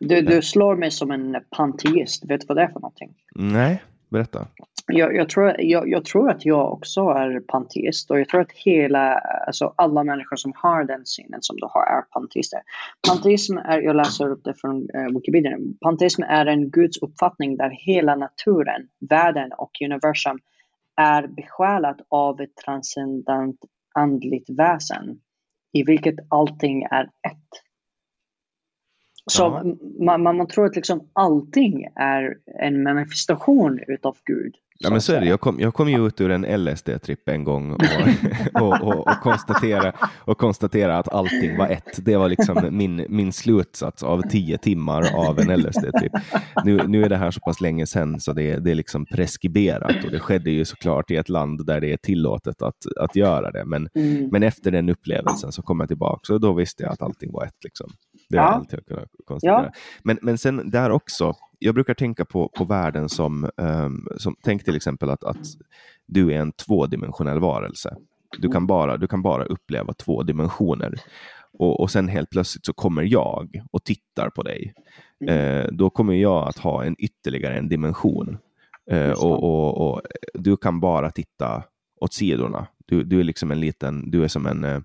[0.00, 3.14] Du, du slår mig som en panteist, vet du vad det är för någonting?
[3.34, 4.46] Nej, berätta.
[4.86, 8.52] Jag, jag, tror, jag, jag, tror att jag också är panteist och jag tror att
[8.52, 9.14] hela,
[9.46, 12.60] alltså alla människor som har den synen som du har är panteister.
[13.08, 17.70] Panteism är, jag läser upp det från eh, Wikipedia, panteism är en Guds uppfattning där
[17.70, 20.38] hela naturen, världen och universum
[20.96, 23.58] är besjälat av ett transcendent
[23.94, 25.20] andligt väsen
[25.72, 27.67] i vilket allting är ett.
[29.28, 29.50] Så
[30.00, 34.54] man, man, man, tror att liksom allting är en manifestation utav Gud.
[34.80, 35.26] Ja, men så är det.
[35.26, 37.82] Jag kom, jag kom ju ut ur en LSD-tripp en gång och,
[38.62, 42.04] och, och, och, konstatera, och konstatera att allting var ett.
[42.04, 46.12] Det var liksom min, min slutsats av tio timmar av en LSD-tripp.
[46.64, 50.04] Nu, nu är det här så pass länge sedan så det, det är liksom preskriberat
[50.04, 53.50] och det skedde ju såklart i ett land där det är tillåtet att, att göra
[53.50, 53.64] det.
[53.64, 54.28] Men, mm.
[54.32, 57.44] men efter den upplevelsen så kom jag tillbaka och då visste jag att allting var
[57.44, 57.64] ett.
[57.64, 57.90] Liksom.
[58.28, 58.48] Det är ja.
[58.48, 59.62] allt jag kunnat konstatera.
[59.64, 59.80] Ja.
[60.02, 64.64] Men, men sen där också, jag brukar tänka på, på världen som, um, som, tänk
[64.64, 65.46] till exempel att, att
[66.06, 67.96] du är en tvådimensionell varelse.
[68.38, 70.94] Du kan bara, du kan bara uppleva två dimensioner.
[71.52, 74.74] Och, och sen helt plötsligt så kommer jag och tittar på dig.
[75.26, 78.38] Eh, då kommer jag att ha en ytterligare en dimension.
[78.90, 80.02] Eh, och, och, och,
[80.34, 81.62] du kan bara titta
[82.00, 82.66] åt sidorna.
[82.86, 84.80] Du, du är liksom en liten, du är som en, eh,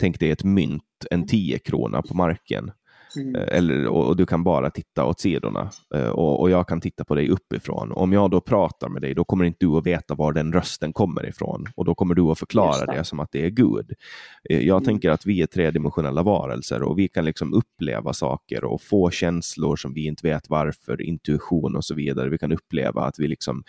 [0.00, 2.70] tänk dig ett mynt, en 10 krona på marken.
[3.16, 3.34] Mm.
[3.34, 6.80] Eh, eller, och, och, du kan bara titta åt sidorna eh, och, och, jag kan
[6.80, 7.92] titta på dig uppifrån.
[7.92, 10.92] Om jag då pratar med dig, då kommer inte du att veta var den rösten
[10.92, 12.98] kommer ifrån och då kommer du att förklara det.
[12.98, 13.04] det.
[13.04, 13.92] som att det är Gud.
[14.50, 14.84] Eh, jag mm.
[14.84, 19.76] tänker att vi är tredimensionella varelser och vi kan liksom uppleva saker och få känslor
[19.76, 22.28] som vi inte vet varför, intuition och så vidare.
[22.28, 23.64] Vi kan uppleva att vi liksom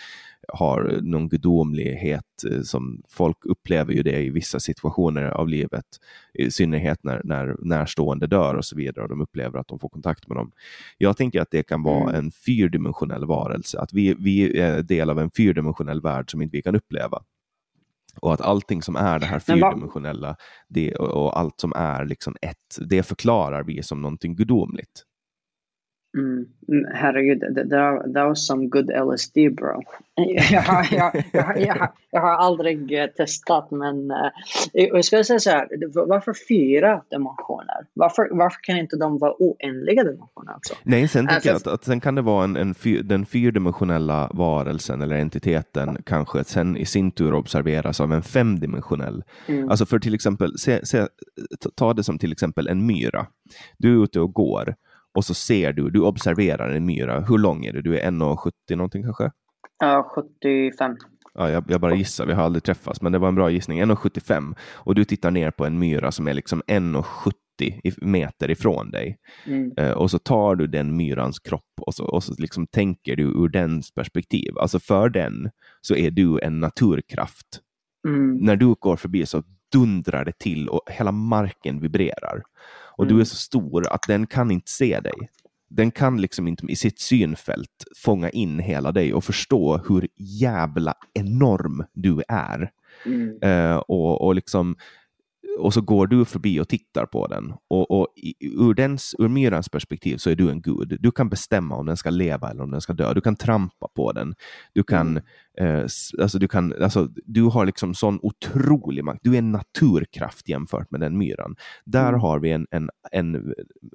[0.48, 2.24] har någon gudomlighet
[2.64, 5.86] som folk upplever ju det i vissa situationer av livet,
[6.34, 9.90] i synnerhet när, när närstående dör och så vidare och de upplever att de får
[9.90, 10.52] kontakt med dem.
[10.98, 12.16] Jag tänker att det kan vara mm.
[12.16, 16.62] en fyrdimensionell varelse, att vi, vi är del av en fyrdimensionell värld som inte vi
[16.62, 17.24] kan uppleva.
[18.22, 20.36] Och att allting som är det här fyrdimensionella
[20.68, 25.04] det, och, och allt som är liksom ett, det förklarar vi som någonting gudomligt.
[26.18, 26.46] Mm.
[26.68, 26.86] mm.
[26.94, 27.40] Herregud,
[28.14, 29.82] det var some good LSD bro.
[30.52, 34.18] jag, har, jag, jag, jag, har aldrig eh, testat men uh,
[34.74, 35.68] jag ska säga så här,
[36.08, 37.86] varför fyra dimensioner?
[37.94, 40.74] Varför, varför kan inte de vara oändliga dimensioner också?
[40.84, 44.30] Nej, sen tänker jag att, att sen kan det vara en, en fyr, den fyrdimensionella
[44.34, 49.24] varelsen eller entiteten kanske sen i sin tur observeras av en femdimensionell.
[49.48, 49.70] Mm.
[49.70, 51.08] Alltså för till exempel, se, se,
[51.76, 53.26] ta det som till exempel en myra.
[53.78, 54.76] Du är ute och går
[55.14, 57.20] och så ser du, du observerar en myra.
[57.20, 57.82] Hur lång är du?
[57.82, 59.32] Du är 1,70 någonting kanske?
[59.80, 60.96] Ja, 75.
[61.34, 63.84] Ja, jag, jag, bara gissar, vi har aldrig träffats, men det var en bra gissning.
[63.84, 69.18] 1,75 och du tittar ner på en myra som är liksom 1,70 meter ifrån dig.
[69.46, 69.72] Mm.
[69.80, 73.24] Uh, och så tar du den myrans kropp och så, och så liksom tänker du
[73.24, 74.58] ur dens perspektiv.
[74.58, 75.50] Alltså för den
[75.82, 77.60] så är du en naturkraft.
[78.08, 78.38] Mm.
[78.38, 82.44] När du går förbi så dundrar det till och hela marken vibrerar.
[82.98, 83.16] Och mm.
[83.16, 85.30] du är så stor att den kan inte se dig.
[85.70, 90.94] Den kan liksom inte i sitt synfält fånga in hela dig och förstå hur jävla
[91.14, 92.72] enorm du är.
[93.06, 93.44] Mm.
[93.44, 94.76] Uh, och, och liksom
[95.60, 97.54] och så går du förbi och tittar på den.
[97.70, 98.08] Och, och
[98.40, 100.98] ur, dens, ur myrans perspektiv så är du en gud.
[101.00, 103.14] Du kan bestämma om den ska leva eller om den ska dö.
[103.14, 104.36] Du kan trampa på den.
[104.74, 105.20] Du kan,
[105.58, 105.76] mm.
[105.76, 105.82] eh,
[106.22, 109.20] alltså du kan, alltså du har liksom sån otrolig makt.
[109.24, 111.56] Du är en naturkraft jämfört med den myran.
[111.86, 112.22] Där mm.
[112.22, 113.54] har vi en, en, en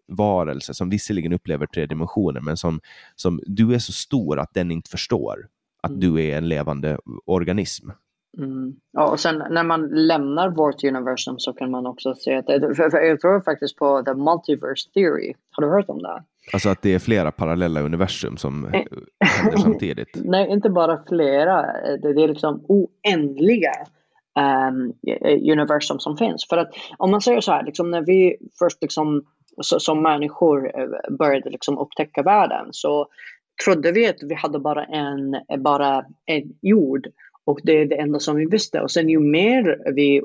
[0.08, 2.80] varelse som visserligen upplever tre dimensioner, men som,
[3.14, 5.48] som du är så stor att den inte förstår
[5.82, 6.00] att mm.
[6.00, 7.90] du är en levande organism.
[8.38, 8.74] Mm.
[8.92, 12.74] Ja, och sen när man lämnar vårt universum så kan man också se att det,
[12.74, 15.34] för, för jag tror faktiskt på the multiverse theory.
[15.50, 16.22] Har du hört om det?
[16.52, 18.70] Alltså att det är flera parallella universum som eh,
[19.20, 20.08] händer samtidigt?
[20.14, 21.62] Nej, inte bara flera.
[21.96, 23.72] Det är liksom oändliga
[24.38, 24.92] um,
[25.52, 26.46] universum som finns.
[26.48, 29.24] För att om man säger så här, liksom när vi först liksom,
[29.60, 30.72] så, som människor
[31.18, 33.06] började liksom upptäcka världen så
[33.64, 37.06] trodde vi att vi hade bara en, bara en jord
[37.48, 38.80] och det är det enda som vi visste.
[38.80, 40.22] Och sen ju mer vi eh,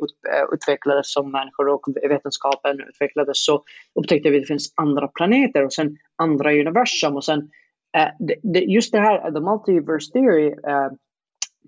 [0.53, 3.63] utvecklades som människor och vetenskapen utvecklades så
[3.95, 7.15] upptäckte vi att det finns andra planeter och sen andra universum.
[7.15, 10.91] Och sen, uh, det, det, just det här, the multiverse theory, uh,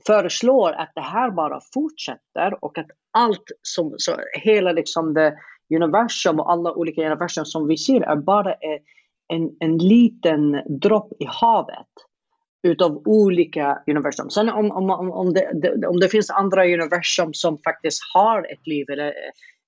[0.08, 5.38] föreslår att det här bara fortsätter och att allt som, så hela liksom det
[5.76, 8.54] universum och alla olika universum som vi ser är bara
[9.34, 11.94] en, en liten dropp i havet
[12.66, 14.30] utav olika universum.
[14.30, 18.90] Sen om, om, om, det, om det finns andra universum som faktiskt har ett liv
[18.90, 19.14] eller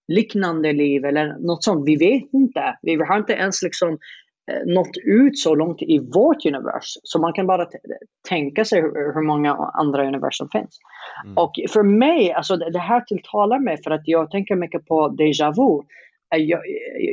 [0.08, 2.78] liknande liv eller något sånt, vi vet inte.
[2.82, 3.90] Vi har inte ens liksom
[4.52, 7.02] eh, nått ut så långt i vårt universum.
[7.04, 7.68] Så man kan bara
[8.30, 10.80] tänka sig hur, hur, många andra universum finns.
[11.26, 11.38] Mm.
[11.38, 15.10] Och för mig, alltså det, det här tilltalar mig för att jag tänker mycket på
[15.10, 15.84] déjà vu.
[16.36, 16.62] Eh, jag,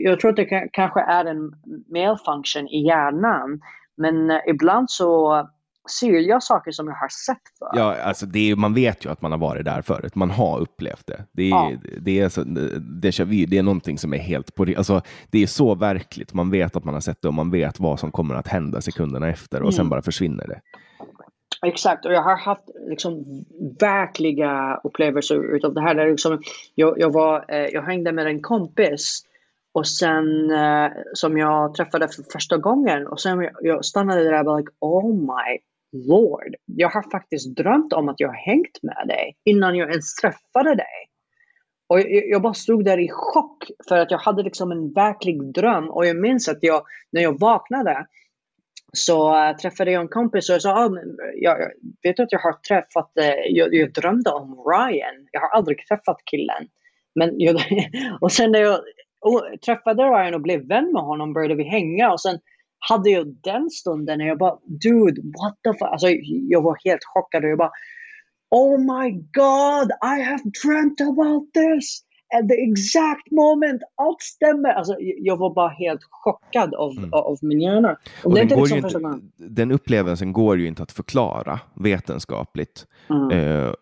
[0.03, 1.53] jag tror att det kanske är en
[1.93, 3.61] malfunction i hjärnan.
[3.97, 5.45] Men eh, ibland så
[5.91, 7.71] ser jag saker som jag har sett förr.
[7.73, 10.15] Ja, alltså det är, man vet ju att man har varit där förut.
[10.15, 11.25] Man har upplevt det.
[11.33, 11.73] Det är, ja.
[12.01, 12.41] det är, så,
[13.03, 16.35] déjà vu, det är någonting som är helt på alltså, Det är så verkligt.
[16.35, 18.81] Man vet att man har sett det och man vet vad som kommer att hända
[18.81, 19.73] sekunderna efter och mm.
[19.73, 20.61] sen bara försvinner det.
[21.67, 23.25] Exakt, och jag har haft liksom
[23.81, 25.95] verkliga upplevelser utav det här.
[25.95, 26.43] Där liksom,
[26.75, 29.23] jag, jag, var, eh, jag hängde med en kompis
[29.73, 34.39] och sen eh, som jag träffade för första gången och sen jag, jag stannade där
[34.39, 35.59] och bara like, oh my
[35.95, 36.55] lord.
[36.65, 40.75] Jag har faktiskt drömt om att jag har hängt med dig innan jag ens träffade
[40.75, 41.09] dig.
[41.87, 45.53] Och jag, jag, bara stod där i chock för att jag hade liksom en verklig
[45.53, 48.07] dröm och jag minns att jag, när jag vaknade
[48.93, 50.99] så uh, träffade jag en kompis och jag sa, ah, oh,
[51.35, 51.71] jag, jag
[52.03, 55.29] vet att jag har träffat, uh, jag, jag, drömde om Ryan.
[55.31, 56.69] Jag har aldrig träffat killen.
[57.15, 57.57] Men jag,
[58.21, 58.81] och sen när jag
[59.65, 62.39] träffade Ryan och blev vän med honom började vi hänga och sen
[62.89, 65.89] hade jag den stunden när jag bara dude what the fuck.
[65.93, 66.09] Alltså,
[66.49, 67.73] jag var helt chockad och jag bara
[68.51, 72.05] Oh my god I have dreamt about this
[72.39, 73.83] at the exact moment.
[73.97, 74.69] Allt stämmer.
[74.69, 77.13] Alltså, jag var bara helt chockad av, mm.
[77.13, 77.97] av min hjärna.
[78.23, 82.87] Och och den, liksom inte, den upplevelsen går ju inte att förklara vetenskapligt.
[83.11, 83.39] Mm.
[83.39, 83.73] Uh,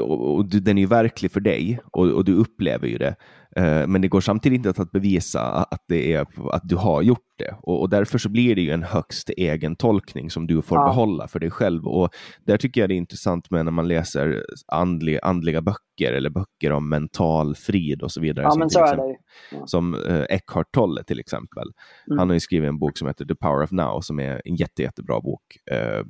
[0.00, 3.16] och, och, den är ju verklig för dig och, och du upplever ju det.
[3.56, 7.18] Eh, men det går samtidigt inte att bevisa att, det är, att du har gjort
[7.38, 7.54] det.
[7.62, 10.84] Och, och därför så blir det ju en högst egen tolkning som du får ja.
[10.84, 11.86] behålla för dig själv.
[11.86, 12.08] Och
[12.46, 16.72] där tycker jag det är intressant med när man läser andlig, andliga böcker eller böcker
[16.72, 18.44] om mental frid och så vidare.
[18.44, 19.18] Ja, som, men så exempel, är det.
[19.50, 19.66] Ja.
[19.66, 21.72] som eh, Eckhart Tolle till exempel.
[22.06, 22.18] Mm.
[22.18, 24.56] Han har ju skrivit en bok som heter The Power of Now som är en
[24.56, 25.42] jätte, jättebra bok.
[25.70, 26.04] Eh,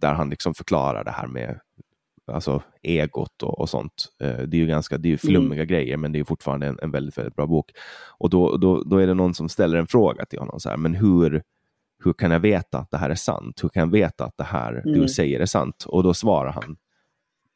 [0.00, 1.60] där han liksom förklarar det här med
[2.32, 4.06] alltså egot och, och sånt.
[4.20, 5.66] Eh, det är ju ganska det är flummiga mm.
[5.66, 7.70] grejer, men det är fortfarande en, en, väldigt, väldigt bra bok.
[8.18, 10.76] Och då, då, då är det någon som ställer en fråga till honom, så här,
[10.76, 11.42] men hur,
[12.04, 13.64] hur kan jag veta att det här är sant?
[13.64, 15.00] Hur kan jag veta att det här mm.
[15.00, 15.84] du säger är sant?
[15.88, 16.76] Och då svarar han,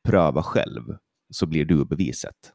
[0.09, 0.83] pröva själv,
[1.31, 2.53] så blir du beviset.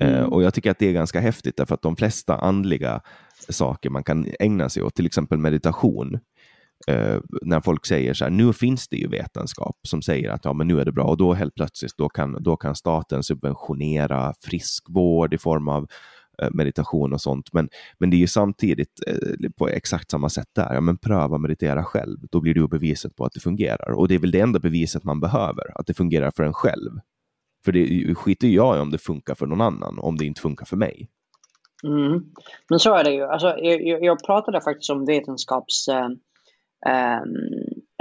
[0.00, 0.32] Eh, mm.
[0.32, 3.00] Och Jag tycker att det är ganska häftigt, därför att de flesta andliga
[3.48, 6.18] saker man kan ägna sig åt, till exempel meditation,
[6.86, 10.52] eh, när folk säger så här, nu finns det ju vetenskap som säger att ja,
[10.52, 14.34] men nu är det bra och då helt plötsligt då kan, då kan staten subventionera
[14.40, 15.86] friskvård i form av
[16.42, 17.52] eh, meditation och sånt.
[17.52, 17.68] Men,
[17.98, 20.74] men det är ju samtidigt eh, på exakt samma sätt där.
[20.74, 22.18] Ja, men pröva meditera själv.
[22.30, 23.90] Då blir du beviset på att det fungerar.
[23.90, 27.00] Och det är väl det enda beviset man behöver, att det fungerar för en själv.
[27.64, 30.66] För det skiter jag i om det funkar för någon annan, om det inte funkar
[30.66, 31.08] för mig.
[31.84, 32.24] Mm.
[32.70, 33.22] Men så är det ju.
[33.22, 35.88] Alltså, jag, jag pratade faktiskt om vetenskaps...
[35.88, 36.08] Eh,
[36.86, 37.36] Ehm,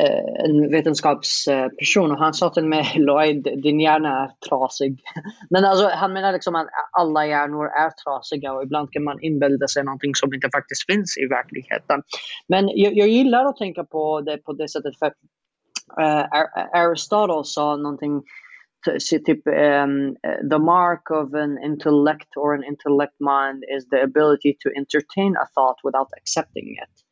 [0.02, 5.02] eh, en vetenskapsperson och han sa till mig Lloyd, din hjärna är trasig.
[5.50, 9.68] Men alltså, han menar liksom att alla hjärnor är trasiga och ibland kan man inbilda
[9.68, 12.02] sig någonting som inte faktiskt finns i verkligheten.
[12.48, 15.08] Men jag, jag gillar att tänka på det på det sättet för
[16.02, 16.26] uh,
[16.74, 18.24] Aristotle sa någonting
[19.10, 20.16] typ um,
[20.50, 25.48] the mark of an intellect or an intellect mind is the ability to entertain a
[25.56, 27.07] thought without accepting it.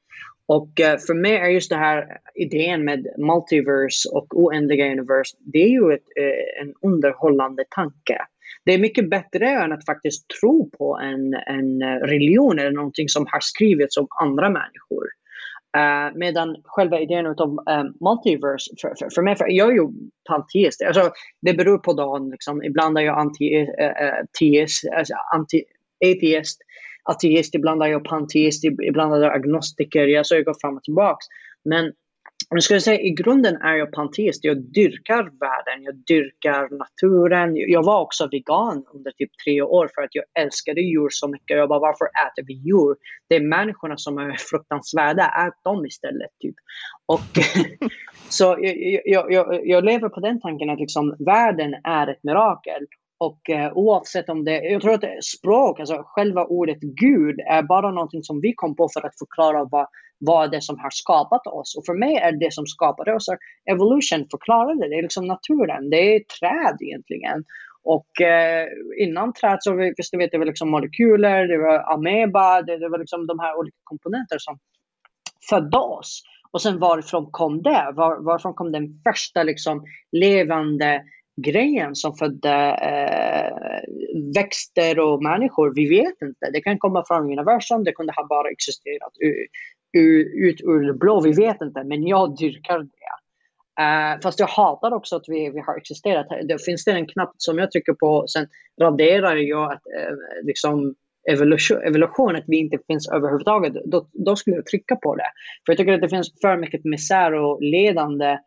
[0.48, 5.64] Och eh, för mig är just det här idén med multiverse och oändliga universum, det
[5.64, 8.18] är ju ett, eh, en underhållande tanke.
[8.66, 13.10] Det är mycket bättre än att faktiskt tro på en, en eh, religion eller någonting
[13.10, 15.06] som har skrivits om andra människor.
[15.78, 19.88] Uh, medan själva idén av um, multiverse, för, för, för mig, för jag är ju
[20.30, 20.82] panteist.
[20.82, 21.12] Alltså,
[21.42, 22.30] det beror på dagen.
[22.30, 22.64] Liksom.
[22.64, 25.64] Ibland är jag anti-teist, uh, alltså, anti
[26.06, 26.62] atheist
[27.10, 30.08] ateist, ibland är jag panteist, ibland är jag agnostiker.
[30.08, 31.26] Jag, så jag går fram och tillbaka.
[31.66, 31.92] Men
[32.50, 34.44] jag skulle säga i grunden är jag panteist.
[34.44, 37.56] Jag dyrkar världen, jag dyrkar naturen.
[37.56, 41.58] Jag var också vegan under typ tre år för att jag älskade djur så mycket.
[41.58, 42.96] Jag bara, varför äter vi djur?
[43.30, 45.24] Det är människorna som är fruktansvärda.
[45.48, 46.30] Ät dem istället.
[46.42, 46.56] Typ.
[47.06, 47.20] Och,
[48.30, 52.88] så jag, jag, jag, jag lever på den tanken att liksom, världen är ett mirakel.
[53.26, 57.92] Och eh, oavsett om det, jag tror att språk, alltså själva ordet Gud är bara
[57.92, 59.88] någonting som vi kom på för att förklara vad,
[60.20, 61.76] vad det som har skapat oss.
[61.78, 63.26] Och för mig är det som skapade oss,
[63.72, 67.44] evolution förklarade det, är liksom naturen, det är träd egentligen.
[67.84, 68.68] Och eh,
[69.04, 72.90] innan träd så visste vi att det var liksom molekyler, det var ameba, det, det
[72.90, 74.58] var liksom de här olika komponenter som
[75.50, 76.22] födde oss.
[76.52, 77.92] Och sen varifrån kom det?
[77.96, 81.04] Var, varifrån kom den första liksom levande
[81.38, 83.82] grejen som födde eh,
[84.36, 85.74] växter och människor.
[85.76, 86.50] Vi vet inte.
[86.54, 91.22] Det kan komma från universum, det kunde ha bara existerat ut ur det blå.
[91.22, 93.16] Vi vet inte, men jag dyrkar det.
[93.82, 96.28] Uh, fast jag hatar också att vi, vi har existerat.
[96.48, 98.48] Det finns det en knapp som jag trycker på, sen
[98.82, 100.96] raderar jag att, uh, liksom
[101.32, 103.74] evolution, evolution, att vi inte finns överhuvudtaget.
[103.86, 105.32] Då, då skulle jag trycka på det.
[105.66, 108.38] För jag tycker att det finns för mycket misär och ledande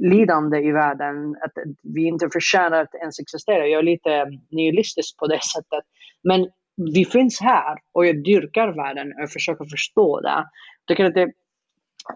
[0.00, 1.52] lidande i världen, att
[1.82, 3.66] vi inte förtjänar att ens existera.
[3.66, 5.84] Jag är lite nihilistisk på det sättet.
[6.22, 6.48] Men
[6.94, 10.28] vi finns här och jag dyrkar världen och försöker förstå det.
[10.28, 11.32] Jag tycker att det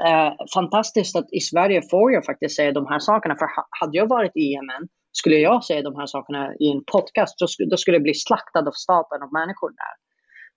[0.05, 3.37] är eh, fantastiskt att i Sverige får jag faktiskt säga de här sakerna.
[3.37, 3.49] För
[3.81, 7.35] hade jag varit i Yemen skulle jag säga de här sakerna i en podcast,
[7.71, 10.10] då skulle jag bli slaktad av staten och människor där.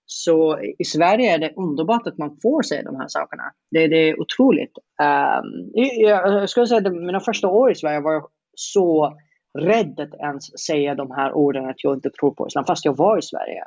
[0.06, 3.42] Så i Sverige är det underbart att man får se de här sakerna.
[3.70, 4.72] Det, det är otroligt.
[5.02, 9.18] Um, jag skulle säga att mina första år i Sverige var jag så
[9.58, 12.96] rädd att ens säga de här orden att jag inte tror på islam, fast jag
[12.96, 13.62] var i Sverige.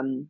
[0.00, 0.28] Um,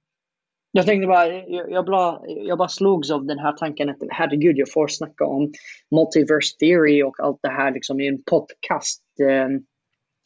[0.72, 4.58] jag tänkte bara, jag, jag, bara, jag bara slogs av den här tanken att herregud,
[4.58, 5.52] jag får snacka om
[5.90, 9.02] multiverse theory och allt det här liksom i en podcast.
[9.20, 9.64] Um,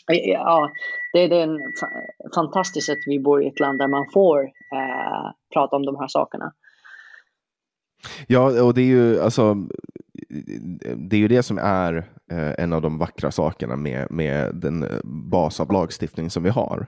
[0.07, 0.71] Ja,
[1.13, 1.59] det, det är en
[2.35, 6.09] fantastiskt att vi bor i ett land där man får eh, prata om de här
[6.09, 6.53] sakerna.
[8.27, 9.57] Ja, och det är ju alltså
[10.97, 11.95] det är ju det som är
[12.33, 16.51] eh, en av de vackra sakerna med, med den eh, bas av lagstiftning som vi
[16.51, 16.87] har,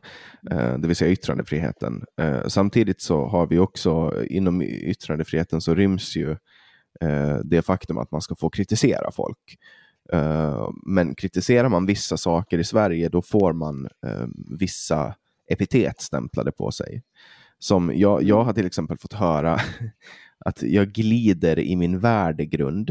[0.51, 2.05] eh, det vill säga yttrandefriheten.
[2.21, 6.31] Eh, samtidigt så har vi också inom yttrandefriheten så ryms ju
[7.01, 9.59] eh, det faktum att man ska få kritisera folk.
[10.13, 14.27] Eh, men kritiserar man vissa saker i Sverige, då får man uh,
[14.59, 15.15] vissa
[15.49, 17.03] epitet stämplade på sig.
[17.59, 19.61] Som jag, jag har till exempel fått höra
[20.45, 22.91] att jag glider i min värdegrund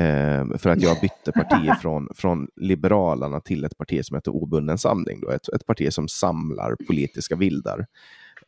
[0.00, 4.78] uh, för att jag bytte parti från, från Liberalerna till ett parti som heter Obunden
[4.78, 7.86] Samling, då, ett, ett parti som samlar politiska vildar.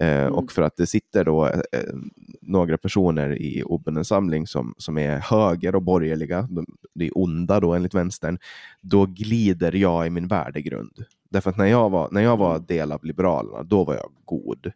[0.01, 0.33] Eh, mm.
[0.33, 1.95] Och för att det sitter då eh,
[2.43, 7.61] några personer i obunden samling som, som är höger och borgerliga, de, de är onda
[7.61, 8.39] då enligt vänstern,
[8.81, 11.05] då glider jag i min värdegrund.
[11.31, 12.67] Därför att när jag var, när jag var mm.
[12.67, 14.73] del av Liberalerna, då var jag god.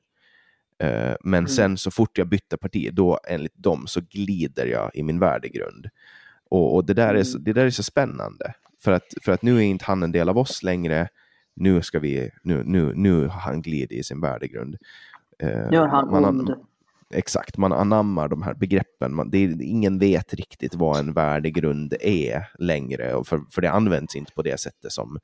[0.78, 1.48] Eh, men mm.
[1.48, 5.88] sen så fort jag bytte parti, då enligt dem så glider jag i min värdegrund.
[6.50, 7.44] Och, och det, där är så, mm.
[7.44, 8.54] det där är så spännande.
[8.82, 11.08] För att, för att nu är inte han en del av oss längre.
[11.56, 14.76] Nu ska vi, nu, nu, nu har han glidit i sin värdegrund.
[15.42, 16.54] Eh, Gör han man, ond?
[17.14, 19.14] Exakt, man anammar de här begreppen.
[19.14, 24.16] Man, det är, ingen vet riktigt vad en värdegrund är längre, för, för det används
[24.16, 25.18] inte på det sättet som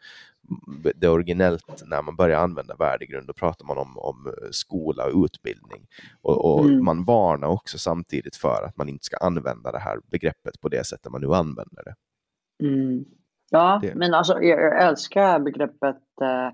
[0.95, 3.27] det originellt när man börjar använda värdegrund.
[3.27, 5.87] Då pratar man om, om skola och utbildning.
[6.23, 6.85] Och, och mm.
[6.85, 10.87] man varnar också samtidigt för att man inte ska använda det här begreppet på det
[10.87, 11.95] sättet man nu använder det.
[12.67, 13.05] Mm.
[13.51, 13.95] Ja, det.
[13.95, 16.49] men alltså jag älskar begreppet eh,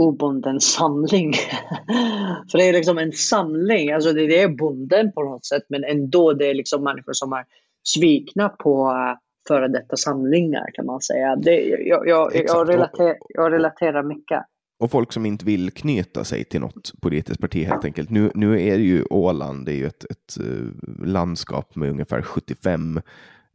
[0.00, 1.32] obunden samling.
[2.50, 6.32] För det är liksom en samling, alltså det, är bunden på något sätt men ändå
[6.32, 7.44] det är liksom människor som är
[7.82, 9.18] svikna på uh,
[9.48, 11.36] före detta samlingar kan man säga.
[11.36, 14.42] Det, jag, jag, jag, relater, jag relaterar mycket.
[14.78, 18.10] Och folk som inte vill knyta sig till något politiskt parti helt enkelt.
[18.10, 20.68] Nu, nu är ju Åland det är ju ett, ett uh,
[21.06, 23.00] landskap med ungefär 75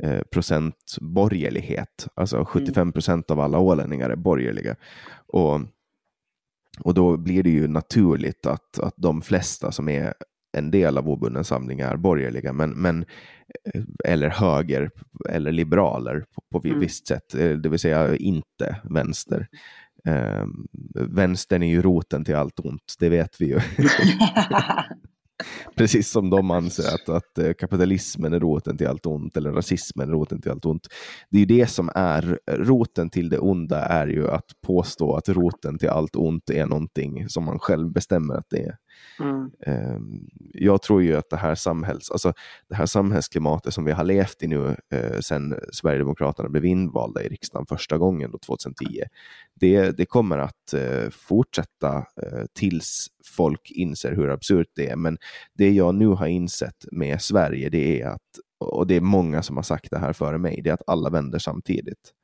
[0.03, 2.07] uh, procent borgerlighet.
[2.15, 2.91] Alltså 75 mm.
[2.91, 4.75] procent av alla ålänningar är borgerliga.
[5.27, 5.59] Och
[6.79, 10.13] och då blir det ju naturligt att, att de flesta som är
[10.57, 13.05] en del av obunden samling är borgerliga, men, men,
[13.73, 14.89] eh, eller höger
[15.29, 16.79] eller liberaler på, på mm.
[16.79, 19.47] visst sätt, eh, det vill säga inte vänster.
[20.07, 20.45] Eh,
[21.09, 23.59] vänstern är ju roten till allt ont, det vet vi ju.
[25.77, 30.09] Precis som de anser att, att eh, kapitalismen är roten till allt ont eller rasismen
[30.09, 30.87] är roten till allt ont.
[31.29, 35.15] Det är ju det som är eh, roten till det onda är ju att påstå
[35.15, 38.75] att roten till allt ont är någonting som man själv bestämmer att det är.
[39.19, 39.51] Mm.
[39.59, 39.99] Eh,
[40.53, 42.33] jag tror ju att det här, samhälls, alltså
[42.69, 47.27] det här samhällsklimatet som vi har levt i nu eh, sedan Sverigedemokraterna blev invalda i
[47.27, 49.03] riksdagen första gången då 2010,
[49.53, 54.95] det, det kommer att eh, fortsätta eh, tills folk inser hur absurt det är.
[54.95, 55.17] Men
[55.53, 58.21] det jag nu har insett med Sverige, det är att,
[58.59, 61.09] och det är många som har sagt det här före mig, det är att alla
[61.09, 62.14] vänder samtidigt.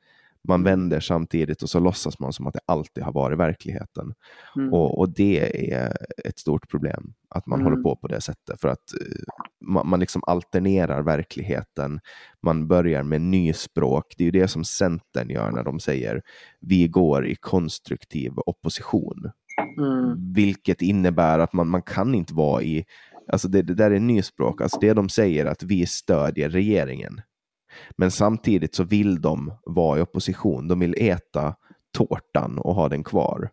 [0.47, 4.13] Man vänder samtidigt och så låtsas man som att det alltid har varit verkligheten.
[4.55, 4.73] Mm.
[4.73, 7.71] Och, och, det är ett stort problem, att man Mm.
[7.71, 8.61] håller på på det sättet.
[8.61, 9.33] För att eh,
[9.65, 11.99] man, man liksom alternerar verkligheten.
[12.43, 14.13] Man börjar med nyspråk.
[14.17, 16.21] Det är ju det som Centern gör när de säger
[16.59, 19.31] vi går i konstruktiv opposition.
[19.77, 20.33] Mm.
[20.33, 22.85] Vilket innebär att man, man kan inte vara i,
[23.31, 27.21] alltså det, det där är nyspråk, alltså det de säger att vi stödjer regeringen.
[27.97, 31.55] Men samtidigt så vill de vara i opposition, de vill äta
[31.97, 33.49] tårtan och ha den kvar.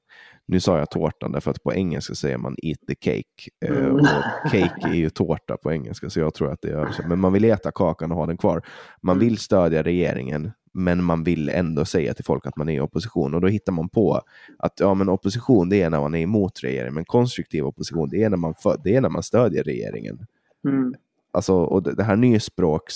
[0.47, 3.51] Nu sa jag tårtan därför att på engelska säger man eat the cake.
[3.65, 3.95] Eh, Mm.
[3.95, 4.03] och
[4.51, 7.09] cake är ju tårta på engelska så jag tror att det är.
[7.09, 8.62] Men man vill äta kakan och ha den kvar.
[9.03, 9.28] Man Mm.
[9.28, 13.35] vill stödja regeringen men man vill ändå säga till folk att man är i opposition.
[13.35, 14.23] Och då hittar man på
[14.59, 18.23] att ja, men opposition det är när man är emot regeringen, men konstruktiv opposition det
[18.23, 20.27] är när man, för, det är när man stödjer regeringen.
[20.69, 20.95] Mm.
[21.32, 22.95] Alltså, och det, det här nyspråks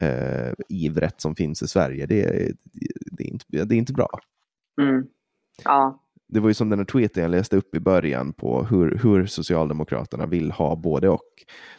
[0.00, 2.52] eh, ivret som finns i Sverige, det, är-
[3.12, 4.08] det, är inte, det är inte bra.
[4.82, 5.04] Mm.
[5.64, 6.04] Ja.
[6.32, 9.26] Det var ju som den här tweeten jag läste upp i början på hur, hur
[9.26, 11.20] Socialdemokraterna vill ha både och.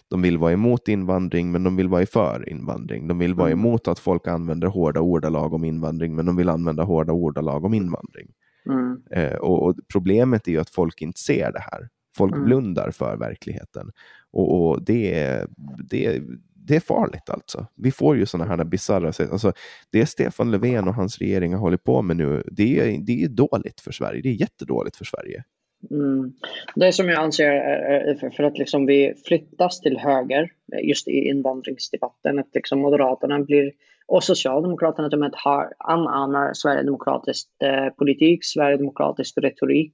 [0.08, 3.08] De vill vara emot invandring, men de vill vara för invandring.
[3.08, 3.60] De vill vara Mm.
[3.60, 7.74] emot att folk använder hårda ordalag om invandring, men de vill använda hårda ordalag om
[7.74, 8.32] invandring.
[8.70, 9.02] Mm.
[9.12, 11.90] Eh, och, och Problemet är ju att folk inte ser det här.
[12.18, 12.46] Folk Mm.
[12.46, 13.92] blundar för verkligheten.
[14.32, 15.48] Och, och det, är,
[15.90, 16.24] det, är-
[16.68, 17.66] det är farligt alltså.
[17.76, 19.08] Vi får ju sådana här bisarra.
[19.32, 19.54] Alltså,
[19.92, 23.28] det Stefan Löfven och hans regering har hållit på med nu, det är, det är
[23.28, 24.22] dåligt för Sverige.
[24.22, 25.44] Det är jättedåligt för Sverige.
[25.92, 26.34] Mm.
[26.76, 30.52] Det som jag anser är för, att liksom vi flyttas till höger
[30.84, 33.72] just i invandringsdebatten, att liksom Moderaterna blir
[34.08, 39.94] och Socialdemokraterna till och med har, anammar sverigedemokratisk eh, politik, sverigedemokratisk retorik.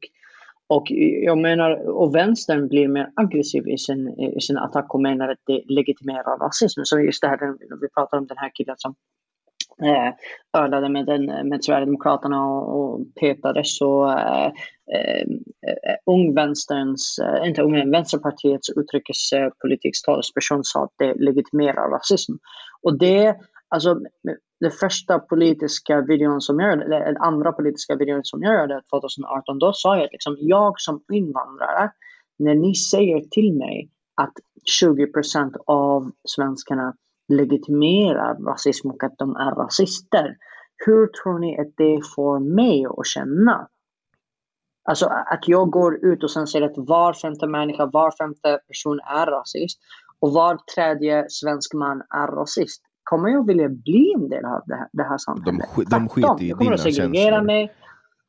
[0.69, 0.91] Och
[1.23, 5.37] jag menar, och vänstern blir mer aggressiv i sin, i sin attack och menar att
[5.45, 6.81] det legitimerar rasism.
[6.83, 8.95] Så just det här, vi pratar om den här killen som
[9.83, 10.13] eh,
[10.63, 14.45] ölade med, den, med Sverigedemokraterna och, och petade så eh,
[14.93, 22.33] eh, eh ungvänsterns, eh, inte ung, Vänsterpartiets utrikespolitiks talesperson sa att det legitimerar rasism.
[22.81, 23.35] Och det,
[23.69, 23.99] alltså
[24.59, 28.81] den första politiska videon som jag gjorde, eller den andra politiska videon som jag gjorde
[28.91, 31.91] 2018, då sa jag att liksom, jag som invandrare,
[32.39, 33.89] när ni säger till mig
[34.21, 34.33] att
[34.81, 36.93] 20% av svenskarna
[37.27, 40.35] legitimerar rasism och att de är rasister.
[40.85, 43.67] Hur tror ni att det får mig att känna?
[44.89, 48.99] Alltså att jag går ut och sen säger att var femte människa, var femte person
[48.99, 49.79] är rasist
[50.19, 52.81] och var tredje svensk man är rasist.
[53.09, 55.65] Kommer jag vilja bli en del av det här, det här samhället?
[55.75, 57.41] De, de skiter i dina känslor.
[57.41, 57.73] mig.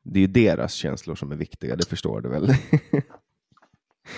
[0.03, 2.47] Det är ju deras känslor som är viktiga, det förstår du väl?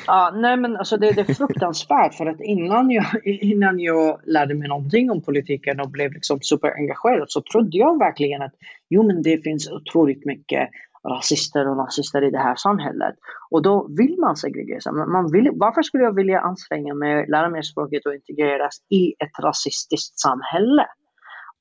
[0.07, 4.53] Ja, nej men alltså det, det är fruktansvärt för att innan jag, innan jag lärde
[4.55, 8.53] mig någonting om politiken och blev liksom superengagerad så trodde jag verkligen att
[8.89, 10.69] jo men det finns otroligt mycket
[11.09, 13.15] rasister och nazister i det här samhället.
[13.49, 14.93] Och då vill man segregera sig.
[14.93, 19.39] Man vill, varför skulle jag vilja anstränga mig, lära mig språket och integreras i ett
[19.43, 20.85] rasistiskt samhälle?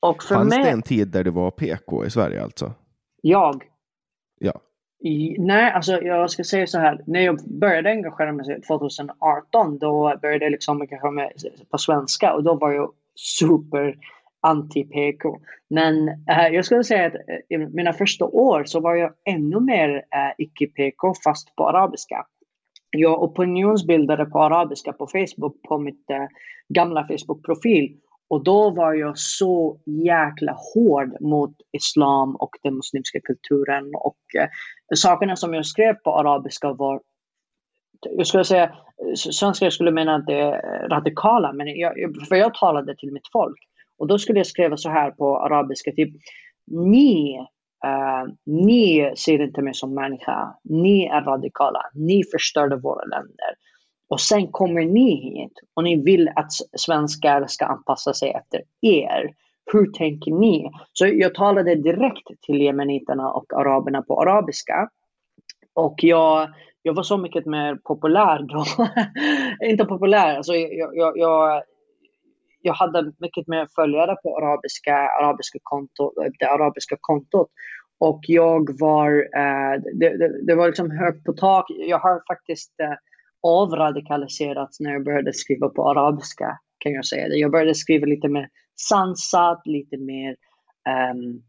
[0.01, 2.73] Och för Fanns mig, det en tid där det var PK i Sverige alltså?
[3.23, 3.65] jag,
[4.41, 4.61] Ja.
[5.03, 7.05] I, nej, alltså jag ska säga så här.
[7.07, 11.33] När jag började engagera mig 2018 då började jag liksom engagera mig
[11.71, 13.97] på svenska och då var jag super
[14.41, 15.41] anti-PK.
[15.71, 19.61] Men eh, jag skulle säga att eh, i mina första år så var jag ännu
[19.61, 22.27] mer eh, icke-PK fast på arabiska.
[22.91, 26.27] Jag opinionsbildade på arabiska på Facebook på mitt eh,
[26.69, 27.97] gamla Facebook-profil
[28.31, 33.95] och då var jag så jäkla hård mot islam och den muslimska kulturen.
[33.95, 34.49] Och eh,
[34.97, 37.01] sakerna som jag skrev på arabiska var,
[38.01, 41.93] jag skulle säga, eh, svenskar skulle mena att det är eh, radikala, men jag,
[42.29, 43.59] för jag talade till mitt folk.
[44.01, 46.11] Och då skulle jag skriva så här på arabiska, typ
[46.67, 47.37] ni,
[47.85, 53.55] eh, ni ser inte mig som människa, ni är radikala, ni förstörde våra länder.
[54.09, 59.35] Och sen kommer ni hit och ni vill att svenskar ska anpassa sig efter er.
[59.73, 60.71] Hur tänker ni?
[60.93, 64.89] Så jag talade direkt till jemeniterna och araberna på arabiska.
[65.75, 66.49] Och jag,
[66.83, 68.65] jag var så mycket mer populär då.
[69.67, 71.63] Inte populär, alltså jag, jag, jag,
[72.63, 77.49] jag hade mycket mer följare på arabiska, arabiska konto, det arabiska kontot.
[77.99, 81.67] Och jag var, eh, det, det, det var liksom högt på tak.
[81.69, 82.95] Jag har faktiskt eh,
[83.43, 87.29] avradikaliserats när jag började skriva på arabiska kan jag säga.
[87.29, 88.49] Jag började skriva lite mer
[88.89, 90.37] sansat, lite mer
[91.13, 91.43] um,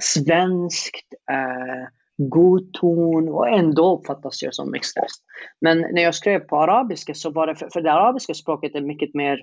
[0.00, 1.86] svenskt, uh,
[2.16, 5.22] god ton och ändå uppfattas jag som extremist.
[5.60, 8.80] Men när jag skrev på arabiska så var det, för, för det arabiska språket är
[8.80, 9.38] mycket mer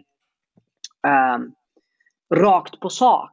[1.07, 1.53] um,
[2.35, 3.31] rakt på sak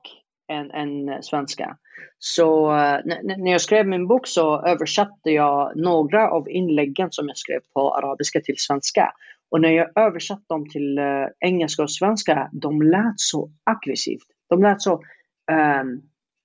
[0.52, 1.76] än, än svenska.
[2.18, 7.36] Så eh, när jag skrev min bok så översatte jag några av inläggen som jag
[7.36, 9.12] skrev på arabiska till svenska.
[9.50, 14.26] Och när jag översatte dem till uh, engelska och svenska, de lät så aggressivt.
[14.48, 15.92] De lät så um,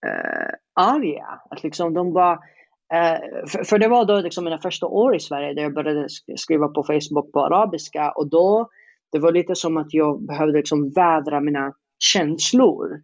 [0.05, 1.41] uh, arga.
[1.49, 5.19] Att liksom de bara, uh, för, för, det var då liksom mina första år i
[5.19, 8.69] Sverige där jag började skriva på Facebook på arabiska och då
[9.11, 13.01] det var lite som att jag behövde liksom vädra mina känslor.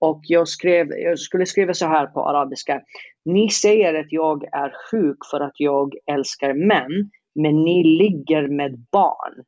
[0.00, 2.80] Och jag, skrev, jag skulle skriva så här på arabiska.
[3.24, 8.78] Ni säger att jag är sjuk för att jag älskar män, men ni ligger med
[8.92, 9.44] barn.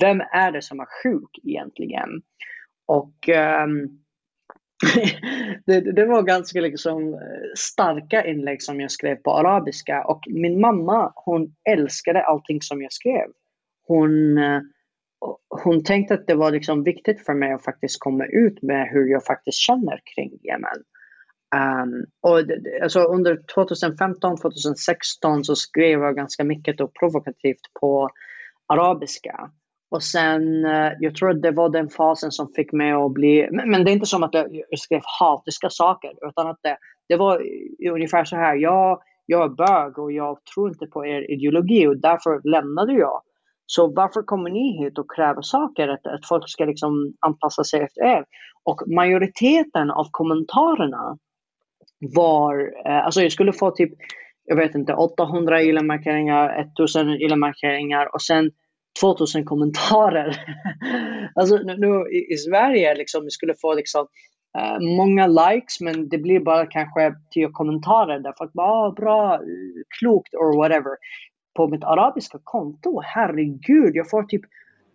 [0.00, 2.08] Vem är det som är sjuk egentligen?
[2.86, 3.28] Och
[3.64, 4.00] um,
[5.66, 7.18] det, det, var ganska liksom eh,
[7.56, 12.92] starka inlägg som jag skrev på arabiska och min mamma hon älskade allting som jag
[12.92, 13.26] skrev.
[13.86, 14.62] Hon uh,
[15.64, 19.06] hon tänkte att det var liksom viktigt för mig att faktiskt komma ut med hur
[19.06, 20.82] jag faktiskt känner kring Yemen.
[21.56, 22.38] Um, och
[22.82, 28.08] alltså under 2015-2016 så skrev jag ganska mycket och provokativt på
[28.66, 29.50] arabiska.
[29.90, 33.48] Och sen, eh, jag tror att det var den fasen som fick mig att bli,
[33.50, 36.76] men, men det är inte som att jag skrev hatiska saker, utan att det,
[37.08, 37.42] det var
[37.90, 41.96] ungefär så här, jag, jag är bög och jag tror inte på er ideologi och
[41.96, 43.22] därför lämnade jag
[43.70, 47.80] så varför kommer ni hit och kräver saker, att, att folk ska liksom anpassa sig
[47.80, 48.24] efter er?
[48.64, 51.18] Och majoriteten av kommentarerna
[52.14, 53.92] var, eh, alltså jag skulle få typ,
[54.44, 58.50] jag vet inte, 800 gilla-markeringar, 1000 gilla-markeringar och sen
[59.00, 60.36] 2000 kommentarer.
[61.34, 64.06] alltså nu, nu i, i, Sverige liksom, vi skulle få liksom
[64.58, 69.40] eh, många likes men det blir bara kanske 10 kommentarer där folk bara ah, bra,
[69.98, 70.96] klokt or whatever
[71.58, 74.42] på mitt arabiska konto, herregud, jag får typ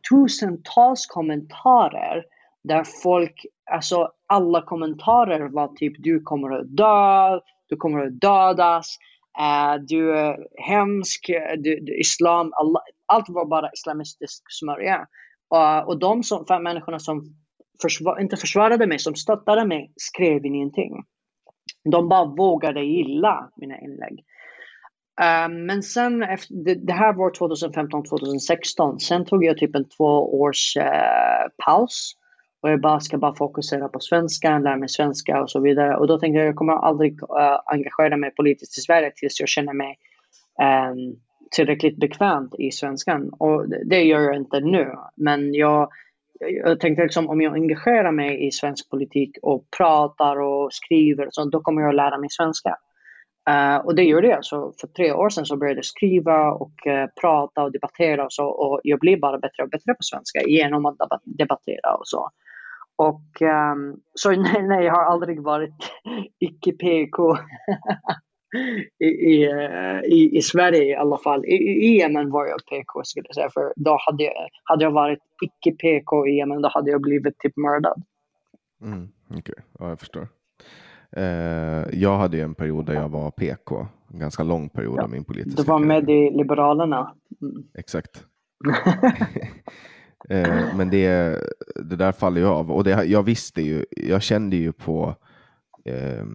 [0.10, 2.24] tusentals kommentarer
[2.64, 8.98] där folk, alltså alla kommentarer var typ du kommer att dö, du kommer att dödas,
[9.40, 15.08] uh, du är hemsk, du, du, islam, alla, allt var bara islamistisk smörja.
[15.56, 17.24] Uh, och de som, fem människorna som
[17.82, 21.04] försvar, inte försvarade mig, som stöttade mig, skrev ingenting.
[21.92, 24.26] De bara vågade gilla mina inlägg.
[25.22, 26.20] Ehm, men sen,
[26.50, 28.98] det, det, här var 2015-2016.
[28.98, 32.14] Sen tog jag typ en två års uh, paus.
[32.62, 35.98] Och jag bara ska bara fokusera på svenska, lära mig svenska och så vidare.
[35.98, 39.50] Och då tänkte jag, jag kommer aldrig uh, engagera mig politiskt i Sverige tills jag
[39.50, 39.98] känner mig
[40.92, 41.16] um,
[41.56, 43.30] tillräckligt bekvämt i svenskan.
[43.30, 44.96] Och det, det gör jag inte nu.
[45.16, 45.90] Men jag,
[46.40, 51.46] jag tänkte liksom om jag engagerar mig i svensk politik och pratar och skriver, så,
[51.46, 52.78] då kommer jag att lära mig svenska.
[53.50, 54.46] Uh, och det gjorde jag.
[54.46, 58.34] Så för tre år sedan så började jag skriva och uh, prata och debattera och
[58.34, 58.48] så.
[58.48, 62.30] Och jag blev bara bättre och bättre på svenska genom att debattera och så.
[62.96, 65.76] Och um, så nej, nej, jag har aldrig varit
[66.40, 67.38] icke-PK
[69.00, 71.46] I, i, eh, i, i, Sverige i alla fall.
[71.46, 73.50] I, i Yemen var jag PK skulle jag säga.
[73.50, 74.34] För då hade jag,
[74.64, 78.04] hade jag varit icke-PK i Yemen då hade jag blivit typ mördad.
[78.82, 79.56] Mm, Okej, okay.
[79.80, 80.28] ja, jag förstår.
[81.18, 85.04] Eh, jag hade ju en period där jag var PK, en ganska lång period ja,
[85.04, 87.14] av min politiska Du var med i Liberalerna.
[87.42, 87.64] Mm.
[87.74, 88.24] Exakt.
[90.30, 91.40] eh, men det,
[91.76, 95.16] det där faller ju av och det, jag visste ju, jag kände ju på
[95.86, 96.26] eh,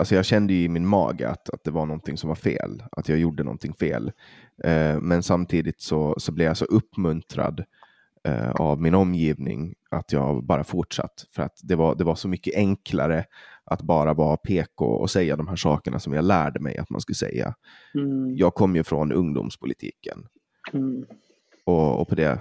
[0.00, 2.82] Alltså jag kände ju i min mage att, att det var någonting som var fel,
[2.92, 4.12] att jag gjorde någonting fel.
[4.64, 7.64] Eh, men samtidigt så, så blev jag så uppmuntrad
[8.24, 11.26] eh, av min omgivning att jag bara fortsatt.
[11.34, 13.24] För att det var, det var så mycket enklare
[13.70, 17.00] att bara vara PK och säga de här sakerna som jag lärde mig att man
[17.00, 17.54] skulle säga.
[17.94, 18.36] Mm.
[18.36, 20.18] Jag kom ju från ungdomspolitiken.
[20.72, 21.04] Mm.
[21.64, 22.40] Och, och, på, det,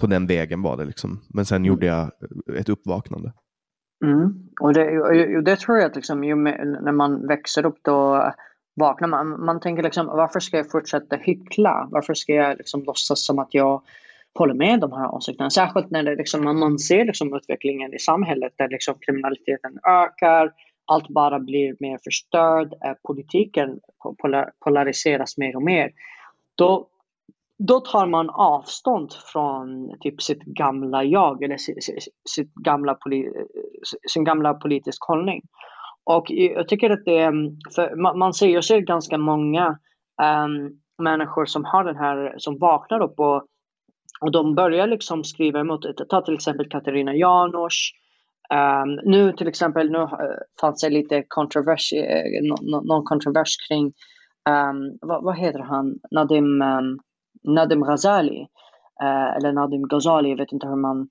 [0.00, 1.20] på den vägen var det liksom.
[1.28, 1.66] Men sen mm.
[1.66, 2.10] gjorde jag
[2.56, 3.32] ett uppvaknande.
[4.04, 4.48] Mm.
[4.60, 5.00] Och, det,
[5.36, 8.32] och det tror jag att liksom, när man växer upp då
[8.78, 9.44] vaknar man.
[9.44, 11.88] Man tänker liksom, varför ska jag fortsätta hyckla?
[11.90, 13.82] Varför ska jag liksom låtsas som att jag
[14.34, 15.50] håller med de här åsikterna.
[15.50, 20.52] Särskilt när det liksom, man ser liksom utvecklingen i samhället där liksom kriminaliteten ökar,
[20.86, 23.80] allt bara blir mer förstörd, eh, politiken
[24.64, 25.90] polariseras mer och mer.
[26.54, 26.88] Då,
[27.58, 31.84] då tar man avstånd från typ sitt gamla jag eller sitt,
[32.28, 32.98] sitt gamla
[34.12, 35.42] sin gamla politisk hållning.
[36.04, 38.14] Och jag tycker att det, är...
[38.16, 39.78] man, ser, jag ser ganska många
[40.22, 43.44] um, människor som har den här, som vaknar upp och,
[44.20, 46.08] och de börjar liksom skriva emot.
[46.08, 47.92] Ta till exempel Katarina Janouch.
[48.54, 50.08] Um, nu till exempel, nu eh,
[50.60, 53.86] fanns det lite kontrovers, eh, någon kontrovers kring,
[54.50, 56.98] um, vad, vad, heter han, Nadim, um,
[57.42, 58.46] Nadim Ghazali.
[59.02, 61.08] Uh, eller Nadim Ghazali, jag vet inte hur man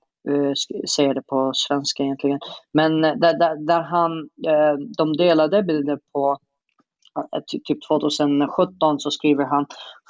[0.96, 2.38] säger det på svenska egentligen.
[2.72, 4.28] Men där, där, där han,
[4.96, 6.38] de delade bilder på
[7.18, 9.66] Eh, typ 2017 så skriver han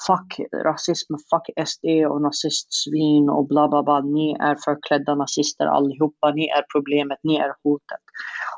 [0.07, 4.01] Fuck rasism, fuck SD och nazistsvin och bla bla bla.
[4.01, 6.31] Ni är förklädda nazister allihopa.
[6.31, 8.05] Ni är problemet, ni är hotet.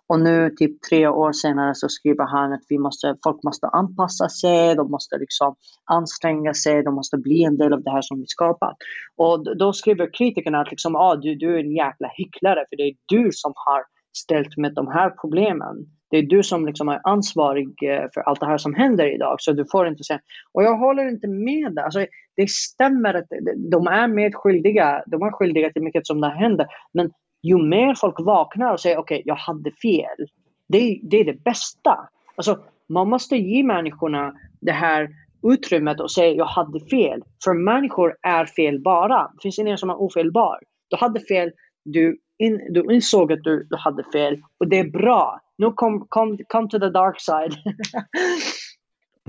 [0.07, 4.29] Och nu typ tre år senare så skriver han att vi måste, folk måste anpassa
[4.29, 5.55] sig, de måste liksom
[5.85, 8.77] anstränga sig, de måste bli en del av det här som vi skapat.
[9.17, 12.83] Och då skriver kritikerna att liksom, ah, du, du är en jäkla hycklare för det
[12.83, 17.01] är du som har ställt med de här problemen det är du som liksom är
[17.05, 19.37] ansvarig eh, för allt det här som händer idag.
[19.41, 20.21] Så du får inte säga...
[20.53, 21.79] Och jag håller inte med.
[21.79, 22.07] Alltså,
[22.37, 23.27] det stämmer att
[23.71, 25.03] de är medskyldiga.
[25.07, 26.67] De är skyldiga till mycket som det händer.
[26.93, 27.11] Men
[27.43, 30.27] ju mer folk vaknar och säger okej, okay, jag hade fel.
[30.69, 32.09] Det, det är det bästa.
[32.37, 32.59] Alltså,
[32.89, 35.09] man måste ge människorna det här
[35.43, 37.23] utrymmet och säga jag hade fel.
[37.45, 39.31] För människor är felbara.
[39.35, 40.59] Det finns ingen som är ofelbar.
[40.89, 41.51] Du hade fel,
[41.85, 46.07] du, in, du insåg att du, du hade fel och det är bra nu kom,
[46.09, 47.55] kom, come to the dark side.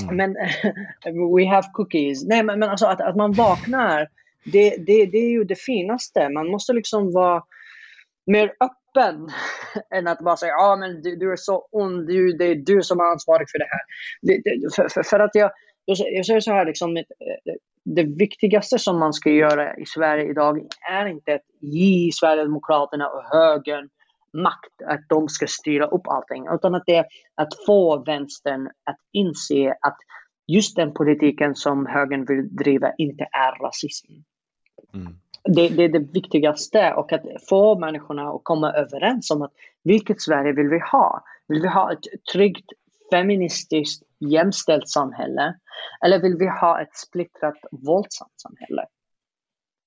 [0.02, 0.16] mm.
[0.18, 0.34] Men
[1.36, 2.24] we have cookies.
[2.24, 4.08] Nej, men, men alltså att, att man vaknar,
[4.44, 6.30] det, det, det är ju det finaste.
[6.30, 7.44] Man måste liksom vara
[8.26, 9.30] mer öppen
[9.96, 12.56] än att bara säga ja ah, men du, du, är så ond, du, det är
[12.56, 13.82] du som är ansvarig för det här.
[14.22, 15.52] Det, det, för, för, för, att jag,
[15.86, 17.04] jag, säger så här, liksom,
[17.84, 23.24] det viktigaste som man ska göra i Sverige idag är inte att ge Sverigedemokraterna och
[23.24, 23.90] högern
[24.34, 27.06] makt att de ska styra upp allting, utan att det är
[27.36, 29.98] att få vänstern att inse att
[30.48, 34.12] just den politiken som högern vill driva inte är rasism.
[34.94, 35.16] Mm.
[35.44, 39.52] Det, det, är det viktigaste och att få människorna att komma överens om att
[39.84, 41.24] vilket Sverige vill vi ha?
[41.48, 42.00] Vill vi ha ett
[42.34, 42.66] tryggt,
[43.12, 45.56] feministiskt, jämställt samhälle?
[46.06, 48.86] Eller vill vi ha ett splittrat, våldsamt samhälle?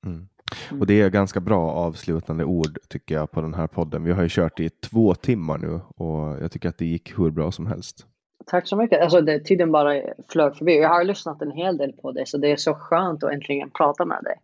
[0.06, 0.28] Mm.
[0.70, 0.80] Mm.
[0.80, 4.04] Och det är ganska bra avslutande ord tycker jag på den här podden.
[4.04, 7.30] Vi har ju kört i två timmar nu och jag tycker att det gick hur
[7.30, 8.06] bra som helst.
[8.46, 9.02] Tack så mycket.
[9.02, 10.78] Alltså, det, tiden bara flög förbi.
[10.78, 13.70] Jag har lyssnat en hel del på dig så det är så skönt att äntligen
[13.70, 14.34] prata med dig.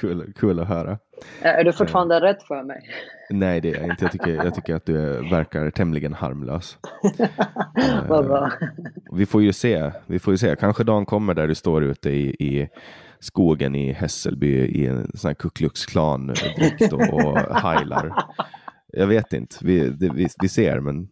[0.00, 0.98] Kul, kul att höra.
[1.42, 2.80] Är du fortfarande uh, rädd för mig?
[3.30, 4.04] Nej, det är jag inte.
[4.04, 6.78] Jag tycker, jag tycker att du verkar tämligen harmlös.
[8.08, 8.52] Vad bra.
[9.12, 9.90] Vi får ju se.
[10.06, 10.56] Vi får ju se.
[10.56, 12.68] Kanske dagen kommer där du står ute i, i
[13.20, 18.12] skogen i Hässelby i en sån här Ku Klux Klan-dräkt och, och heilar.
[18.86, 21.08] Jag vet inte, vi, det, vi, vi, ser, men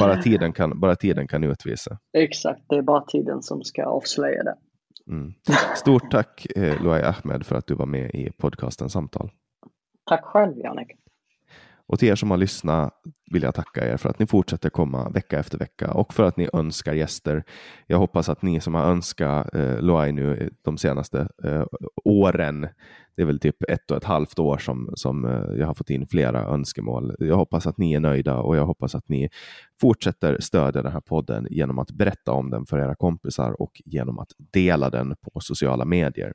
[0.00, 1.98] bara tiden, kan, bara tiden kan utvisa.
[2.12, 4.54] Exakt, det är bara tiden som ska avslöja det.
[5.10, 5.34] Mm.
[5.76, 9.30] Stort tack eh, Luai Ahmed för att du var med i podcasten Samtal.
[10.04, 10.96] Tack själv Janek.
[11.86, 12.94] Och till er som har lyssnat
[13.30, 16.36] vill jag tacka er för att ni fortsätter komma vecka efter vecka och för att
[16.36, 17.44] ni önskar gäster.
[17.86, 21.64] Jag hoppas att ni som har önskat eh, Loai nu de senaste eh,
[22.04, 22.68] åren,
[23.16, 25.90] det är väl typ ett och ett halvt år som, som eh, jag har fått
[25.90, 27.14] in flera önskemål.
[27.18, 29.28] Jag hoppas att ni är nöjda och jag hoppas att ni
[29.80, 34.18] fortsätter stödja den här podden genom att berätta om den för era kompisar och genom
[34.18, 36.32] att dela den på sociala medier.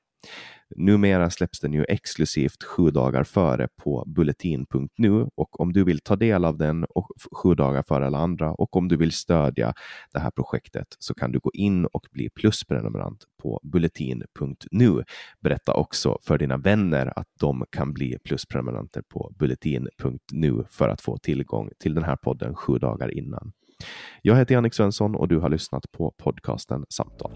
[0.76, 6.15] Numera släpps den ju exklusivt sju dagar före på bulletin.nu och om du vill ta
[6.15, 9.73] del av den och sju dagar före alla andra och om du vill stödja
[10.13, 15.03] det här projektet så kan du gå in och bli plusprenumerant på bulletin.nu.
[15.39, 21.17] Berätta också för dina vänner att de kan bli plusprenumeranter på bulletin.nu för att få
[21.17, 23.51] tillgång till den här podden sju dagar innan.
[24.21, 27.31] Jag heter Jannik Svensson och du har lyssnat på podcasten Samtal.